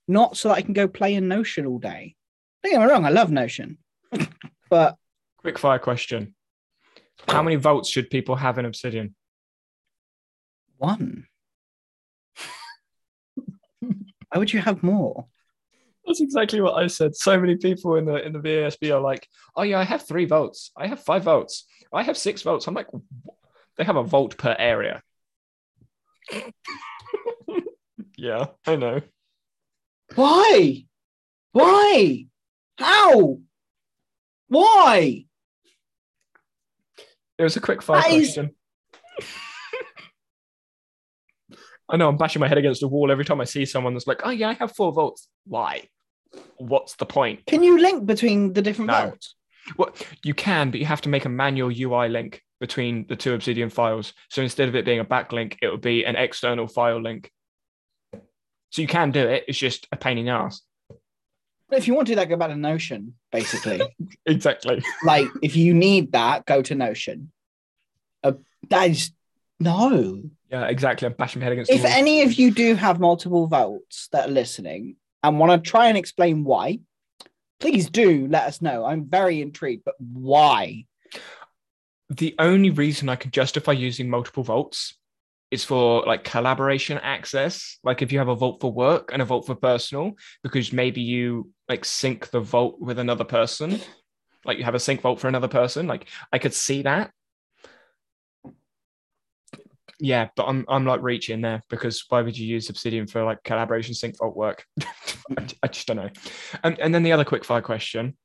not 0.09 0.37
so 0.37 0.49
that 0.49 0.57
I 0.57 0.63
can 0.63 0.73
go 0.73 0.89
play 0.89 1.15
in 1.15 1.29
Notion 1.29 1.67
all 1.67 1.79
day. 1.79 2.17
Don't 2.63 2.73
get 2.73 2.81
me 2.81 2.87
wrong, 2.87 3.05
I 3.05 3.11
love 3.11 3.31
Notion, 3.31 3.79
but 4.71 4.97
Quick 5.39 5.59
fire 5.59 5.79
question. 5.79 6.35
How 7.29 7.43
many 7.43 7.57
vaults 7.57 7.89
should 7.89 8.11
people 8.11 8.37
have 8.37 8.59
in 8.59 8.65
Obsidian? 8.67 9.15
one. 10.79 11.27
Why 13.81 14.39
would 14.39 14.53
you 14.53 14.61
have 14.61 14.83
more? 14.83 15.27
That's 16.07 16.21
exactly 16.21 16.61
what 16.61 16.75
I 16.75 16.87
said. 16.89 17.17
So 17.17 17.41
many 17.41 17.57
people 17.57 17.97
in 17.97 18.05
the 18.05 18.17
in 18.25 18.33
the 18.33 18.39
BASB 18.39 18.95
are 18.95 19.01
like, 19.01 19.27
"Oh 19.57 19.63
yeah, 19.63 19.79
I 19.79 19.85
have 19.85 20.07
three 20.07 20.27
vaults. 20.27 20.71
I 20.77 20.87
have 20.87 21.01
five 21.01 21.25
vaults. 21.25 21.67
I 21.93 22.03
have 22.03 22.19
six 22.19 22.43
vaults." 22.43 22.67
I'm 22.67 22.75
like, 22.75 22.89
"Wh- 22.91 23.31
they 23.77 23.85
have 23.85 23.97
a 23.97 24.03
vault 24.03 24.37
per 24.37 24.55
area. 24.59 25.03
yeah, 28.17 28.47
I 28.67 28.77
know. 28.77 29.01
Why? 30.15 30.85
Why? 31.53 32.27
How? 32.79 33.39
Why? 34.49 35.25
It 37.39 37.43
was 37.43 37.57
a 37.57 37.61
quick 37.61 37.83
fire 37.83 38.01
question. 38.03 38.55
I 41.89 41.97
know 41.97 42.09
I'm 42.09 42.17
bashing 42.17 42.41
my 42.41 42.49
head 42.49 42.59
against 42.59 42.81
the 42.81 42.89
wall 42.89 43.11
every 43.11 43.25
time 43.25 43.41
I 43.41 43.45
see 43.45 43.67
someone 43.67 43.93
that's 43.93 44.07
like, 44.07 44.21
oh 44.25 44.31
yeah, 44.31 44.49
I 44.49 44.55
have 44.55 44.73
four 44.73 44.93
vaults. 44.93 45.29
Why? 45.47 45.89
What's 46.57 46.97
the 46.97 47.07
point? 47.07 47.45
Can 47.47 47.63
you 47.63 47.79
link 47.79 48.07
between 48.07 48.53
the 48.55 48.63
different 48.63 48.89
No. 48.91 49.09
vaults? 49.09 49.35
Well, 49.77 49.95
you 50.23 50.35
can, 50.35 50.71
but 50.71 50.81
you 50.81 50.87
have 50.87 51.01
to 51.03 51.09
make 51.09 51.25
a 51.25 51.29
manual 51.29 51.71
UI 51.71 52.09
link 52.09 52.43
between 52.61 53.07
the 53.09 53.17
two 53.17 53.35
Obsidian 53.35 53.71
files. 53.71 54.13
So 54.31 54.43
instead 54.43 54.69
of 54.69 54.75
it 54.77 54.85
being 54.85 55.01
a 55.01 55.05
backlink, 55.05 55.57
it 55.63 55.69
would 55.69 55.81
be 55.81 56.05
an 56.05 56.17
external 56.17 56.67
file 56.67 57.01
link. 57.03 57.31
So 58.71 58.83
you 58.83 58.89
can 58.89 59.11
do 59.11 59.27
it. 59.29 59.45
It's 59.49 59.59
just 59.59 59.87
a 59.93 59.97
pain 59.97 60.19
in 60.19 60.27
the 60.27 60.33
ass. 60.33 60.63
But 61.75 61.81
if 61.81 61.89
you 61.89 61.95
want 61.97 62.07
to 62.07 62.13
do 62.13 62.17
that, 62.17 62.29
go 62.29 62.37
back 62.37 62.51
to 62.51 62.57
Notion, 62.57 63.15
basically. 63.33 63.81
Exactly. 64.27 64.81
like, 65.05 65.27
if 65.43 65.57
you 65.57 65.75
need 65.75 66.13
that, 66.13 66.47
go 66.47 66.63
to 66.63 66.75
Notion. 66.77 67.33
Uh, 68.23 68.35
that 68.71 68.91
is 68.91 69.11
no. 69.59 70.23
Yeah, 70.53 70.67
exactly. 70.67 71.07
I'm 71.07 71.15
bashing 71.15 71.41
my 71.41 71.45
head 71.47 71.53
against 71.55 71.73
If 71.73 71.85
any 71.85 72.23
of 72.23 72.35
you 72.35 72.53
do 72.53 72.77
have 72.77 73.01
multiple 73.01 73.49
vaults 73.49 74.09
that 74.13 74.29
are 74.29 74.33
listening 74.33 74.95
and 75.25 75.41
want 75.41 75.65
to 75.65 75.69
try 75.69 75.89
and 75.89 75.99
explain 75.99 76.45
why, 76.45 76.79
please 77.59 77.91
do 77.91 78.29
let 78.29 78.45
us 78.45 78.63
know. 78.63 78.85
I'm 78.85 79.07
very 79.07 79.43
intrigued, 79.43 79.83
but 79.85 79.97
why? 79.99 80.85
the 82.09 82.37
only 82.39 82.71
reason 82.71 83.09
I 83.09 83.17
can 83.17 83.33
justify 83.33 83.73
using 83.73 84.09
multiple 84.09 84.45
vaults 84.45 84.95
is 85.55 85.65
for 85.65 86.03
like 86.05 86.25
collaboration 86.25 86.99
access. 86.99 87.79
Like 87.83 88.03
if 88.03 88.13
you 88.13 88.19
have 88.19 88.29
a 88.29 88.35
vault 88.35 88.61
for 88.61 88.73
work 88.73 89.11
and 89.13 89.23
a 89.23 89.25
vault 89.25 89.47
for 89.47 89.55
personal, 89.55 90.13
because 90.43 90.73
maybe 90.73 91.01
you 91.01 91.51
like 91.69 91.85
sync 91.85 92.31
the 92.31 92.41
vault 92.41 92.81
with 92.81 92.99
another 92.99 93.25
person, 93.25 93.81
like 94.45 94.59
you 94.59 94.65
have 94.65 94.75
a 94.75 94.81
sync 94.81 95.01
vault 95.01 95.21
for 95.21 95.29
another 95.29 95.49
person. 95.49 95.87
Like 95.87 96.09
I 96.33 96.39
could 96.39 96.53
see 96.53 96.83
that. 96.83 97.13
Yeah, 100.01 100.29
but 100.37 100.45
I'm 100.45 100.65
I'm 100.69 100.85
like 100.85 101.03
reaching 101.03 101.41
there 101.41 101.63
because 101.71 102.05
why 102.09 102.21
would 102.21 102.37
you 102.37 102.47
use 102.47 102.69
Obsidian 102.69 103.07
for 103.07 103.25
like 103.25 103.43
collaboration 103.45 103.95
sync 103.95 104.19
vault 104.19 104.37
work? 104.37 104.65
I, 104.83 105.47
I 105.63 105.69
just 105.69 105.87
don't 105.87 105.97
know. 105.97 106.11
And 106.65 106.79
and 106.81 106.95
then 106.95 107.05
the 107.05 107.13
other 107.13 107.25
quick 107.25 107.45
fire 107.45 107.63
question 107.63 108.17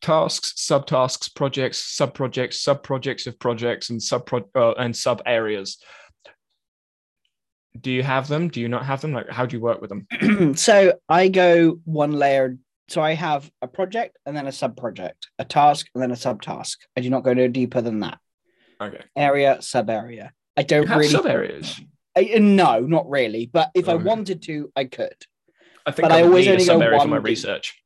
tasks, 0.00 0.54
subtasks, 0.56 1.34
projects, 1.34 1.78
sub-projects, 1.78 2.60
sub-projects 2.60 3.26
of 3.26 3.38
projects, 3.38 3.90
and 3.90 4.02
sub 4.02 4.28
uh, 4.54 4.72
and 4.72 4.96
sub 4.96 5.22
areas. 5.26 5.78
Do 7.78 7.90
you 7.90 8.02
have 8.02 8.28
them? 8.28 8.48
Do 8.48 8.60
you 8.60 8.68
not 8.68 8.84
have 8.86 9.00
them? 9.00 9.12
Like, 9.12 9.28
how 9.28 9.46
do 9.46 9.56
you 9.56 9.62
work 9.62 9.80
with 9.80 9.90
them? 9.90 10.54
so 10.56 10.94
I 11.08 11.28
go 11.28 11.80
one 11.84 12.12
layer. 12.12 12.56
So 12.88 13.00
I 13.00 13.14
have 13.14 13.48
a 13.62 13.68
project 13.68 14.18
and 14.26 14.36
then 14.36 14.48
a 14.48 14.52
sub 14.52 14.76
project, 14.76 15.28
a 15.38 15.44
task 15.44 15.86
and 15.94 16.02
then 16.02 16.10
a 16.10 16.14
subtask. 16.14 16.76
I 16.96 17.00
do 17.00 17.10
not 17.10 17.22
go 17.22 17.32
no 17.32 17.46
deeper 17.46 17.80
than 17.80 18.00
that. 18.00 18.18
Okay, 18.80 19.04
Area, 19.14 19.62
sub 19.62 19.88
area. 19.90 20.32
I 20.56 20.62
don't 20.62 20.88
really. 20.88 21.08
sub 21.08 21.26
areas. 21.26 21.80
No, 22.18 22.80
not 22.80 23.08
really. 23.08 23.48
But 23.52 23.70
if 23.74 23.88
I 23.88 23.94
wanted 23.94 24.42
to, 24.42 24.72
I 24.74 24.84
could. 24.84 25.14
I 25.86 25.92
think 25.92 26.08
But 26.08 26.12
I, 26.12 26.20
I 26.20 26.22
always 26.22 26.46
need 26.46 26.52
only 26.52 26.64
go 26.64 26.72
sub 26.72 26.82
area 26.82 27.00
for 27.00 27.08
my 27.08 27.16
research. 27.16 27.80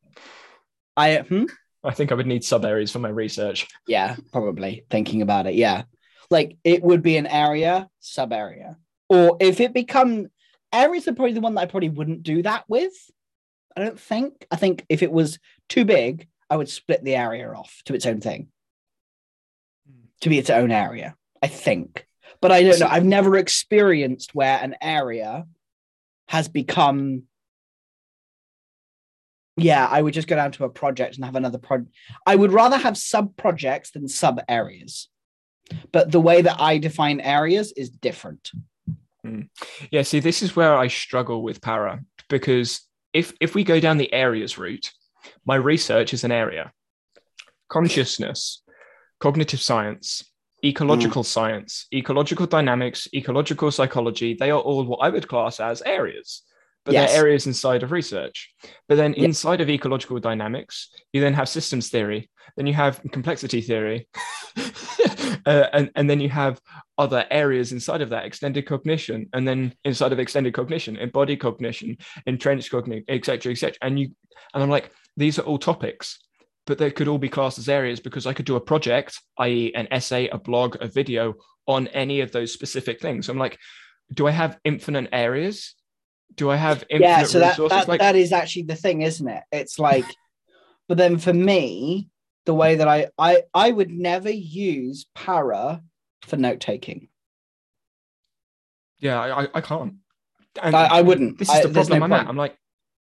I 0.97 1.18
hmm? 1.18 1.44
I 1.83 1.92
think 1.92 2.11
I 2.11 2.14
would 2.14 2.27
need 2.27 2.44
sub 2.44 2.64
areas 2.64 2.90
for 2.90 2.99
my 2.99 3.11
research. 3.11 3.66
Yeah, 3.87 4.16
probably 4.33 4.85
thinking 4.90 5.20
about 5.20 5.47
it. 5.47 5.55
Yeah. 5.55 5.83
Like 6.31 6.57
it 6.64 6.83
would 6.83 7.03
be 7.03 7.18
an 7.18 7.27
area, 7.27 7.88
sub 8.01 8.33
area. 8.33 8.79
Or 9.08 9.36
if 9.40 9.60
it 9.60 9.74
become 9.74 10.28
areas 10.74 11.06
are 11.08 11.14
probably 11.14 11.32
the 11.32 11.40
one 11.40 11.54
that 11.54 11.62
I 11.62 11.66
probably 11.66 11.88
wouldn't 11.88 12.22
do 12.22 12.42
that 12.42 12.64
with. 12.68 12.92
I 13.76 13.82
don't 13.82 13.98
think. 13.98 14.46
I 14.50 14.56
think 14.56 14.84
if 14.88 15.02
it 15.02 15.12
was 15.12 15.38
too 15.68 15.84
big, 15.84 16.28
I 16.50 16.56
would 16.56 16.68
split 16.68 17.02
the 17.02 17.16
area 17.16 17.50
off 17.52 17.82
to 17.86 17.94
its 17.94 18.06
own 18.06 18.20
thing. 18.20 18.48
To 20.20 20.28
be 20.28 20.38
its 20.38 20.50
own 20.50 20.70
area. 20.70 21.16
I 21.42 21.48
think. 21.48 22.06
But 22.40 22.52
I 22.52 22.62
don't 22.62 22.78
know. 22.80 22.88
I've 22.88 23.04
never 23.04 23.36
experienced 23.36 24.34
where 24.34 24.58
an 24.62 24.76
area 24.80 25.46
has 26.28 26.48
become 26.48 27.24
yeah, 29.56 29.86
I 29.88 30.02
would 30.02 30.14
just 30.14 30.26
go 30.26 30.34
down 30.34 30.50
to 30.52 30.64
a 30.64 30.68
project 30.68 31.14
and 31.14 31.24
have 31.24 31.36
another 31.36 31.58
project. 31.58 31.94
I 32.26 32.34
would 32.34 32.52
rather 32.52 32.76
have 32.76 32.96
sub 32.96 33.36
projects 33.36 33.92
than 33.92 34.08
sub 34.08 34.40
areas. 34.48 35.08
But 35.92 36.10
the 36.10 36.20
way 36.20 36.42
that 36.42 36.60
I 36.60 36.78
define 36.78 37.20
areas 37.20 37.72
is 37.76 37.88
different. 37.88 38.50
Hmm. 39.24 39.40
Yeah, 39.90 40.02
see, 40.02 40.20
this 40.20 40.42
is 40.42 40.54
where 40.54 40.76
I 40.76 40.88
struggle 40.88 41.42
with 41.42 41.62
para 41.62 42.00
because 42.28 42.82
if 43.12 43.32
if 43.40 43.54
we 43.54 43.64
go 43.64 43.80
down 43.80 43.96
the 43.96 44.12
areas 44.12 44.58
route, 44.58 44.92
my 45.46 45.56
research 45.56 46.12
is 46.12 46.24
an 46.24 46.32
area. 46.32 46.72
Consciousness, 47.68 48.62
cognitive 49.20 49.62
science, 49.62 50.24
ecological 50.62 51.22
hmm. 51.22 51.26
science, 51.26 51.87
ecological 51.92 52.46
dynamics, 52.46 53.08
ecological 53.14 53.70
psychology, 53.70 54.34
they 54.34 54.50
are 54.50 54.60
all 54.60 54.84
what 54.84 54.98
I 54.98 55.08
would 55.08 55.26
class 55.26 55.58
as 55.58 55.80
areas. 55.82 56.42
But 56.84 56.92
Yes. 56.92 57.12
they're 57.12 57.22
areas 57.22 57.46
inside 57.46 57.82
of 57.82 57.92
research. 57.92 58.52
But 58.88 58.96
then 58.96 59.14
inside 59.14 59.62
of 59.62 59.70
ecological 59.70 60.20
dynamics, 60.20 60.90
you 61.14 61.22
then 61.22 61.32
have 61.32 61.48
systems 61.48 61.88
theory, 61.88 62.28
then 62.58 62.66
you 62.66 62.74
have 62.74 63.00
complexity 63.10 63.62
theory, 63.62 64.06
uh, 65.46 65.66
and, 65.72 65.90
and 65.94 66.09
then 66.09 66.20
you 66.20 66.28
have 66.28 66.61
other 66.98 67.26
areas 67.30 67.72
inside 67.72 68.00
of 68.00 68.11
that 68.11 68.24
extended 68.24 68.66
cognition 68.66 69.28
and 69.33 69.46
then 69.46 69.74
inside 69.85 70.12
of 70.12 70.18
extended 70.18 70.54
cognition 70.54 70.96
embodied 70.96 71.40
cognition 71.40 71.96
entrenched 72.26 72.70
cognition 72.70 73.04
etc 73.09 73.52
etc 73.52 73.76
and 73.83 73.98
you 73.98 74.09
and 74.54 74.62
i'm 74.62 74.70
like 74.70 74.90
these 75.16 75.38
are 75.38 75.42
all 75.42 75.59
topics 75.59 76.18
but 76.66 76.78
they 76.78 76.90
could 76.90 77.09
all 77.09 77.18
be 77.18 77.28
classed 77.28 77.59
as 77.59 77.68
areas 77.68 78.00
because 78.00 78.26
i 78.26 78.33
could 78.33 78.46
do 78.46 78.57
a 78.57 78.61
project 78.61 79.20
i.e 79.38 79.72
an 79.74 79.88
essay 79.90 80.28
a 80.28 80.38
blog 80.38 80.76
a 80.80 80.88
video 80.88 81.35
on 81.66 81.88
any 81.88 82.20
of 82.20 82.33
those 82.33 82.52
specific 82.52 83.00
things. 83.00 83.28
I'm 83.28 83.38
like 83.38 83.59
do 84.12 84.26
i 84.26 84.30
have 84.30 84.59
infinite 84.64 85.09
areas? 85.12 85.74
Do 86.35 86.50
i 86.50 86.57
have 86.57 86.85
infinite 86.90 87.09
yeah, 87.09 87.22
so 87.24 87.38
that, 87.40 87.50
resources? 87.50 87.78
that 87.78 87.88
like 87.88 88.00
that 88.00 88.16
is 88.16 88.33
actually 88.33 88.64
the 88.64 88.76
thing, 88.76 89.02
isn't 89.02 89.26
it? 89.26 89.42
It's 89.50 89.78
like, 89.78 90.04
but 90.88 90.98
then 90.98 91.18
for 91.18 91.33
me, 91.33 92.09
the 92.46 92.54
way 92.54 92.76
that 92.76 92.88
I 92.88 93.09
I 93.18 93.42
I 93.54 93.70
would 93.70 93.90
never 93.90 94.30
use 94.30 95.07
para 95.14 95.83
for 96.26 96.37
note 96.37 96.61
taking. 96.61 97.09
yeah 98.98 99.20
i, 99.20 99.48
I- 99.54 99.61
can't 99.61 99.94
and 100.62 100.74
I, 100.76 100.87
I 100.98 101.02
wouldn't. 101.02 101.38
this 101.38 101.48
is 101.48 101.54
I- 101.57 101.62
the 101.62 101.68
problem 101.70 101.98
no 102.00 102.04
i'm 102.04 102.12
at 102.12 102.28
i'm 102.28 102.37
like 102.37 102.57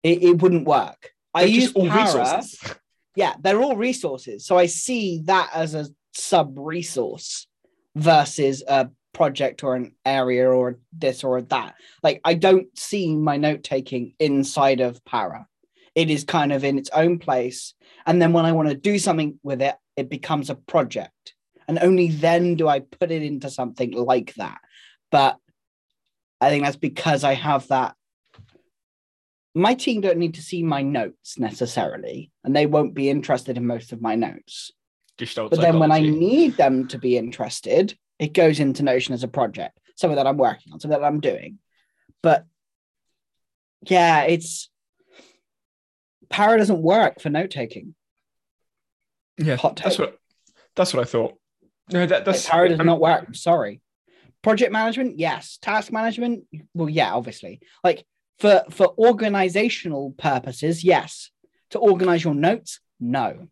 It, 0.04 0.24
it 0.24 0.41
wouldn't 0.41 0.65
work. 0.65 1.12
I 1.34 1.44
use 1.44 1.72
all 1.74 1.88
para. 1.88 2.04
resources 2.04 2.76
yeah, 3.15 3.34
they're 3.41 3.62
all 3.62 3.76
resources. 3.76 4.46
So 4.46 4.58
I 4.58 4.67
see 4.67 5.22
that 5.26 5.50
as 5.54 5.76
a 5.76 5.86
sub 6.13 6.58
resource 6.58 7.46
versus 7.96 8.63
a 8.67 8.89
project 9.13 9.63
or 9.65 9.76
an 9.76 9.94
area 10.06 10.48
or 10.50 10.80
this 10.98 11.24
or 11.24 11.41
that. 11.41 11.76
Like 12.04 12.22
I 12.24 12.34
don't 12.36 12.67
see 12.78 13.13
my 13.15 13.36
note 13.38 13.63
taking 13.63 14.13
inside 14.20 14.80
of 14.80 15.04
para. 15.04 15.46
It 15.95 16.10
is 16.10 16.23
kind 16.23 16.54
of 16.54 16.63
in 16.63 16.77
its 16.77 16.89
own 16.93 17.19
place. 17.19 17.73
And 18.06 18.21
then 18.21 18.34
when 18.34 18.45
I 18.45 18.54
want 18.54 18.69
to 18.69 18.75
do 18.75 18.97
something 18.97 19.39
with 19.43 19.62
it, 19.62 19.75
it 19.97 20.10
becomes 20.10 20.49
a 20.49 20.56
project. 20.56 21.34
And 21.67 21.80
only 21.80 22.10
then 22.10 22.56
do 22.56 22.67
I 22.67 22.80
put 22.80 23.12
it 23.12 23.21
into 23.21 23.49
something 23.49 23.91
like 23.91 24.34
that. 24.36 24.60
But 25.12 25.38
I 26.39 26.49
think 26.49 26.63
that's 26.63 26.77
because 26.77 27.23
I 27.23 27.34
have 27.34 27.67
that 27.67 27.95
my 29.54 29.73
team 29.73 30.01
don't 30.01 30.17
need 30.17 30.36
to 30.36 30.41
see 30.41 30.63
my 30.63 30.82
notes 30.82 31.38
necessarily, 31.38 32.32
and 32.43 32.56
they 32.56 32.65
won't 32.65 32.93
be 32.93 33.10
interested 33.10 33.58
in 33.58 33.67
most 33.67 33.91
of 33.91 34.01
my 34.01 34.15
notes. 34.15 34.71
But 35.49 35.62
then 35.62 35.80
when 35.80 35.91
I 35.91 35.99
need 35.99 36.58
them 36.58 36.88
to 36.88 36.97
be 36.97 37.17
interested, 37.17 37.97
it 38.17 38.34
goes 38.34 38.60
into 38.60 38.84
Notion 38.84 39.13
as 39.13 39.23
a 39.23 39.27
project, 39.27 39.77
something 39.95 40.15
that 40.15 40.27
I'm 40.27 40.38
working 40.38 40.71
on, 40.71 40.80
something 40.80 40.99
that 40.99 41.06
I'm 41.06 41.19
doing. 41.19 41.60
But 42.23 42.45
yeah, 43.82 44.23
it's 44.23 44.69
Para 46.32 46.58
doesn't 46.58 46.82
work 46.82 47.20
for 47.22 47.30
note 47.30 47.52
taking. 47.52 47.94
yeah 49.38 49.56
hot 49.56 49.76
that's 49.84 50.00
what 50.00 50.17
that's 50.76 50.94
what 50.94 51.02
i 51.02 51.06
thought 51.06 51.34
no 51.91 52.06
that, 52.06 52.26
that's 52.26 52.48
Para 52.48 52.70
does 52.70 52.80
I'm- 52.80 52.88
not 52.88 53.00
work. 53.02 53.26
I'm 53.28 53.34
sorry. 53.34 53.82
Project 54.44 54.71
management, 54.71 55.19
yes. 55.19 55.58
Task 55.62 55.92
management, 55.92 56.46
well, 56.73 56.90
yeah, 56.90 57.13
obviously. 57.13 57.60
Like 57.84 58.06
for 58.40 58.63
for 58.71 58.88
organizational 58.98 60.12
purposes, 60.17 60.84
yes. 60.84 61.29
To 61.71 61.79
organize 61.79 62.23
your 62.23 62.34
notes, 62.34 62.79
no. 63.00 63.48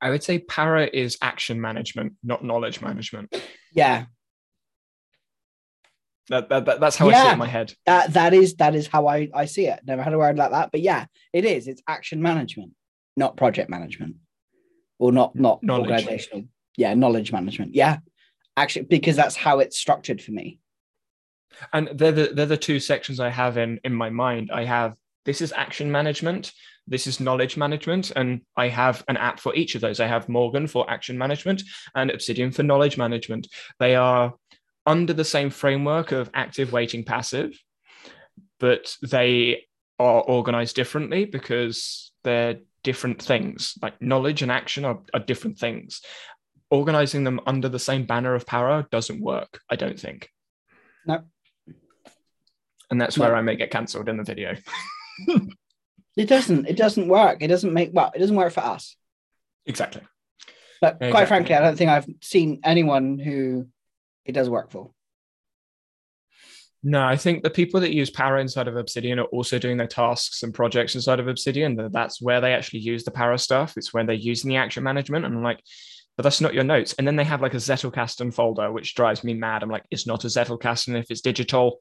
I 0.00 0.10
would 0.10 0.22
say 0.22 0.40
para 0.40 0.88
is 0.92 1.16
action 1.22 1.58
management, 1.60 2.14
not 2.22 2.44
knowledge 2.44 2.80
management. 2.82 3.34
Yeah, 3.72 4.06
That, 6.30 6.48
that, 6.50 6.64
that- 6.66 6.80
that's 6.80 6.96
how 6.96 7.08
I 7.08 7.12
see 7.14 7.28
it 7.28 7.32
in 7.32 7.38
my 7.38 7.46
head. 7.46 7.74
that 7.86 8.12
that 8.14 8.34
is 8.34 8.54
that 8.56 8.74
is 8.74 8.86
how 8.86 9.06
I 9.06 9.28
I 9.34 9.46
see 9.46 9.66
it. 9.66 9.80
Never 9.86 10.02
had 10.02 10.12
a 10.12 10.18
word 10.18 10.36
like 10.36 10.50
that, 10.50 10.70
but 10.72 10.80
yeah, 10.80 11.06
it 11.32 11.44
is. 11.44 11.68
It's 11.68 11.82
action 11.88 12.20
management, 12.22 12.72
not 13.16 13.36
project 13.36 13.70
management, 13.70 14.16
or 14.98 15.12
not 15.12 15.34
not 15.34 15.62
Knowledge. 15.62 15.90
organizational. 15.90 16.44
Yeah, 16.76 16.94
knowledge 16.94 17.32
management. 17.32 17.74
Yeah, 17.74 17.98
actually, 18.56 18.84
because 18.86 19.16
that's 19.16 19.36
how 19.36 19.58
it's 19.60 19.78
structured 19.78 20.22
for 20.22 20.32
me. 20.32 20.60
And 21.72 21.88
they're 21.94 22.12
the, 22.12 22.30
they're 22.34 22.46
the 22.46 22.56
two 22.56 22.78
sections 22.78 23.18
I 23.18 23.30
have 23.30 23.56
in, 23.56 23.80
in 23.82 23.92
my 23.92 24.10
mind. 24.10 24.50
I 24.52 24.64
have 24.64 24.96
this 25.24 25.40
is 25.40 25.52
action 25.52 25.90
management, 25.90 26.52
this 26.86 27.06
is 27.08 27.18
knowledge 27.20 27.56
management, 27.56 28.12
and 28.14 28.42
I 28.56 28.68
have 28.68 29.02
an 29.08 29.16
app 29.16 29.40
for 29.40 29.54
each 29.56 29.74
of 29.74 29.80
those. 29.80 29.98
I 29.98 30.06
have 30.06 30.28
Morgen 30.28 30.66
for 30.68 30.88
action 30.88 31.18
management 31.18 31.62
and 31.96 32.10
Obsidian 32.10 32.52
for 32.52 32.62
knowledge 32.62 32.96
management. 32.96 33.48
They 33.80 33.96
are 33.96 34.34
under 34.88 35.12
the 35.12 35.24
same 35.24 35.50
framework 35.50 36.10
of 36.12 36.30
active, 36.34 36.72
waiting, 36.72 37.04
passive, 37.04 37.52
but 38.58 38.96
they 39.02 39.62
are 40.00 40.20
organized 40.22 40.74
differently 40.74 41.24
because 41.26 42.10
they're 42.24 42.58
different 42.82 43.22
things. 43.22 43.74
Like 43.82 44.00
knowledge 44.02 44.42
and 44.42 44.50
action 44.50 44.84
are, 44.84 44.98
are 45.14 45.20
different 45.20 45.58
things. 45.58 46.00
Organizing 46.70 47.22
them 47.24 47.40
under 47.46 47.68
the 47.68 47.78
same 47.78 48.04
banner 48.06 48.34
of 48.34 48.46
PARA 48.46 48.88
doesn't 48.90 49.20
work, 49.20 49.60
I 49.70 49.76
don't 49.76 49.98
think. 50.00 50.28
No. 51.06 51.22
And 52.90 53.00
that's 53.00 53.16
No. 53.16 53.24
where 53.26 53.36
I 53.36 53.42
may 53.42 53.56
get 53.56 53.70
cancelled 53.70 54.08
in 54.08 54.16
the 54.16 54.24
video. 54.24 54.56
It 56.16 56.28
doesn't. 56.28 56.66
It 56.66 56.76
doesn't 56.76 57.06
work. 57.06 57.42
It 57.42 57.46
doesn't 57.46 57.72
make 57.72 57.90
well. 57.92 58.10
It 58.12 58.18
doesn't 58.18 58.34
work 58.34 58.52
for 58.52 58.64
us. 58.64 58.96
exactly. 59.66 60.02
But 60.80 60.98
quite 60.98 61.06
Exactly. 61.08 61.26
frankly, 61.26 61.54
I 61.54 61.60
don't 61.60 61.76
think 61.78 61.90
I've 61.90 62.08
seen 62.22 62.58
anyone 62.64 63.20
who 63.20 63.68
it 64.28 64.32
does 64.32 64.48
work 64.48 64.70
for. 64.70 64.90
No, 66.84 67.04
I 67.04 67.16
think 67.16 67.42
the 67.42 67.50
people 67.50 67.80
that 67.80 67.92
use 67.92 68.08
PARA 68.08 68.40
inside 68.40 68.68
of 68.68 68.76
Obsidian 68.76 69.18
are 69.18 69.24
also 69.24 69.58
doing 69.58 69.76
their 69.76 69.88
tasks 69.88 70.44
and 70.44 70.54
projects 70.54 70.94
inside 70.94 71.18
of 71.18 71.26
Obsidian. 71.26 71.90
That's 71.90 72.22
where 72.22 72.40
they 72.40 72.54
actually 72.54 72.80
use 72.80 73.02
the 73.02 73.10
PARA 73.10 73.38
stuff. 73.38 73.76
It's 73.76 73.92
when 73.92 74.06
they're 74.06 74.14
using 74.14 74.48
the 74.48 74.56
action 74.56 74.84
management. 74.84 75.24
And 75.24 75.34
I'm 75.34 75.42
like, 75.42 75.60
but 76.16 76.22
that's 76.22 76.40
not 76.40 76.54
your 76.54 76.64
notes. 76.64 76.94
And 76.94 77.06
then 77.06 77.16
they 77.16 77.24
have 77.24 77.42
like 77.42 77.54
a 77.54 77.58
Zettelkasten 77.58 78.32
folder, 78.32 78.70
which 78.70 78.94
drives 78.94 79.24
me 79.24 79.34
mad. 79.34 79.62
I'm 79.62 79.70
like, 79.70 79.86
it's 79.90 80.06
not 80.06 80.24
a 80.24 80.28
Zettelkasten 80.28 80.98
if 80.98 81.10
it's 81.10 81.20
digital. 81.20 81.80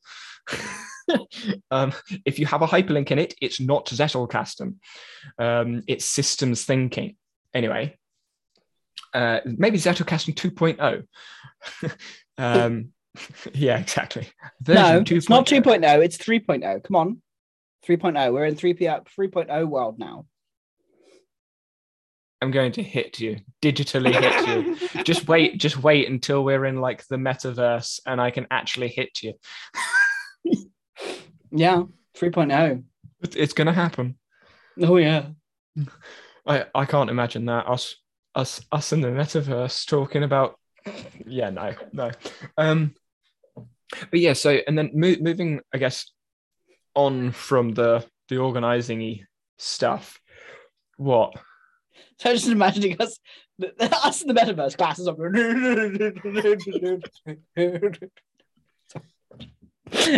um, 1.71 1.93
if 2.25 2.39
you 2.39 2.47
have 2.47 2.63
a 2.63 2.67
hyperlink 2.67 3.11
in 3.11 3.19
it, 3.19 3.35
it's 3.39 3.59
not 3.59 3.85
Zettelkasten. 3.87 4.75
Um, 5.37 5.83
it's 5.87 6.05
systems 6.05 6.65
thinking. 6.65 7.17
Anyway, 7.53 7.97
uh, 9.13 9.39
maybe 9.45 9.77
Zettelkasten 9.77 10.33
2.0. 10.35 11.03
um, 12.37 12.89
yeah, 13.53 13.77
exactly. 13.79 14.27
no, 14.67 14.99
Version 15.03 15.17
it's 15.17 15.29
not 15.29 15.47
2.0. 15.47 15.63
2.0. 15.81 16.03
It's 16.05 16.17
3.0. 16.17 16.83
Come 16.83 16.95
on. 16.95 17.21
3.0. 17.87 18.33
We're 18.33 18.45
in 18.45 18.55
3 18.55 18.73
3.0 18.73 19.67
world 19.67 19.99
now. 19.99 20.25
I'm 22.39 22.51
going 22.51 22.71
to 22.73 22.83
hit 22.83 23.19
you, 23.19 23.37
digitally 23.63 24.13
hit 24.13 24.47
you. 24.95 25.03
just 25.03 25.27
wait, 25.27 25.57
just 25.57 25.81
wait 25.81 26.07
until 26.07 26.43
we're 26.43 26.65
in 26.65 26.79
like 26.79 27.05
the 27.07 27.15
metaverse 27.15 27.99
and 28.05 28.21
I 28.21 28.29
can 28.29 28.45
actually 28.51 28.89
hit 28.89 29.23
you. 29.23 29.33
Yeah, 31.51 31.83
3.0. 32.15 32.83
It- 33.21 33.35
It's 33.35 33.53
going 33.53 33.67
to 33.67 33.73
happen. 33.73 34.19
Oh, 34.81 34.97
yeah. 34.97 35.27
I, 36.45 36.65
I 36.75 36.85
can't 36.85 37.09
imagine 37.09 37.45
that 37.45 37.67
us 37.67 37.95
us 38.37 38.61
us 38.71 38.93
in 38.93 39.01
the 39.01 39.07
metaverse 39.07 39.85
talking 39.87 40.23
about 40.23 40.57
yeah 41.25 41.49
no 41.49 41.73
no 41.91 42.11
um 42.57 42.93
but 44.11 44.19
yeah 44.19 44.33
so 44.33 44.57
and 44.67 44.77
then 44.77 44.91
mo- 44.93 45.15
moving 45.19 45.59
I 45.73 45.77
guess 45.79 46.11
on 46.93 47.31
from 47.31 47.73
the 47.73 48.05
the 48.29 48.37
organizing 48.37 49.25
stuff 49.57 50.19
what 50.97 51.33
So 52.19 52.33
just 52.33 52.47
imagining 52.47 52.99
us, 52.99 53.19
us 53.79 54.21
in 54.21 54.27
the 54.27 54.33
metaverse, 54.33 54.77
glasses 54.77 55.07
on. 55.07 55.17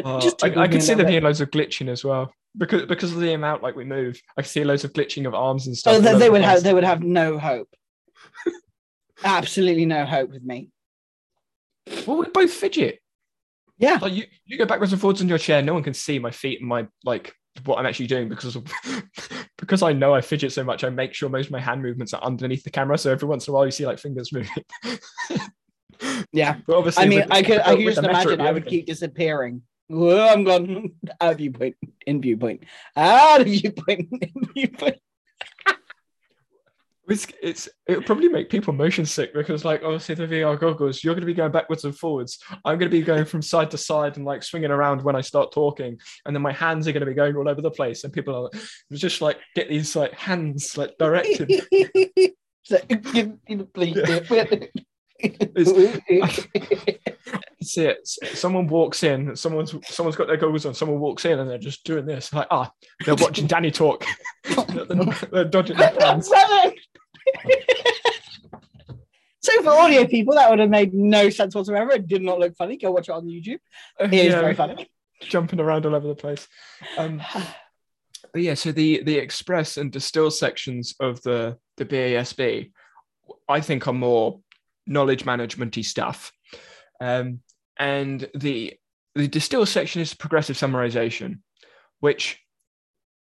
Uh, 0.04 0.20
Just 0.20 0.44
I, 0.44 0.64
I 0.64 0.68
could 0.68 0.82
see 0.82 0.96
there 0.96 1.06
being 1.06 1.24
loads 1.24 1.42
of 1.42 1.52
glitching 1.52 1.90
as 1.90 2.04
well 2.04 2.34
because 2.58 2.86
because 2.88 3.14
of 3.14 3.20
the 3.20 3.34
amount 3.34 3.62
like 3.62 3.76
we 3.76 3.86
move. 3.86 4.20
I 4.36 4.42
could 4.42 4.50
see 4.50 4.64
loads 4.64 4.84
of 4.84 4.94
glitching 4.94 5.28
of 5.28 5.34
arms 5.36 5.68
and 5.68 5.78
stuff. 5.78 5.96
Oh, 5.96 6.00
they, 6.00 6.14
they 6.14 6.26
the 6.26 6.32
would 6.32 6.42
have 6.42 6.64
they 6.64 6.74
would 6.74 6.84
have 6.84 7.04
no 7.04 7.38
hope. 7.38 7.70
Absolutely 9.24 9.86
no 9.86 10.06
hope 10.06 10.30
with 10.30 10.44
me. 10.44 10.70
Well, 12.08 12.18
we 12.18 12.26
both 12.28 12.52
fidget. 12.52 13.00
Yeah. 13.78 13.98
Like 14.02 14.14
you, 14.14 14.26
you 14.46 14.58
go 14.58 14.66
backwards 14.66 14.92
and 14.92 15.02
forwards 15.02 15.22
in 15.22 15.30
your 15.30 15.38
chair. 15.38 15.62
No 15.62 15.74
one 15.74 15.84
can 15.84 15.94
see 15.94 16.20
my 16.20 16.32
feet 16.32 16.60
and 16.60 16.70
my 16.70 16.88
like 17.04 17.34
what 17.66 17.80
I'm 17.80 17.86
actually 17.86 18.08
doing 18.08 18.30
because 18.30 18.56
of 18.56 18.66
because 19.58 19.82
I 19.82 19.94
know 19.94 20.14
I 20.14 20.22
fidget 20.22 20.52
so 20.52 20.64
much. 20.64 20.84
I 20.84 20.90
make 20.90 21.14
sure 21.14 21.30
most 21.30 21.48
of 21.48 21.52
my 21.52 21.60
hand 21.60 21.82
movements 21.82 22.14
are 22.14 22.22
underneath 22.22 22.64
the 22.64 22.70
camera. 22.70 22.98
So 22.98 23.12
every 23.12 23.28
once 23.28 23.48
in 23.48 23.52
a 23.52 23.56
while, 23.56 23.66
you 23.66 23.72
see 23.72 23.86
like 23.86 24.00
fingers 24.00 24.32
moving. 24.34 24.64
Yeah. 26.32 26.58
but 26.66 26.78
obviously, 26.78 27.04
I 27.04 27.08
mean, 27.08 27.20
with- 27.20 27.32
I 27.32 27.44
could 27.44 27.60
I 27.60 27.76
could 27.76 27.86
just 27.86 27.98
imagine 28.00 28.42
I 28.42 28.52
would 28.52 28.66
keep 28.66 28.86
disappearing. 28.86 29.64
Whoa, 29.88 30.28
I'm 30.28 30.44
gone 30.44 30.92
out 31.22 31.32
of 31.32 31.38
viewpoint, 31.38 31.76
in 32.06 32.22
viewpoint, 32.22 32.64
out 32.96 33.42
of 33.42 33.48
viewpoint, 33.48 34.08
in 34.22 34.46
viewpoint. 34.54 34.98
It's, 37.10 37.28
it's 37.42 37.70
it 37.88 37.98
would 37.98 38.06
probably 38.06 38.30
make 38.30 38.50
people 38.50 38.74
motion 38.74 39.06
sick 39.06 39.34
because 39.34 39.66
like 39.66 39.84
obviously 39.84 40.16
the 40.16 40.28
VR 40.28 40.60
goggles, 40.60 41.04
you're 41.04 41.16
going 41.16 41.22
to 41.22 41.26
be 41.26 41.34
going 41.34 41.52
backwards 41.52 41.84
and 41.84 41.98
forwards. 41.98 42.40
I'm 42.66 42.78
going 42.78 42.90
to 42.92 42.98
be 42.98 43.02
going 43.02 43.26
from 43.26 43.42
side 43.42 43.72
to 43.72 43.78
side 43.78 44.18
and 44.18 44.26
like 44.26 44.44
swinging 44.44 44.72
around 44.72 45.02
when 45.02 45.16
I 45.16 45.22
start 45.22 45.52
talking, 45.52 45.98
and 46.26 46.36
then 46.36 46.44
my 46.44 46.54
hands 46.54 46.88
are 46.88 46.92
going 46.92 47.02
to 47.02 47.08
be 47.08 47.14
going 47.14 47.36
all 47.36 47.50
over 47.50 47.62
the 47.62 47.72
place, 47.72 48.04
and 48.04 48.14
people 48.14 48.36
are 48.36 48.44
like, 48.44 48.62
just 48.94 49.22
like 49.22 49.40
get 49.56 49.70
these 49.70 49.96
like 49.96 50.14
hands 50.14 50.78
like 50.78 50.98
directed. 51.00 51.50
See 57.62 57.86
it. 57.86 58.08
Someone 58.08 58.68
walks 58.68 59.04
in. 59.04 59.36
Someone's 59.36 59.76
someone's 59.88 60.16
got 60.16 60.28
their 60.28 60.38
goggles 60.38 60.66
on. 60.66 60.74
Someone 60.74 61.00
walks 61.00 61.26
in 61.26 61.40
and 61.40 61.50
they're 61.50 61.58
just 61.58 61.84
doing 61.84 62.06
this. 62.06 62.32
Like 62.32 62.48
ah, 62.52 62.72
they're 63.06 63.16
watching 63.16 63.48
Danny 63.48 63.72
talk. 63.72 64.06
they're, 64.46 64.86
they're 65.32 65.46
dodging 65.46 65.78
their 65.78 65.94
hands. 66.00 66.32
so 69.42 69.64
for 69.64 69.70
audio 69.70 70.06
people, 70.06 70.36
that 70.36 70.50
would 70.50 70.60
have 70.60 70.70
made 70.70 70.94
no 70.94 71.30
sense 71.30 71.56
whatsoever. 71.56 71.92
It 71.92 72.08
did 72.08 72.22
not 72.22 72.40
look 72.40 72.56
funny. 72.56 72.78
Go 72.78 72.92
watch 72.92 73.10
it 73.10 73.14
on 73.14 73.26
YouTube. 73.26 73.60
It 74.00 74.14
is 74.14 74.34
Yeah, 74.34 74.42
very 74.42 74.56
funny. 74.56 74.90
jumping 75.22 75.60
around 75.60 75.86
all 75.86 75.96
over 75.96 76.08
the 76.08 76.16
place. 76.16 76.48
Um, 76.98 77.22
but 78.34 78.42
yeah, 78.42 78.54
so 78.54 78.72
the 78.72 79.04
the 79.04 79.18
express 79.18 79.78
and 79.78 79.92
distill 79.92 80.32
sections 80.32 80.96
of 81.00 81.22
the 81.24 81.58
the 81.78 81.86
BASB, 81.86 82.72
I 83.48 83.62
think 83.62 83.88
are 83.88 83.94
more 83.94 84.40
knowledge 84.86 85.24
managementy 85.26 85.84
stuff, 85.86 86.32
um, 87.00 87.40
and 87.78 88.28
the 88.36 88.74
the 89.16 89.28
distill 89.28 89.66
section 89.66 90.02
is 90.02 90.14
progressive 90.14 90.58
summarization, 90.58 91.40
which 92.00 92.40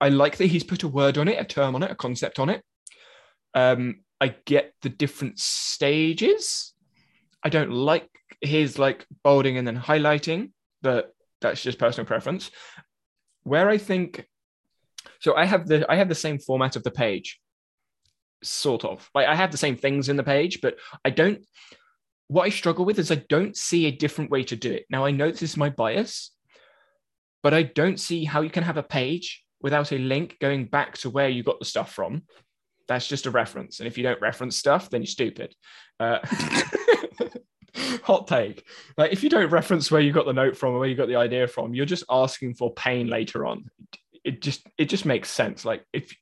I 0.01 0.09
like 0.09 0.37
that 0.39 0.47
he's 0.47 0.65
put 0.65 0.83
a 0.83 0.89
word 0.89 1.19
on 1.19 1.29
it, 1.29 1.41
a 1.41 1.45
term 1.45 1.75
on 1.75 1.83
it, 1.83 1.91
a 1.91 1.95
concept 1.95 2.39
on 2.39 2.51
it. 2.51 2.63
Um, 3.55 4.01
I 4.21 4.35
get 4.45 4.73
the 4.83 4.89
different 4.89 5.39
stages. 5.39 6.75
I 7.43 7.49
don't 7.49 7.73
like 7.73 8.09
his 8.41 8.79
like 8.79 9.07
bolding 9.25 9.59
and 9.59 9.67
then 9.67 9.77
highlighting, 9.77 10.53
but 10.81 11.13
that's 11.41 11.63
just 11.63 11.79
personal 11.79 12.07
preference. 12.07 12.51
Where 13.43 13.69
I 13.69 13.79
think 13.79 14.27
so 15.21 15.37
I 15.37 15.45
have 15.45 15.67
the 15.67 15.91
I 15.91 15.97
have 15.97 16.09
the 16.09 16.15
same 16.15 16.39
format 16.39 16.77
of 16.77 16.83
the 16.83 16.91
page, 16.91 17.41
sort 18.43 18.85
of. 18.85 19.09
Like 19.15 19.27
I 19.27 19.35
have 19.35 19.51
the 19.51 19.59
same 19.59 19.77
things 19.77 20.09
in 20.09 20.17
the 20.17 20.23
page, 20.23 20.61
but 20.61 20.77
I 21.05 21.11
don't 21.11 21.45
what 22.29 22.45
I 22.45 22.51
struggle 22.51 22.85
with 22.85 22.99
is 22.99 23.11
I 23.11 23.23
don't 23.29 23.57
see 23.57 23.87
a 23.87 23.93
different 23.93 24.31
way 24.31 24.43
to 24.45 24.57
do 24.57 24.71
it. 24.73 24.87
Now 24.89 25.05
I 25.05 25.11
know 25.11 25.31
this 25.31 25.43
is 25.43 25.57
my 25.57 25.69
bias, 25.69 26.31
but 27.43 27.53
I 27.53 27.63
don't 27.63 28.01
see 28.01 28.25
how 28.25 28.41
you 28.41 28.51
can 28.51 28.63
have 28.63 28.79
a 28.79 28.83
page 28.83 29.45
without 29.61 29.93
a 29.93 29.99
link 29.99 30.39
going 30.41 30.67
back 30.67 30.97
to 30.99 31.11
where 31.11 31.29
you 31.29 31.43
got 31.43 31.59
the 31.59 31.65
stuff 31.65 31.93
from. 31.93 32.23
That's 32.93 33.09
just 33.09 33.27
a 33.27 33.31
reference. 33.31 33.81
And 33.81 33.87
if 33.87 33.97
you 33.97 34.03
don't 34.03 34.21
reference 34.21 34.57
stuff, 34.57 34.91
then 34.91 35.01
you're 35.01 35.07
stupid. 35.07 35.55
Uh, 35.99 36.19
hot 38.03 38.29
take. 38.29 38.65
Like 38.99 39.13
if 39.13 39.23
you 39.23 39.31
don't 39.31 39.51
reference 39.51 39.91
where 39.91 40.01
you 40.01 40.13
got 40.13 40.27
the 40.27 40.33
note 40.33 40.57
from 40.57 40.75
or 40.75 40.79
where 40.79 40.89
you 40.89 40.95
got 40.95 41.09
the 41.09 41.17
idea 41.17 41.47
from, 41.47 41.75
you're 41.75 41.87
just 41.87 42.05
asking 42.11 42.55
for 42.55 42.73
pain 42.75 43.09
later 43.09 43.47
on. 43.47 43.65
It 44.25 44.43
just 44.43 44.67
it 44.79 44.87
just 44.87 45.07
makes 45.07 45.31
sense. 45.31 45.65
Like 45.65 45.85
if 45.93 46.15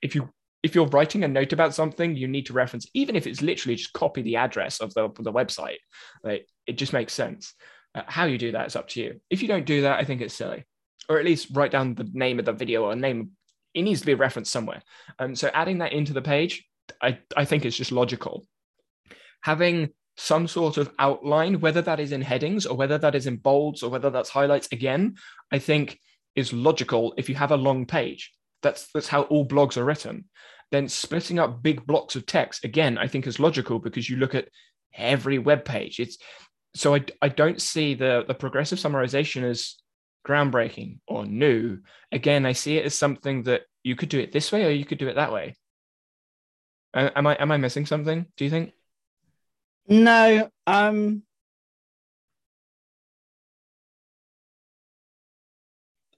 if 0.00 0.14
you 0.14 0.30
if 0.62 0.74
you're 0.74 0.86
writing 0.86 1.24
a 1.24 1.28
note 1.28 1.52
about 1.52 1.74
something, 1.74 2.16
you 2.16 2.28
need 2.28 2.46
to 2.46 2.52
reference, 2.52 2.86
even 2.94 3.16
if 3.16 3.26
it's 3.26 3.42
literally 3.42 3.76
just 3.76 3.92
copy 3.92 4.22
the 4.22 4.36
address 4.36 4.80
of 4.80 4.92
the, 4.94 5.08
the 5.18 5.32
website. 5.32 5.78
Like 6.22 6.46
it 6.66 6.74
just 6.74 6.92
makes 6.92 7.12
sense. 7.12 7.54
Uh, 7.94 8.02
how 8.06 8.24
you 8.24 8.38
do 8.38 8.52
that 8.52 8.66
is 8.66 8.76
up 8.76 8.88
to 8.88 9.00
you. 9.00 9.20
If 9.30 9.42
you 9.42 9.48
don't 9.48 9.66
do 9.66 9.82
that, 9.82 9.98
I 9.98 10.04
think 10.04 10.20
it's 10.20 10.34
silly. 10.34 10.64
Or 11.08 11.18
at 11.18 11.24
least 11.24 11.48
write 11.52 11.72
down 11.72 11.94
the 11.94 12.08
name 12.12 12.38
of 12.38 12.44
the 12.44 12.52
video 12.52 12.84
or 12.84 12.96
name. 12.96 13.32
It 13.74 13.82
needs 13.82 14.00
to 14.00 14.06
be 14.06 14.14
referenced 14.14 14.52
somewhere. 14.52 14.82
Um, 15.18 15.34
so 15.34 15.50
adding 15.54 15.78
that 15.78 15.92
into 15.92 16.12
the 16.12 16.22
page, 16.22 16.64
I, 17.02 17.18
I 17.36 17.44
think 17.44 17.64
it's 17.64 17.76
just 17.76 17.92
logical. 17.92 18.46
Having 19.42 19.90
some 20.16 20.46
sort 20.46 20.76
of 20.76 20.90
outline, 20.98 21.60
whether 21.60 21.80
that 21.82 22.00
is 22.00 22.12
in 22.12 22.20
headings 22.20 22.66
or 22.66 22.76
whether 22.76 22.98
that 22.98 23.14
is 23.14 23.26
in 23.26 23.36
bolds 23.36 23.82
or 23.82 23.90
whether 23.90 24.10
that's 24.10 24.28
highlights 24.28 24.68
again, 24.72 25.16
I 25.50 25.58
think 25.58 25.98
is 26.36 26.52
logical 26.52 27.14
if 27.16 27.28
you 27.28 27.34
have 27.36 27.52
a 27.52 27.56
long 27.56 27.86
page. 27.86 28.32
That's 28.62 28.88
that's 28.92 29.08
how 29.08 29.22
all 29.22 29.46
blogs 29.46 29.76
are 29.76 29.84
written. 29.84 30.26
Then 30.70 30.88
splitting 30.88 31.38
up 31.38 31.62
big 31.62 31.86
blocks 31.86 32.16
of 32.16 32.26
text 32.26 32.64
again, 32.64 32.98
I 32.98 33.08
think 33.08 33.26
is 33.26 33.40
logical 33.40 33.78
because 33.78 34.08
you 34.08 34.16
look 34.16 34.34
at 34.34 34.48
every 34.94 35.38
web 35.38 35.64
page. 35.64 35.98
It's 35.98 36.18
so 36.74 36.94
I, 36.94 37.04
I 37.22 37.28
don't 37.28 37.60
see 37.60 37.94
the 37.94 38.24
the 38.26 38.34
progressive 38.34 38.78
summarization 38.78 39.42
as 39.42 39.76
groundbreaking 40.26 40.98
or 41.06 41.26
new, 41.26 41.78
again, 42.12 42.46
I 42.46 42.52
see 42.52 42.76
it 42.76 42.84
as 42.84 42.96
something 42.96 43.44
that 43.44 43.62
you 43.82 43.96
could 43.96 44.08
do 44.08 44.18
it 44.18 44.32
this 44.32 44.52
way 44.52 44.64
or 44.64 44.70
you 44.70 44.84
could 44.84 44.98
do 44.98 45.08
it 45.08 45.14
that 45.14 45.32
way. 45.32 45.56
Am 46.92 47.26
I 47.26 47.34
am 47.36 47.52
I 47.52 47.56
missing 47.56 47.86
something? 47.86 48.26
Do 48.36 48.44
you 48.44 48.50
think? 48.50 48.72
No, 49.86 50.50
um, 50.66 51.22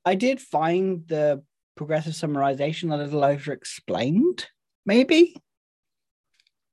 I 0.05 0.14
did 0.14 0.40
find 0.40 1.07
the 1.07 1.42
progressive 1.76 2.14
summarization 2.14 2.92
a 2.92 2.96
little 2.96 3.24
over 3.24 3.53
explained, 3.53 4.46
maybe. 4.84 5.36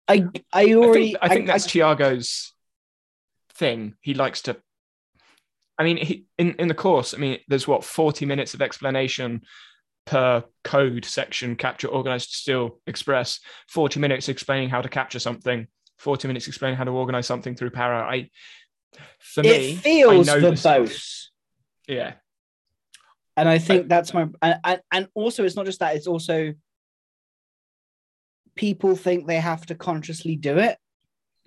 I 0.08 0.28
I 0.52 0.74
already 0.74 1.16
I 1.18 1.20
think, 1.20 1.20
I 1.22 1.30
think 1.30 1.48
that's 1.48 1.66
Tiago's 1.68 2.54
thing. 3.54 3.96
He 4.02 4.14
likes 4.14 4.44
to 4.44 4.58
I 5.80 5.84
mean, 5.84 5.98
he, 5.98 6.26
in 6.38 6.54
in 6.60 6.68
the 6.68 6.74
course, 6.76 7.14
I 7.16 7.18
mean, 7.18 7.40
there's 7.48 7.68
what 7.68 7.84
40 7.84 8.26
minutes 8.26 8.54
of 8.54 8.62
explanation 8.62 9.42
per 10.06 10.44
code 10.64 11.06
section 11.06 11.56
capture 11.56 11.88
organize 11.88 12.28
distill 12.28 12.80
express 12.88 13.40
40 13.70 14.00
minutes 14.00 14.28
explaining 14.30 14.70
how 14.70 14.82
to 14.82 14.90
capture 14.90 15.20
something 15.20 15.68
40 16.00 16.28
minutes 16.28 16.48
explaining 16.48 16.78
how 16.78 16.84
to 16.84 16.92
organize 16.92 17.28
something 17.28 17.54
through 17.56 17.70
para 17.70 18.08
i 18.10 18.30
for 19.20 19.42
it 19.42 19.46
me 19.60 19.76
feels 19.76 20.28
I 20.28 20.34
know 20.40 20.50
this 20.50 20.64
verbose. 20.64 21.26
yeah 21.88 22.14
and 23.38 23.48
I 23.48 23.60
think 23.60 23.88
that's 23.88 24.14
my 24.14 24.28
and, 24.42 24.60
and 24.64 24.82
and 24.92 25.08
also 25.14 25.46
it's 25.46 25.56
not 25.56 25.66
just 25.66 25.80
that 25.82 25.96
it's 25.96 26.08
also 26.08 26.54
people 28.56 28.96
think 28.96 29.28
they 29.28 29.40
have 29.40 29.66
to 29.68 29.76
consciously 29.76 30.36
do 30.36 30.58
it, 30.58 30.78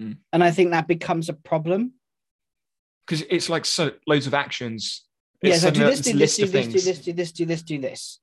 Mm. 0.01 0.17
and 0.33 0.43
I 0.43 0.51
think 0.53 0.71
that 0.71 0.89
becomes 0.89 1.29
a 1.29 1.35
problem. 1.35 1.93
Because 3.07 3.25
it's 3.31 3.49
like 3.49 3.65
so 3.65 3.93
loads 4.07 4.27
of 4.27 4.35
actions 4.35 5.05
Yeah, 5.43 5.57
so 5.57 5.71
do 5.71 5.81
this, 5.85 6.01
this 6.01 6.07
do 6.07 6.19
this, 6.19 6.37
do 6.37 6.47
this, 6.47 6.67
do 6.67 6.73
this, 6.73 7.01
do 7.01 7.13
this, 7.13 7.33
do 7.33 7.47
this, 7.47 7.63
do 7.63 7.79
this, 7.81 8.21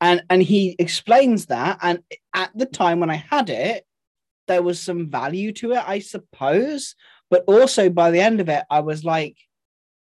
and 0.00 0.22
and 0.30 0.42
he 0.42 0.76
explains 0.78 1.46
that, 1.46 1.78
and 1.82 2.00
at 2.34 2.50
the 2.54 2.66
time 2.66 3.00
when 3.00 3.10
I 3.10 3.16
had 3.16 3.50
it, 3.50 3.84
there 4.46 4.62
was 4.62 4.80
some 4.80 5.10
value 5.10 5.52
to 5.54 5.72
it, 5.72 5.82
I 5.84 5.98
suppose, 5.98 6.94
but 7.30 7.44
also 7.46 7.90
by 7.90 8.10
the 8.10 8.20
end 8.20 8.40
of 8.40 8.48
it, 8.48 8.64
I 8.70 8.80
was 8.80 9.04
like, 9.04 9.36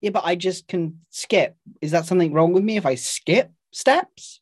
yeah, 0.01 0.11
but 0.11 0.23
I 0.25 0.35
just 0.35 0.67
can 0.67 1.01
skip. 1.09 1.57
Is 1.81 1.91
that 1.91 2.05
something 2.05 2.31
wrong 2.31 2.53
with 2.53 2.63
me 2.63 2.77
if 2.77 2.85
I 2.85 2.95
skip 2.95 3.51
steps? 3.71 4.41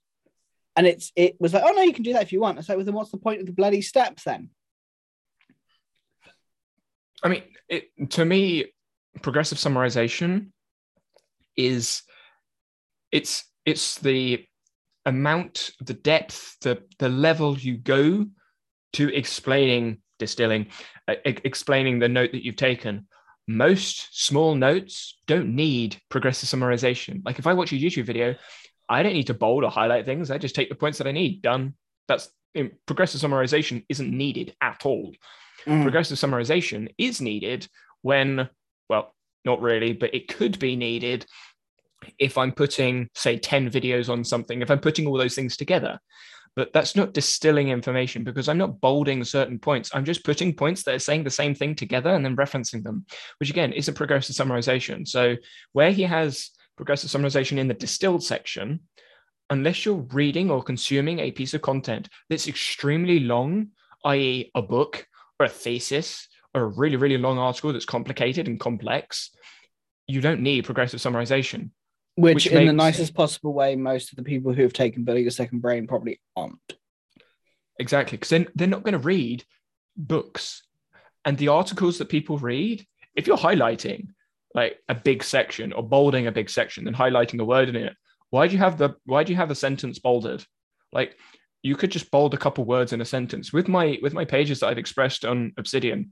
And 0.75 0.85
it's 0.85 1.11
it 1.15 1.37
was 1.39 1.53
like, 1.53 1.63
oh 1.65 1.71
no, 1.71 1.81
you 1.81 1.93
can 1.93 2.03
do 2.03 2.13
that 2.13 2.21
if 2.21 2.31
you 2.31 2.39
want. 2.39 2.59
It's 2.59 2.69
like, 2.69 2.77
well, 2.77 2.85
then 2.85 2.93
what's 2.93 3.09
the 3.09 3.17
point 3.17 3.39
of 3.39 3.47
the 3.47 3.51
bloody 3.51 3.81
steps 3.81 4.23
then? 4.23 4.51
I 7.23 7.29
mean, 7.29 7.43
it, 7.67 8.11
to 8.11 8.23
me, 8.23 8.65
progressive 9.21 9.57
summarization 9.57 10.47
is 11.55 12.03
it's 13.11 13.43
it's 13.65 13.99
the 13.99 14.45
amount, 15.05 15.71
the 15.81 15.93
depth, 15.93 16.57
the 16.61 16.83
the 16.99 17.09
level 17.09 17.57
you 17.57 17.77
go 17.77 18.25
to 18.93 19.15
explaining 19.15 19.99
distilling, 20.19 20.67
uh, 21.07 21.15
e- 21.25 21.37
explaining 21.43 21.99
the 21.99 22.09
note 22.09 22.31
that 22.31 22.43
you've 22.43 22.55
taken. 22.55 23.07
Most 23.47 24.09
small 24.11 24.55
notes 24.55 25.19
don't 25.25 25.55
need 25.55 25.97
progressive 26.09 26.49
summarization. 26.49 27.21
Like 27.23 27.39
if 27.39 27.47
I 27.47 27.53
watch 27.53 27.71
a 27.71 27.75
YouTube 27.75 28.05
video, 28.05 28.35
I 28.89 29.03
don't 29.03 29.13
need 29.13 29.27
to 29.27 29.33
bold 29.33 29.63
or 29.63 29.69
highlight 29.71 30.05
things. 30.05 30.31
I 30.31 30.37
just 30.37 30.55
take 30.55 30.69
the 30.69 30.75
points 30.75 30.97
that 30.97 31.07
I 31.07 31.11
need. 31.11 31.41
Done. 31.41 31.75
That's 32.07 32.29
in, 32.55 32.71
progressive 32.85 33.21
summarization 33.21 33.85
isn't 33.89 34.09
needed 34.11 34.55
at 34.61 34.85
all 34.85 35.13
Mm. 35.65 35.83
progressive 35.83 36.17
summarization 36.17 36.87
is 36.97 37.19
needed 37.19 37.67
when, 38.01 38.47
well, 38.89 39.13
not 39.45 39.61
really, 39.61 39.93
but 39.93 40.13
it 40.13 40.27
could 40.27 40.59
be 40.59 40.75
needed 40.75 41.25
if 42.19 42.37
I'm 42.37 42.51
putting, 42.51 43.09
say, 43.15 43.37
10 43.37 43.69
videos 43.71 44.09
on 44.09 44.23
something, 44.23 44.61
if 44.61 44.69
I'm 44.69 44.79
putting 44.79 45.07
all 45.07 45.17
those 45.17 45.35
things 45.35 45.57
together. 45.57 45.99
But 46.55 46.73
that's 46.73 46.95
not 46.95 47.13
distilling 47.13 47.69
information 47.69 48.23
because 48.23 48.49
I'm 48.49 48.57
not 48.57 48.81
bolding 48.81 49.23
certain 49.23 49.59
points. 49.59 49.91
I'm 49.93 50.05
just 50.05 50.25
putting 50.25 50.55
points 50.55 50.83
that 50.83 50.95
are 50.95 50.99
saying 50.99 51.23
the 51.23 51.29
same 51.29 51.53
thing 51.53 51.75
together 51.75 52.09
and 52.09 52.25
then 52.25 52.35
referencing 52.35 52.83
them, 52.83 53.05
which 53.39 53.51
again 53.51 53.73
is 53.73 53.87
a 53.87 53.93
progressive 53.93 54.35
summarization. 54.35 55.07
So 55.07 55.35
where 55.73 55.91
he 55.91 56.03
has 56.03 56.49
progressive 56.75 57.09
summarization 57.09 57.57
in 57.57 57.67
the 57.67 57.75
distilled 57.75 58.23
section, 58.23 58.79
unless 59.49 59.85
you're 59.85 60.07
reading 60.13 60.49
or 60.49 60.63
consuming 60.63 61.19
a 61.19 61.31
piece 61.31 61.53
of 61.53 61.61
content 61.61 62.09
that's 62.29 62.47
extremely 62.47 63.19
long, 63.19 63.67
i.e., 64.05 64.51
a 64.55 64.61
book 64.61 65.05
or 65.39 65.45
a 65.45 65.49
thesis 65.49 66.26
or 66.53 66.63
a 66.63 66.67
really, 66.67 66.95
really 66.95 67.17
long 67.17 67.37
article 67.37 67.73
that's 67.73 67.85
complicated 67.85 68.47
and 68.47 68.59
complex, 68.59 69.31
you 70.07 70.21
don't 70.21 70.41
need 70.41 70.65
progressive 70.65 70.99
summarization. 70.99 71.71
Which, 72.15 72.45
Which 72.45 72.47
in 72.47 72.65
the 72.65 72.73
nicest 72.73 73.13
possible 73.13 73.53
way, 73.53 73.75
most 73.75 74.11
of 74.11 74.15
the 74.15 74.23
people 74.23 74.51
who 74.51 74.63
have 74.63 74.73
taken 74.73 75.03
building 75.03 75.27
a 75.27 75.31
second 75.31 75.59
brain 75.61 75.85
probably 75.85 76.19
aren't. 76.35 76.57
Exactly. 77.79 78.17
Because 78.17 78.29
then 78.29 78.47
they're 78.55 78.67
not 78.67 78.83
going 78.83 78.93
to 78.93 78.99
read 78.99 79.43
books. 79.95 80.63
And 81.25 81.37
the 81.37 81.49
articles 81.49 81.99
that 81.99 82.09
people 82.09 82.37
read, 82.39 82.85
if 83.15 83.27
you're 83.27 83.37
highlighting 83.37 84.07
like 84.55 84.79
a 84.89 84.95
big 84.95 85.23
section 85.23 85.73
or 85.73 85.83
bolding 85.83 86.25
a 86.25 86.31
big 86.31 86.49
section 86.49 86.87
and 86.87 86.95
highlighting 86.95 87.39
a 87.39 87.45
word 87.45 87.69
in 87.69 87.75
it, 87.75 87.93
why 88.29 88.47
do 88.47 88.53
you 88.53 88.59
have 88.59 88.77
the 88.77 88.95
why 89.05 89.23
do 89.23 89.31
you 89.31 89.37
have 89.37 89.49
the 89.49 89.55
sentence 89.55 89.99
bolded? 89.99 90.43
Like 90.91 91.15
you 91.63 91.75
could 91.75 91.91
just 91.91 92.11
bold 92.11 92.33
a 92.33 92.37
couple 92.37 92.65
words 92.65 92.93
in 92.93 93.01
a 93.01 93.05
sentence. 93.05 93.51
With 93.51 93.67
my 93.67 93.97
with 94.01 94.13
my 94.13 94.25
pages 94.25 94.59
that 94.59 94.67
I've 94.67 94.77
expressed 94.77 95.25
on 95.25 95.53
Obsidian, 95.57 96.11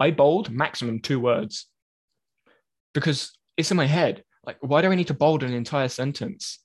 I 0.00 0.10
bold 0.10 0.50
maximum 0.50 1.00
two 1.00 1.20
words 1.20 1.66
because 2.94 3.36
it's 3.56 3.70
in 3.70 3.76
my 3.76 3.86
head. 3.86 4.24
Like, 4.44 4.56
why 4.60 4.82
do 4.82 4.90
I 4.90 4.94
need 4.94 5.08
to 5.08 5.14
bold 5.14 5.42
an 5.42 5.52
entire 5.52 5.88
sentence? 5.88 6.60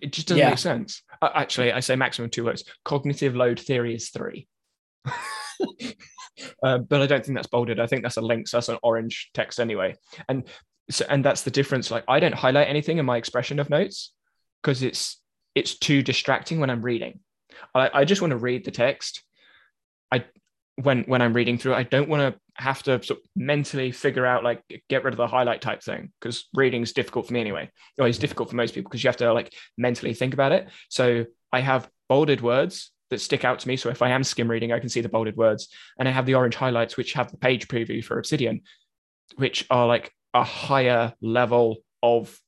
It 0.00 0.12
just 0.12 0.28
doesn't 0.28 0.38
Yeah. 0.38 0.50
make 0.50 0.58
sense. 0.58 1.02
Actually, 1.22 1.72
I 1.72 1.80
say 1.80 1.96
maximum 1.96 2.30
two 2.30 2.44
words. 2.44 2.62
Cognitive 2.84 3.34
load 3.34 3.58
theory 3.58 3.94
is 3.94 4.10
three. 4.10 4.46
uh, 6.62 6.78
but 6.78 7.02
I 7.02 7.06
don't 7.06 7.24
think 7.24 7.36
that's 7.36 7.48
bolded. 7.48 7.80
I 7.80 7.86
think 7.86 8.02
that's 8.02 8.16
a 8.16 8.22
link. 8.22 8.48
So 8.48 8.58
that's 8.58 8.68
an 8.68 8.78
orange 8.82 9.30
text 9.34 9.58
anyway. 9.60 9.96
And 10.28 10.46
so, 10.90 11.04
and 11.08 11.24
that's 11.24 11.42
the 11.42 11.50
difference. 11.50 11.90
Like, 11.90 12.04
I 12.06 12.20
don't 12.20 12.34
highlight 12.34 12.68
anything 12.68 12.98
in 12.98 13.06
my 13.06 13.16
expression 13.16 13.58
of 13.58 13.70
notes 13.70 14.12
because 14.62 14.82
it's 14.82 15.20
it's 15.58 15.78
too 15.78 16.02
distracting 16.02 16.60
when 16.60 16.70
I'm 16.70 16.82
reading. 16.82 17.20
I, 17.74 17.90
I 17.92 18.04
just 18.04 18.22
want 18.22 18.30
to 18.30 18.36
read 18.36 18.64
the 18.64 18.70
text. 18.70 19.22
I 20.12 20.24
when 20.76 21.02
when 21.04 21.20
I'm 21.22 21.34
reading 21.34 21.58
through, 21.58 21.74
I 21.74 21.82
don't 21.82 22.08
want 22.08 22.34
to 22.34 22.40
have 22.62 22.82
to 22.84 23.02
sort 23.02 23.20
of 23.20 23.26
mentally 23.36 23.92
figure 23.92 24.26
out 24.26 24.44
like 24.44 24.62
get 24.88 25.04
rid 25.04 25.14
of 25.14 25.18
the 25.18 25.26
highlight 25.26 25.60
type 25.60 25.82
thing 25.82 26.12
because 26.20 26.48
reading 26.54 26.82
is 26.82 26.92
difficult 26.92 27.26
for 27.26 27.32
me 27.32 27.40
anyway. 27.40 27.70
It's 27.98 28.18
difficult 28.18 28.50
for 28.50 28.56
most 28.56 28.74
people 28.74 28.88
because 28.88 29.02
you 29.02 29.08
have 29.08 29.16
to 29.18 29.32
like 29.32 29.52
mentally 29.76 30.14
think 30.14 30.34
about 30.34 30.52
it. 30.52 30.68
So 30.88 31.26
I 31.52 31.60
have 31.60 31.88
bolded 32.08 32.40
words 32.40 32.90
that 33.10 33.20
stick 33.20 33.44
out 33.44 33.60
to 33.60 33.68
me. 33.68 33.76
So 33.76 33.90
if 33.90 34.02
I 34.02 34.10
am 34.10 34.24
skim 34.24 34.50
reading, 34.50 34.72
I 34.72 34.80
can 34.80 34.88
see 34.88 35.00
the 35.00 35.08
bolded 35.08 35.36
words, 35.36 35.68
and 35.98 36.08
I 36.08 36.12
have 36.12 36.26
the 36.26 36.34
orange 36.34 36.56
highlights 36.56 36.96
which 36.96 37.14
have 37.14 37.30
the 37.30 37.38
page 37.38 37.68
preview 37.68 38.04
for 38.04 38.18
Obsidian, 38.18 38.62
which 39.36 39.66
are 39.70 39.86
like 39.86 40.12
a 40.34 40.44
higher 40.44 41.14
level 41.20 41.78
of 42.02 42.38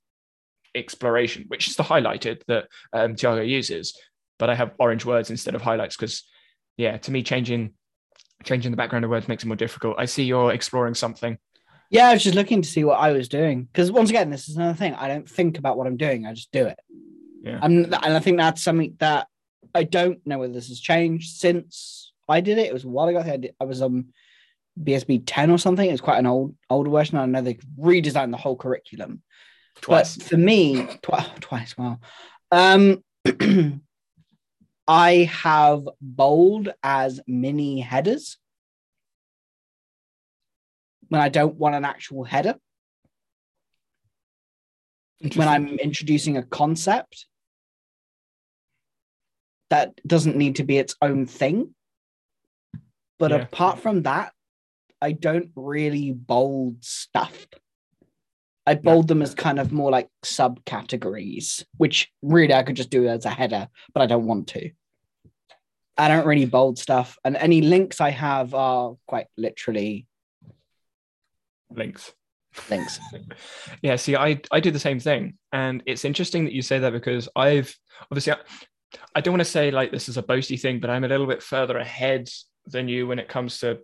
exploration, 0.75 1.45
which 1.49 1.69
is 1.69 1.77
the 1.77 1.83
highlighted 1.83 2.43
that 2.49 2.69
um, 2.93 3.17
Tiago 3.17 3.43
uses. 3.43 3.99
But 4.39 4.51
I 4.51 4.55
have 4.55 4.73
orange 4.79 5.05
words 5.05 5.31
instead 5.31 5.55
of 5.55 5.63
highlights 5.63 5.97
because, 5.97 6.25
yeah, 6.77 6.97
to 6.99 7.11
me, 7.11 7.23
changing 7.23 7.75
changing 8.43 8.71
the 8.71 8.77
background 8.77 9.05
of 9.05 9.11
words 9.11 9.29
makes 9.29 9.45
it 9.45 9.47
more 9.47 9.57
difficult. 9.57 9.97
I 9.99 10.07
see 10.07 10.25
you're 10.25 10.53
exploring 10.53 10.95
something. 10.95 11.37
Yeah, 11.91 12.09
I 12.09 12.15
was 12.15 12.25
just 12.25 12.37
looking 12.37 12.63
to 12.63 12.69
see 12.69 12.85
what 12.85 12.99
I 12.99 13.13
was 13.13 13.29
doing 13.29 13.65
because 13.65 13.91
once 13.91 14.11
again, 14.11 14.31
this 14.31 14.49
is 14.49 14.57
another 14.57 14.77
thing. 14.77 14.95
I 14.95 15.09
don't 15.09 15.29
think 15.29 15.59
about 15.59 15.77
what 15.77 15.87
I'm 15.87 15.97
doing; 15.97 16.27
I 16.27 16.33
just 16.33 16.53
do 16.53 16.67
it. 16.67 16.79
Yeah. 17.43 17.59
I'm, 17.61 17.85
and 17.85 17.95
I 17.95 18.21
think 18.21 18.39
that's 18.39 18.63
something 18.63 18.97
that 18.99 19.27
I 19.75 19.85
don't 19.85 20.25
know 20.27 20.39
whether 20.39 20.53
this 20.53 20.69
has 20.69 20.81
changed 20.81 21.37
since 21.37 22.13
I 22.29 22.41
did 22.41 22.59
it. 22.59 22.67
It 22.67 22.73
was 22.73 22.85
a 22.85 22.89
while 22.89 23.09
ago. 23.09 23.19
I, 23.19 23.23
think 23.23 23.35
I, 23.35 23.37
did, 23.39 23.55
I 23.61 23.65
was 23.65 23.83
on 23.83 24.07
BASB 24.83 25.25
10 25.27 25.51
or 25.51 25.59
something. 25.59 25.87
It 25.87 25.93
was 25.93 26.01
quite 26.01 26.19
an 26.19 26.27
old 26.27 26.55
older 26.69 26.91
version. 26.91 27.19
I 27.19 27.27
know 27.27 27.43
they 27.43 27.59
redesigned 27.79 28.31
the 28.31 28.37
whole 28.37 28.57
curriculum. 28.57 29.23
Twice. 29.81 30.17
But 30.17 30.27
for 30.27 30.37
me, 30.37 30.87
twi- 31.03 31.27
twice. 31.41 31.77
Wow. 31.77 31.99
Um, 32.51 33.03
I 34.89 35.13
have 35.31 35.89
bold 36.01 36.73
as 36.83 37.21
mini 37.27 37.81
headers 37.81 38.39
when 41.09 41.21
I 41.21 41.29
don't 41.29 41.57
want 41.57 41.75
an 41.75 41.85
actual 41.85 42.25
header. 42.25 42.57
When 45.35 45.49
I'm 45.49 45.79
introducing 45.79 46.39
a 46.39 46.43
concept 46.43 47.27
that 49.69 49.95
doesn't 50.07 50.37
need 50.37 50.57
to 50.57 50.65
be 50.65 50.79
its 50.79 50.97
own 51.03 51.27
thing. 51.27 51.75
But 53.19 53.31
Yeah. 53.31 53.43
apart 53.43 53.81
from 53.81 54.03
that, 54.03 54.33
I 55.03 55.13
don't 55.13 55.51
really 55.55 56.13
bold 56.13 56.83
stuff. 56.85 57.47
I 58.71 58.75
bold 58.77 59.09
them 59.09 59.21
as 59.21 59.35
kind 59.35 59.59
of 59.59 59.73
more 59.73 59.91
like 59.91 60.09
subcategories, 60.25 61.65
which 61.79 62.09
really 62.23 62.55
I 62.55 62.63
could 62.63 62.77
just 62.77 62.89
do 62.89 63.09
as 63.09 63.25
a 63.25 63.31
header, 63.31 63.67
but 63.93 64.01
I 64.01 64.07
don't 64.07 64.27
want 64.27 64.47
to. 64.49 64.71
I 65.99 66.07
don't 66.07 66.25
really 66.25 66.47
bold 66.47 66.79
stuff, 66.79 67.19
and 67.25 67.37
any 67.37 67.63
links 67.63 68.01
I 68.01 68.11
have 68.11 68.55
are 68.55 68.95
quite 69.09 69.27
literally 69.37 70.07
links. 71.69 72.13
Links. 72.71 73.01
yeah, 73.83 73.97
see, 73.97 74.15
I 74.15 74.41
I 74.53 74.61
do 74.61 74.71
the 74.71 74.79
same 74.79 75.01
thing, 75.01 75.37
and 75.53 75.83
it's 75.85 76.05
interesting 76.05 76.45
that 76.45 76.53
you 76.53 76.63
say 76.63 76.79
that 76.79 76.93
because 76.93 77.29
I've 77.35 77.77
obviously 78.05 78.35
I, 78.35 78.37
I 79.17 79.21
don't 79.21 79.33
want 79.33 79.41
to 79.41 79.51
say 79.51 79.73
like 79.73 79.91
this 79.91 80.09
is 80.09 80.17
a 80.17 80.23
boasty 80.23 80.61
thing, 80.61 80.79
but 80.79 80.91
I'm 80.91 81.03
a 81.03 81.09
little 81.09 81.27
bit 81.27 81.43
further 81.43 81.77
ahead 81.77 82.29
than 82.67 82.87
you 82.87 83.09
when 83.09 83.19
it 83.19 83.29
comes 83.29 83.59
to 83.59 83.81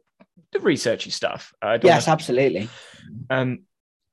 the 0.53 0.61
researchy 0.61 1.11
stuff. 1.11 1.53
Yes, 1.83 2.07
wanna- 2.07 2.13
absolutely. 2.13 2.69
Um, 3.31 3.66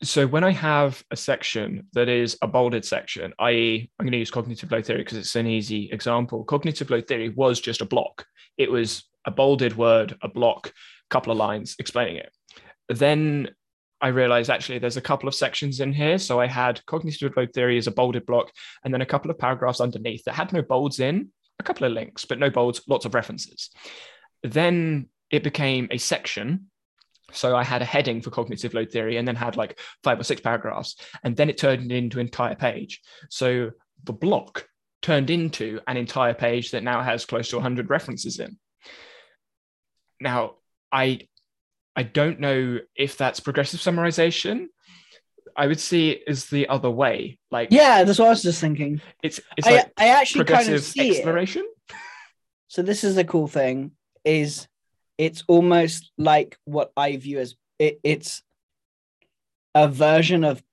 so 0.04 0.28
when 0.28 0.44
I 0.44 0.52
have 0.52 1.04
a 1.12 1.16
section 1.16 1.88
that 1.94 2.10
is 2.10 2.38
a 2.42 2.48
bolded 2.48 2.86
section, 2.86 3.34
i.e., 3.40 3.90
I'm 3.98 4.06
going 4.06 4.12
to 4.12 4.18
use 4.18 4.32
cognitive 4.32 4.72
load 4.72 4.86
theory 4.86 5.00
because 5.00 5.18
it's 5.18 5.36
an 5.36 5.48
easy 5.48 5.90
example. 5.92 6.44
Cognitive 6.44 6.90
load 6.90 7.08
theory 7.08 7.30
was 7.30 7.60
just 7.60 7.82
a 7.82 7.86
block. 7.86 8.26
It 8.58 8.72
was 8.72 9.04
a 9.26 9.32
bolded 9.32 9.78
word, 9.78 10.18
a 10.22 10.28
block, 10.28 10.68
a 10.68 10.72
couple 11.10 11.32
of 11.32 11.38
lines 11.38 11.76
explaining 11.80 12.18
it. 12.18 12.32
Then 12.90 13.50
I 14.02 14.10
realized 14.10 14.50
actually 14.50 14.80
there's 14.80 14.98
a 14.98 15.02
couple 15.02 15.30
of 15.30 15.36
sections 15.36 15.80
in 15.80 15.94
here. 15.94 16.18
So 16.18 16.40
I 16.40 16.48
had 16.48 16.86
cognitive 16.86 17.36
load 17.38 17.54
theory 17.54 17.78
as 17.78 17.88
a 17.88 17.92
bolded 17.92 18.26
block, 18.26 18.52
and 18.84 18.94
then 18.94 19.02
a 19.02 19.06
couple 19.06 19.32
of 19.32 19.38
paragraphs 19.38 19.80
underneath 19.80 20.24
that 20.26 20.34
had 20.34 20.52
no 20.52 20.62
bolds 20.62 21.00
in, 21.00 21.30
a 21.60 21.64
couple 21.64 21.88
of 21.88 21.94
links, 21.94 22.26
but 22.26 22.40
no 22.40 22.50
bolds, 22.50 22.82
lots 22.88 23.06
of 23.06 23.16
references. 23.16 23.70
Then 24.44 25.08
it 25.32 25.44
became 25.44 25.88
a 25.90 25.98
section 25.98 26.68
so 27.34 27.56
I 27.56 27.64
had 27.64 27.82
a 27.82 27.86
heading 27.86 28.22
for 28.22 28.30
cognitive 28.30 28.74
load 28.74 28.92
theory 28.92 29.18
and 29.18 29.28
then 29.28 29.36
had 29.36 29.58
like 29.58 29.80
five 30.04 30.20
or 30.20 30.24
six 30.24 30.42
paragraphs. 30.42 30.96
And 31.24 31.36
then 31.36 31.50
it 31.50 31.58
turned 31.58 31.92
into 31.92 32.20
an 32.20 32.28
entire 32.28 32.56
page. 32.56 33.02
So 33.30 33.72
the 34.04 34.14
block 34.14 34.68
turned 35.02 35.30
into 35.30 35.80
an 35.88 35.98
entire 35.98 36.34
page 36.34 36.72
that 36.72 36.84
now 36.84 37.02
has 37.02 37.26
close 37.26 37.50
to 37.50 37.58
100 37.58 37.90
references 37.90 38.40
in. 38.40 38.58
Now, 40.20 40.56
I 40.92 41.28
I 41.96 42.04
don't 42.04 42.40
know 42.40 42.80
if 42.96 43.18
that's 43.18 43.40
progressive 43.40 43.80
summarization. 43.80 44.68
I 45.56 45.68
would 45.68 45.80
see 45.80 46.10
it 46.12 46.24
as 46.28 46.46
the 46.46 46.68
other 46.70 46.90
way. 46.90 47.38
Like 47.52 47.70
Yeah, 47.72 48.04
that's 48.04 48.18
what 48.18 48.28
I 48.28 48.30
was 48.30 48.42
just 48.42 48.62
thinking. 48.62 49.02
it's 49.22 49.40
it's 49.58 49.68
I, 49.68 49.76
like 49.76 49.92
I 49.98 50.08
actually 50.10 50.46
kind 50.46 50.70
of 50.70 50.82
see 50.82 51.10
it. 51.10 51.16
exploration. 51.18 51.68
So 52.68 52.82
this 52.82 53.04
is 53.04 53.16
the 53.16 53.24
cool 53.24 53.48
thing 53.48 53.92
is 54.26 54.68
it's 55.18 55.44
almost 55.48 56.12
like 56.18 56.58
what 56.66 56.92
I 56.98 57.18
view 57.18 57.40
as 57.40 57.56
it, 57.80 58.00
it's 58.04 58.42
a 59.76 59.88
version 59.88 60.44
of 60.44 60.64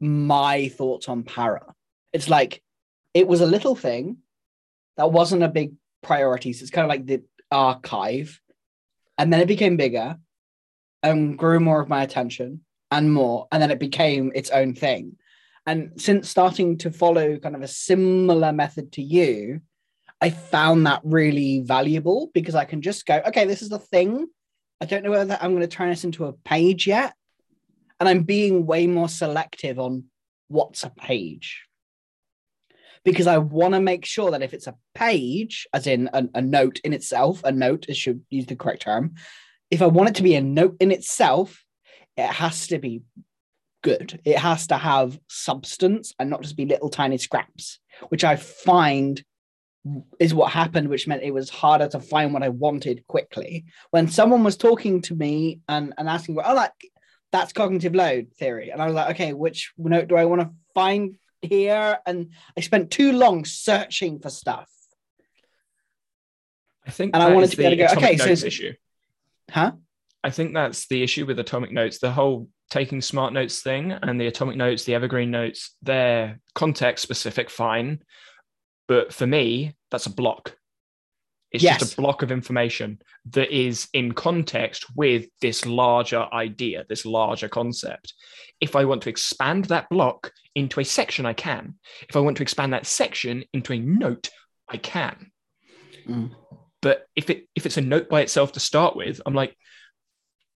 my 0.00 0.68
thoughts 0.68 1.08
on 1.08 1.22
para. 1.22 1.74
It's 2.12 2.28
like 2.28 2.62
it 3.12 3.26
was 3.26 3.40
a 3.40 3.46
little 3.46 3.74
thing 3.74 4.18
that 4.96 5.12
wasn't 5.12 5.42
a 5.42 5.48
big 5.48 5.72
priority. 6.02 6.52
So 6.52 6.62
it's 6.62 6.70
kind 6.70 6.84
of 6.84 6.88
like 6.88 7.06
the 7.06 7.22
archive. 7.50 8.40
And 9.18 9.32
then 9.32 9.40
it 9.40 9.48
became 9.48 9.76
bigger 9.76 10.18
and 11.02 11.38
grew 11.38 11.60
more 11.60 11.80
of 11.80 11.88
my 11.88 12.02
attention 12.02 12.60
and 12.90 13.12
more. 13.12 13.46
And 13.52 13.62
then 13.62 13.70
it 13.70 13.78
became 13.78 14.32
its 14.34 14.50
own 14.50 14.74
thing. 14.74 15.16
And 15.66 15.92
since 15.96 16.28
starting 16.28 16.76
to 16.78 16.90
follow 16.90 17.38
kind 17.38 17.56
of 17.56 17.62
a 17.62 17.68
similar 17.68 18.52
method 18.52 18.92
to 18.92 19.02
you, 19.02 19.60
I 20.20 20.30
found 20.30 20.86
that 20.86 21.02
really 21.04 21.60
valuable 21.60 22.30
because 22.32 22.54
I 22.54 22.64
can 22.64 22.80
just 22.80 23.04
go, 23.06 23.20
okay, 23.26 23.44
this 23.44 23.62
is 23.62 23.68
the 23.68 23.78
thing. 23.78 24.26
I 24.80 24.86
don't 24.86 25.04
know 25.04 25.10
whether 25.10 25.38
I'm 25.40 25.50
going 25.50 25.60
to 25.62 25.66
turn 25.68 25.90
this 25.90 26.04
into 26.04 26.26
a 26.26 26.32
page 26.32 26.86
yet. 26.86 27.14
And 28.00 28.08
I'm 28.08 28.22
being 28.22 28.66
way 28.66 28.86
more 28.86 29.08
selective 29.08 29.78
on 29.78 30.04
what's 30.48 30.82
a 30.82 30.90
page. 30.90 31.64
Because 33.04 33.26
I 33.26 33.38
want 33.38 33.74
to 33.74 33.80
make 33.80 34.04
sure 34.04 34.30
that 34.30 34.42
if 34.42 34.54
it's 34.54 34.66
a 34.66 34.76
page, 34.94 35.66
as 35.72 35.86
in 35.86 36.08
a, 36.12 36.24
a 36.34 36.40
note 36.40 36.80
in 36.84 36.92
itself, 36.92 37.42
a 37.44 37.52
note, 37.52 37.86
it 37.88 37.96
should 37.96 38.22
use 38.30 38.46
the 38.46 38.56
correct 38.56 38.82
term. 38.82 39.14
If 39.70 39.82
I 39.82 39.86
want 39.86 40.08
it 40.08 40.14
to 40.16 40.22
be 40.22 40.34
a 40.34 40.40
note 40.40 40.76
in 40.80 40.90
itself, 40.90 41.64
it 42.16 42.26
has 42.26 42.66
to 42.68 42.78
be 42.78 43.02
good. 43.82 44.20
It 44.24 44.38
has 44.38 44.66
to 44.68 44.76
have 44.76 45.18
substance 45.28 46.14
and 46.18 46.30
not 46.30 46.42
just 46.42 46.56
be 46.56 46.64
little 46.64 46.88
tiny 46.88 47.18
scraps, 47.18 47.78
which 48.08 48.24
I 48.24 48.36
find 48.36 49.22
is 50.18 50.32
what 50.32 50.50
happened, 50.50 50.88
which 50.88 51.06
meant 51.06 51.22
it 51.22 51.34
was 51.34 51.50
harder 51.50 51.88
to 51.88 52.00
find 52.00 52.32
what 52.32 52.42
I 52.42 52.48
wanted 52.48 53.06
quickly. 53.06 53.66
When 53.90 54.08
someone 54.08 54.42
was 54.42 54.56
talking 54.56 55.02
to 55.02 55.14
me 55.14 55.60
and, 55.68 55.92
and 55.98 56.08
asking, 56.08 56.36
well, 56.36 56.46
oh, 56.48 56.54
like 56.54 56.72
that's 57.32 57.52
cognitive 57.52 57.94
load 57.94 58.32
theory. 58.38 58.70
And 58.70 58.80
I 58.80 58.86
was 58.86 58.94
like, 58.94 59.10
okay, 59.10 59.32
which 59.32 59.72
note 59.76 60.08
do 60.08 60.16
I 60.16 60.24
want 60.24 60.40
to 60.42 60.50
find 60.74 61.16
here? 61.42 61.98
And 62.06 62.30
I 62.56 62.60
spent 62.60 62.90
too 62.90 63.12
long 63.12 63.44
searching 63.44 64.20
for 64.20 64.30
stuff. 64.30 64.70
I 66.86 66.90
think 66.90 67.14
And 67.14 67.22
I 67.22 67.32
wanted 67.32 67.50
to 67.50 67.56
be 67.56 67.64
able 67.64 67.76
to 67.76 67.94
go, 67.94 68.00
okay, 68.00 68.16
so 68.16 68.46
issue. 68.46 68.74
Huh? 69.50 69.72
I 70.22 70.30
think 70.30 70.54
that's 70.54 70.86
the 70.86 71.02
issue 71.02 71.26
with 71.26 71.38
atomic 71.38 71.72
notes. 71.72 71.98
The 71.98 72.12
whole 72.12 72.48
taking 72.70 73.00
smart 73.00 73.32
notes 73.32 73.60
thing 73.60 73.92
and 73.92 74.20
the 74.20 74.26
atomic 74.26 74.56
notes, 74.56 74.84
the 74.84 74.94
evergreen 74.94 75.30
notes, 75.30 75.76
they're 75.82 76.40
context 76.54 77.02
specific, 77.02 77.50
fine. 77.50 78.00
But 78.88 79.12
for 79.12 79.26
me, 79.26 79.74
that's 79.90 80.06
a 80.06 80.10
block. 80.10 80.56
It's 81.50 81.62
Yes. 81.62 81.78
just 81.78 81.94
a 81.94 82.02
block 82.02 82.22
of 82.22 82.32
information 82.32 83.00
that 83.30 83.50
is 83.50 83.88
in 83.92 84.12
context 84.12 84.86
with 84.96 85.26
this 85.40 85.64
larger 85.64 86.26
idea, 86.32 86.84
this 86.88 87.06
larger 87.06 87.48
concept. 87.48 88.12
If 88.60 88.74
I 88.74 88.84
want 88.84 89.02
to 89.02 89.08
expand 89.08 89.66
that 89.66 89.88
block 89.88 90.32
into 90.56 90.80
a 90.80 90.84
section, 90.84 91.26
I 91.26 91.32
can. 91.32 91.74
If 92.08 92.16
I 92.16 92.20
want 92.20 92.36
to 92.38 92.42
expand 92.42 92.72
that 92.72 92.86
section 92.86 93.44
into 93.52 93.72
a 93.72 93.78
note, 93.78 94.30
I 94.68 94.78
can. 94.78 95.30
Mm. 96.08 96.34
But 96.82 97.06
if 97.14 97.30
it 97.30 97.46
if 97.54 97.66
it's 97.66 97.76
a 97.76 97.82
note 97.82 98.08
by 98.08 98.20
itself 98.20 98.52
to 98.52 98.60
start 98.60 98.96
with, 98.96 99.20
I'm 99.24 99.34
like, 99.34 99.56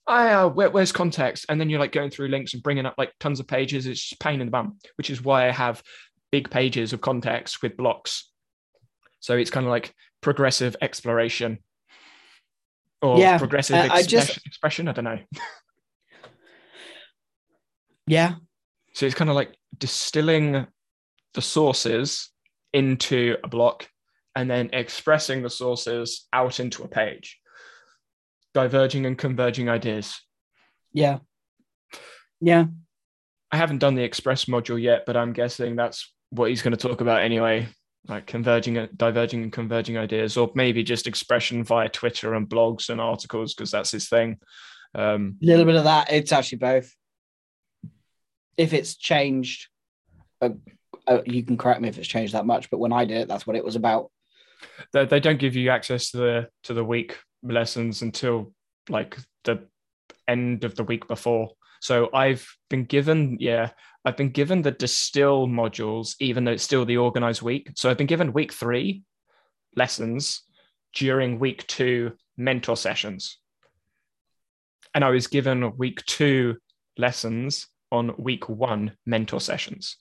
ah, 0.08 0.48
where, 0.48 0.70
where's 0.70 0.92
context? 0.92 1.46
And 1.48 1.60
then 1.60 1.70
you're 1.70 1.80
like 1.80 1.92
going 1.92 2.10
through 2.10 2.28
links 2.28 2.54
and 2.54 2.62
bringing 2.62 2.86
up 2.86 2.94
like 2.98 3.12
tons 3.20 3.40
of 3.40 3.46
pages. 3.46 3.86
It's 3.86 4.02
just 4.02 4.20
pain 4.20 4.40
in 4.40 4.46
the 4.48 4.50
bum, 4.50 4.78
which 4.96 5.10
is 5.10 5.22
why 5.22 5.48
I 5.48 5.52
have 5.52 5.82
big 6.30 6.50
pages 6.50 6.92
of 6.92 7.00
context 7.00 7.62
with 7.62 7.76
blocks. 7.76 8.30
So 9.20 9.36
it's 9.36 9.50
kind 9.50 9.66
of 9.66 9.70
like 9.70 9.94
progressive 10.20 10.76
exploration 10.80 11.58
or 13.02 13.18
Yeah, 13.18 13.38
progressive 13.38 13.76
uh, 13.76 13.88
I- 13.92 13.96
I 13.98 14.02
just- 14.02 14.36
expression. 14.46 14.88
I 14.88 14.92
don't 14.92 15.04
know. 15.04 15.18
Yeah. 18.06 18.34
So 18.94 19.06
it's 19.06 19.14
kind 19.14 19.30
of 19.30 19.36
like 19.36 19.54
distilling 19.76 20.66
the 21.34 21.42
sources 21.42 22.30
into 22.72 23.36
a 23.44 23.48
block 23.48 23.88
and 24.34 24.50
then 24.50 24.70
expressing 24.72 25.42
the 25.42 25.50
sources 25.50 26.26
out 26.32 26.60
into 26.60 26.82
a 26.84 26.88
page, 26.88 27.38
diverging 28.54 29.04
and 29.06 29.16
converging 29.18 29.68
ideas. 29.68 30.20
Yeah. 30.92 31.18
Yeah. 32.40 32.66
I 33.50 33.56
haven't 33.56 33.78
done 33.78 33.94
the 33.94 34.04
express 34.04 34.46
module 34.46 34.80
yet, 34.80 35.04
but 35.06 35.16
I'm 35.16 35.32
guessing 35.32 35.76
that's 35.76 36.12
what 36.30 36.50
he's 36.50 36.62
going 36.62 36.76
to 36.76 36.88
talk 36.88 37.00
about 37.00 37.22
anyway. 37.22 37.68
Like 38.06 38.26
converging, 38.26 38.88
diverging, 38.96 39.42
and 39.42 39.52
converging 39.52 39.98
ideas, 39.98 40.36
or 40.36 40.50
maybe 40.54 40.82
just 40.82 41.06
expression 41.06 41.62
via 41.64 41.88
Twitter 41.90 42.34
and 42.34 42.48
blogs 42.48 42.88
and 42.88 43.00
articles, 43.00 43.54
because 43.54 43.70
that's 43.70 43.90
his 43.90 44.08
thing. 44.08 44.38
Um, 44.94 45.36
A 45.42 45.46
little 45.46 45.66
bit 45.66 45.74
of 45.74 45.84
that. 45.84 46.10
It's 46.10 46.32
actually 46.32 46.58
both. 46.58 46.90
If 48.56 48.72
it's 48.72 48.96
changed, 48.96 49.68
uh, 50.40 50.50
uh, 51.06 51.20
you 51.26 51.42
can 51.42 51.56
correct 51.58 51.80
me 51.82 51.88
if 51.88 51.98
it's 51.98 52.08
changed 52.08 52.32
that 52.34 52.46
much, 52.46 52.70
but 52.70 52.78
when 52.78 52.92
I 52.92 53.04
did 53.04 53.18
it, 53.18 53.28
that's 53.28 53.46
what 53.46 53.56
it 53.56 53.64
was 53.64 53.76
about. 53.76 54.10
they, 54.92 55.04
they 55.04 55.20
don't 55.20 55.38
give 55.38 55.54
you 55.56 55.70
access 55.70 56.10
to 56.12 56.16
the 56.16 56.48
to 56.64 56.74
the 56.74 56.84
week 56.84 57.18
lessons 57.42 58.02
until 58.02 58.52
like 58.88 59.16
the 59.44 59.66
end 60.26 60.64
of 60.64 60.74
the 60.74 60.82
week 60.82 61.06
before 61.06 61.50
so 61.80 62.10
i've 62.12 62.44
been 62.68 62.84
given 62.84 63.36
yeah 63.38 63.70
i've 64.08 64.16
been 64.16 64.30
given 64.30 64.62
the 64.62 64.70
distill 64.70 65.46
modules 65.46 66.16
even 66.18 66.44
though 66.44 66.52
it's 66.52 66.62
still 66.62 66.84
the 66.84 66.96
organized 66.96 67.42
week 67.42 67.70
so 67.74 67.90
i've 67.90 67.98
been 67.98 68.06
given 68.06 68.32
week 68.32 68.52
three 68.52 69.02
lessons 69.76 70.42
during 70.94 71.38
week 71.38 71.66
two 71.66 72.12
mentor 72.36 72.76
sessions 72.76 73.38
and 74.94 75.04
i 75.04 75.10
was 75.10 75.26
given 75.26 75.76
week 75.76 76.04
two 76.06 76.56
lessons 76.96 77.68
on 77.92 78.14
week 78.18 78.48
one 78.48 78.96
mentor 79.04 79.40
sessions 79.40 79.96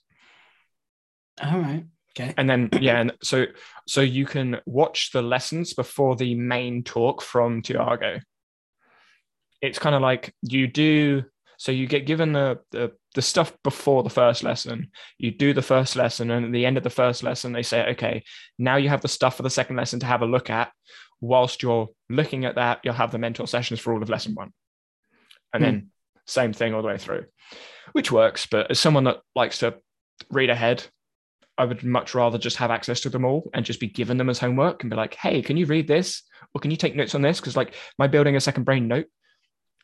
All 1.42 1.60
right. 1.60 1.84
Okay. 2.18 2.32
and 2.36 2.48
then 2.48 2.70
yeah 2.80 3.00
and 3.00 3.12
so 3.22 3.44
so 3.86 4.00
you 4.00 4.24
can 4.24 4.58
watch 4.66 5.12
the 5.12 5.22
lessons 5.22 5.74
before 5.74 6.16
the 6.16 6.34
main 6.34 6.82
talk 6.82 7.20
from 7.22 7.62
tiago 7.62 8.18
it's 9.60 9.78
kind 9.78 9.94
of 9.94 10.02
like 10.02 10.34
you 10.42 10.66
do 10.66 11.24
so 11.58 11.72
you 11.72 11.86
get 11.86 12.06
given 12.06 12.32
the, 12.32 12.60
the 12.70 12.92
the 13.14 13.22
stuff 13.22 13.52
before 13.64 14.02
the 14.02 14.10
first 14.10 14.42
lesson. 14.42 14.90
You 15.18 15.30
do 15.30 15.52
the 15.52 15.62
first 15.62 15.96
lesson 15.96 16.30
and 16.30 16.46
at 16.46 16.52
the 16.52 16.66
end 16.66 16.76
of 16.76 16.84
the 16.84 16.90
first 16.90 17.22
lesson 17.22 17.52
they 17.52 17.62
say 17.62 17.90
okay 17.90 18.22
now 18.58 18.76
you 18.76 18.88
have 18.88 19.00
the 19.00 19.08
stuff 19.08 19.36
for 19.36 19.42
the 19.42 19.50
second 19.50 19.76
lesson 19.76 20.00
to 20.00 20.06
have 20.06 20.22
a 20.22 20.26
look 20.26 20.50
at. 20.50 20.70
Whilst 21.20 21.62
you're 21.62 21.88
looking 22.08 22.44
at 22.44 22.56
that 22.56 22.80
you'll 22.84 22.94
have 22.94 23.12
the 23.12 23.18
mentor 23.18 23.46
sessions 23.46 23.80
for 23.80 23.92
all 23.92 24.02
of 24.02 24.10
lesson 24.10 24.34
one. 24.34 24.52
And 25.52 25.64
then 25.64 25.74
hmm. 25.74 25.86
same 26.26 26.52
thing 26.52 26.74
all 26.74 26.82
the 26.82 26.88
way 26.88 26.98
through 26.98 27.24
which 27.92 28.12
works 28.12 28.46
but 28.46 28.70
as 28.70 28.78
someone 28.78 29.04
that 29.04 29.20
likes 29.34 29.58
to 29.58 29.74
read 30.30 30.50
ahead 30.50 30.84
I 31.58 31.64
would 31.64 31.82
much 31.82 32.14
rather 32.14 32.38
just 32.38 32.56
have 32.58 32.70
access 32.70 33.00
to 33.00 33.10
them 33.10 33.24
all 33.24 33.50
and 33.52 33.66
just 33.66 33.80
be 33.80 33.88
given 33.88 34.16
them 34.16 34.30
as 34.30 34.38
homework 34.38 34.82
and 34.82 34.90
be 34.90 34.96
like, 34.96 35.14
hey, 35.14 35.42
can 35.42 35.56
you 35.56 35.66
read 35.66 35.88
this? 35.88 36.22
Or 36.54 36.60
can 36.60 36.70
you 36.70 36.76
take 36.76 36.94
notes 36.94 37.16
on 37.16 37.22
this? 37.22 37.40
Because 37.40 37.56
like 37.56 37.74
my 37.98 38.06
building 38.06 38.36
a 38.36 38.40
second 38.40 38.62
brain 38.62 38.86
note, 38.86 39.06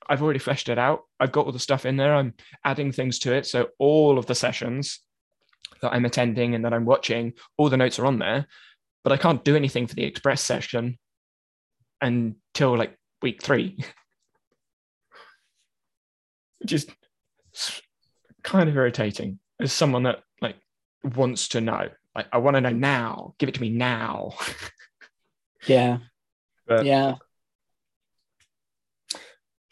I've 0.09 0.23
already 0.23 0.39
fleshed 0.39 0.69
it 0.69 0.79
out. 0.79 1.03
I've 1.19 1.33
got 1.33 1.47
all 1.47 1.53
the 1.53 1.59
stuff 1.59 1.87
in 1.87 1.97
there. 1.97 2.15
I'm 2.15 2.35
adding 2.65 2.93
things 2.93 3.19
to 3.21 3.35
it. 3.35 3.47
So 3.47 3.69
all 3.79 4.19
of 4.19 4.27
the 4.27 4.35
sessions 4.35 5.01
that 5.81 5.93
I'm 5.93 6.05
attending 6.05 6.55
and 6.55 6.65
that 6.65 6.75
I'm 6.75 6.85
watching, 6.85 7.33
all 7.57 7.69
the 7.69 7.77
notes 7.77 7.99
are 7.99 8.07
on 8.07 8.19
there. 8.19 8.47
But 9.03 9.13
I 9.13 9.17
can't 9.17 9.45
do 9.45 9.57
anything 9.57 9.87
for 9.87 9.95
the 9.95 10.05
express 10.05 10.41
session 10.41 10.99
until 12.01 12.77
like 12.77 12.99
week 13.23 13.43
three, 13.43 13.79
which 16.59 16.73
is 16.73 16.87
kind 18.43 18.69
of 18.69 18.77
irritating 18.77 19.39
as 19.61 19.73
someone 19.73 20.05
that 20.05 20.21
like 20.41 20.57
wants 21.03 21.49
to 21.49 21.61
know. 21.61 21.89
Like, 22.15 22.27
I 22.33 22.39
want 22.39 22.57
to 22.57 22.61
know 22.61 22.71
now. 22.71 23.35
Give 23.39 23.49
it 23.49 23.57
to 23.57 23.61
me 23.61 23.71
now. 23.71 24.35
Yeah. 25.67 26.01
But- 26.67 26.85
yeah. 26.85 27.15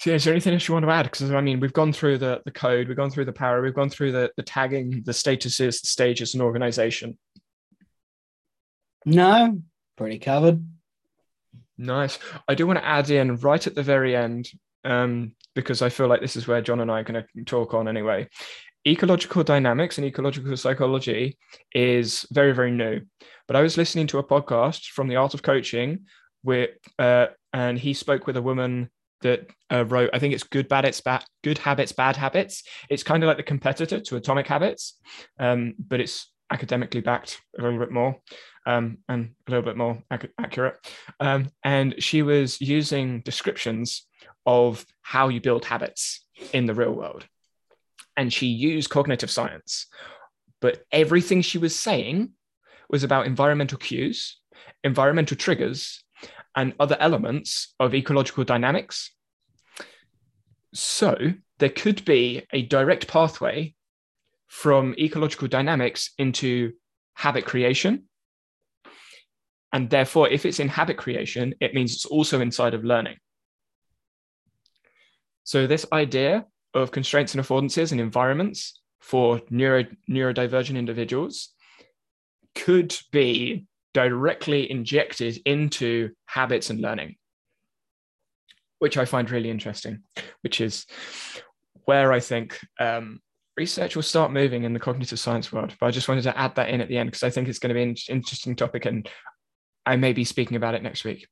Is 0.05 0.25
there 0.25 0.33
anything 0.33 0.55
else 0.55 0.67
you 0.67 0.75
want 0.75 0.85
to 0.87 0.91
add? 0.91 1.05
Because 1.05 1.31
I 1.31 1.41
mean, 1.41 1.61
we've 1.61 1.73
gone 1.73 1.93
through 1.93 2.19
the, 2.19 2.43
the 2.45 2.51
code, 2.51 2.89
we've 2.89 2.97
gone 2.97 3.11
through 3.11 3.27
the 3.27 3.33
PARA, 3.33 3.63
we've 3.63 3.75
gone 3.75 3.91
through 3.91 4.13
the, 4.13 4.31
the 4.37 4.43
tagging, 4.43 5.03
the 5.05 5.13
statuses, 5.13 5.81
the 5.81 5.87
stages, 5.87 6.35
and 6.35 6.43
organization. 6.43 7.19
No, 9.05 9.61
pretty 9.97 10.19
covered. 10.19 10.65
Nice. 11.79 12.19
I 12.49 12.55
do 12.55 12.67
want 12.67 12.79
to 12.79 12.85
add 12.85 13.11
in 13.11 13.37
right 13.37 13.67
at 13.67 13.75
the 13.75 13.83
very 13.83 14.17
end, 14.17 14.49
um, 14.85 15.35
because 15.55 15.83
I 15.83 15.89
feel 15.89 16.09
like 16.09 16.21
this 16.21 16.37
is 16.37 16.47
where 16.47 16.63
John 16.63 16.81
and 16.81 16.91
I 16.91 17.01
are 17.01 17.05
going 17.05 17.23
to 17.23 17.45
talk 17.45 17.75
on 17.75 17.89
anyway. 17.89 18.29
Ecological 18.87 19.45
dynamics 19.45 19.99
and 19.99 20.07
ecological 20.07 20.57
psychology 20.57 21.39
is 21.73 22.27
very, 22.33 22.53
very 22.53 22.73
new. 22.73 23.01
But 23.47 23.57
I 23.57 23.63
was 23.63 23.77
listening 23.77 24.07
to 24.09 24.19
a 24.19 24.25
podcast 24.25 24.89
from 24.89 25.09
the 25.09 25.17
Art 25.17 25.35
of 25.35 25.43
Coaching, 25.43 26.07
with, 26.43 26.71
uh, 26.99 27.27
and 27.53 27.79
he 27.79 27.95
spoke 27.95 28.27
with 28.27 28.37
a 28.37 28.43
woman 28.43 28.91
that 29.23 29.51
uh, 29.73 29.85
wrote, 29.85 30.11
I 30.13 30.19
think 30.19 30.35
it's 30.35 30.43
Good 30.43 30.69
Bad 30.69 30.85
It's 30.85 31.01
Bad, 31.01 31.25
Good 31.43 31.59
Habits, 31.59 31.93
Bad 31.93 32.17
Habits. 32.17 32.63
It's 32.89 33.03
kind 33.03 33.23
of 33.23 33.29
like 33.29 33.37
the 33.37 33.43
competitor 33.43 34.01
to 34.01 34.17
Atomic 34.17 34.47
Habits, 34.47 34.99
um, 35.39 35.75
but 35.79 36.01
it's 36.01 36.31
academically 36.51 37.01
backed 37.01 37.41
a 37.59 37.63
little 37.63 37.79
bit 37.79 37.91
more 37.91 38.17
um, 38.67 38.99
and 39.09 39.31
a 39.47 39.51
little 39.51 39.65
bit 39.65 39.77
more 39.77 40.03
ac- 40.13 40.29
accurate. 40.39 40.77
Um, 41.19 41.49
and 41.65 41.95
she 41.99 42.23
was 42.23 42.61
using 42.61 43.21
descriptions 43.21 44.07
of 44.47 44.85
how 45.01 45.29
you 45.29 45.41
build 45.41 45.65
habits 45.65 46.25
in 46.53 46.67
the 46.67 46.75
real 46.75 46.93
world. 46.93 47.27
And 48.17 48.33
she 48.33 48.47
used 48.47 48.91
cognitive 48.91 49.31
science. 49.31 49.87
But 50.61 50.83
everything 50.93 51.43
she 51.43 51.59
was 51.59 51.77
saying 51.77 52.33
was 52.89 53.03
about 53.03 53.27
environmental 53.27 53.79
cues, 53.79 54.39
environmental 54.85 55.37
triggers, 55.37 56.05
and 56.57 56.75
other 56.79 56.97
elements 57.01 57.75
of 57.81 57.95
ecological 57.95 58.45
dynamics. 58.45 59.11
So 60.75 61.17
there 61.59 61.69
could 61.69 62.05
be 62.05 62.47
a 62.53 62.63
direct 62.63 63.09
pathway 63.09 63.75
from 64.49 64.95
ecological 64.99 65.49
dynamics 65.49 66.11
into 66.19 66.73
habit 67.15 67.45
creation. 67.45 68.05
And 69.73 69.89
therefore, 69.89 70.29
if 70.29 70.45
it's 70.45 70.61
in 70.61 70.69
habit 70.69 70.99
creation, 70.99 71.55
it 71.61 71.75
means 71.75 71.95
it's 71.95 72.05
also 72.05 72.41
inside 72.41 72.75
of 72.75 72.85
learning. 72.85 73.17
So, 75.45 75.67
this 75.67 75.87
idea 75.93 76.47
of 76.75 76.91
constraints 76.91 77.35
and 77.35 77.43
affordances 77.43 77.93
and 77.93 78.01
environments 78.01 78.81
for 79.01 79.41
neuro, 79.51 79.85
neurodivergent 80.09 80.77
individuals 80.77 81.51
could 82.55 82.95
be 83.11 83.67
directly 83.95 84.71
injected 84.71 85.41
into 85.45 86.11
habits 86.27 86.71
and 86.71 86.81
learning, 86.81 87.17
which 88.79 88.97
I 88.97 89.05
find 89.05 89.31
really 89.31 89.51
interesting, 89.51 90.03
which 90.43 90.61
is 90.61 90.87
where 91.85 92.13
I 92.13 92.21
think 92.21 92.59
um, 92.81 93.21
research 93.57 93.97
will 93.97 94.03
start 94.03 94.33
moving 94.33 94.65
in 94.65 94.73
the 94.73 94.81
cognitive 94.81 95.19
science 95.19 95.53
world. 95.53 95.75
But 95.79 95.87
I 95.87 95.91
just 95.91 96.09
wanted 96.09 96.23
to 96.23 96.39
add 96.39 96.55
that 96.57 96.71
in 96.71 96.81
at 96.81 96.89
the 96.89 96.99
end 96.99 97.09
because 97.09 97.23
I 97.23 97.31
think 97.31 97.49
it's 97.49 97.59
going 97.59 97.69
to 97.69 97.75
be 97.75 97.83
an 97.83 97.97
interesting 98.09 98.57
topic 98.57 98.87
and 98.87 99.09
I 99.85 99.97
may 99.97 100.13
be 100.13 100.25
speaking 100.25 100.57
about 100.57 100.75
it 100.75 100.83
next 100.83 101.05
week. 101.05 101.27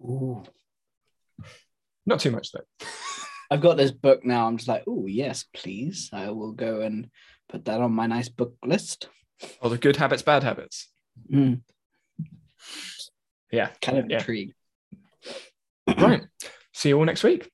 Ooh. 0.00 0.42
Not 2.04 2.20
too 2.20 2.32
much 2.32 2.50
though. 2.52 2.86
I've 3.50 3.60
got 3.60 3.76
this 3.76 3.92
book 3.92 4.24
now. 4.24 4.46
I'm 4.46 4.56
just 4.56 4.68
like, 4.68 4.84
oh 4.86 5.06
yes, 5.06 5.44
please. 5.54 6.10
I 6.12 6.30
will 6.30 6.52
go 6.52 6.80
and 6.80 7.08
put 7.48 7.64
that 7.66 7.80
on 7.80 7.92
my 7.92 8.06
nice 8.06 8.28
book 8.28 8.54
list. 8.64 9.08
Or 9.60 9.70
the 9.70 9.78
good 9.78 9.96
habits, 9.96 10.22
bad 10.22 10.42
habits. 10.42 10.88
Mm, 11.32 11.62
Yeah. 13.50 13.70
kind 13.80 13.98
of 13.98 14.10
Yeah. 14.10 14.18
intrigued. 14.18 14.54
Right. 15.98 16.22
See 16.72 16.88
you 16.90 16.98
all 16.98 17.04
next 17.04 17.22
week. 17.22 17.50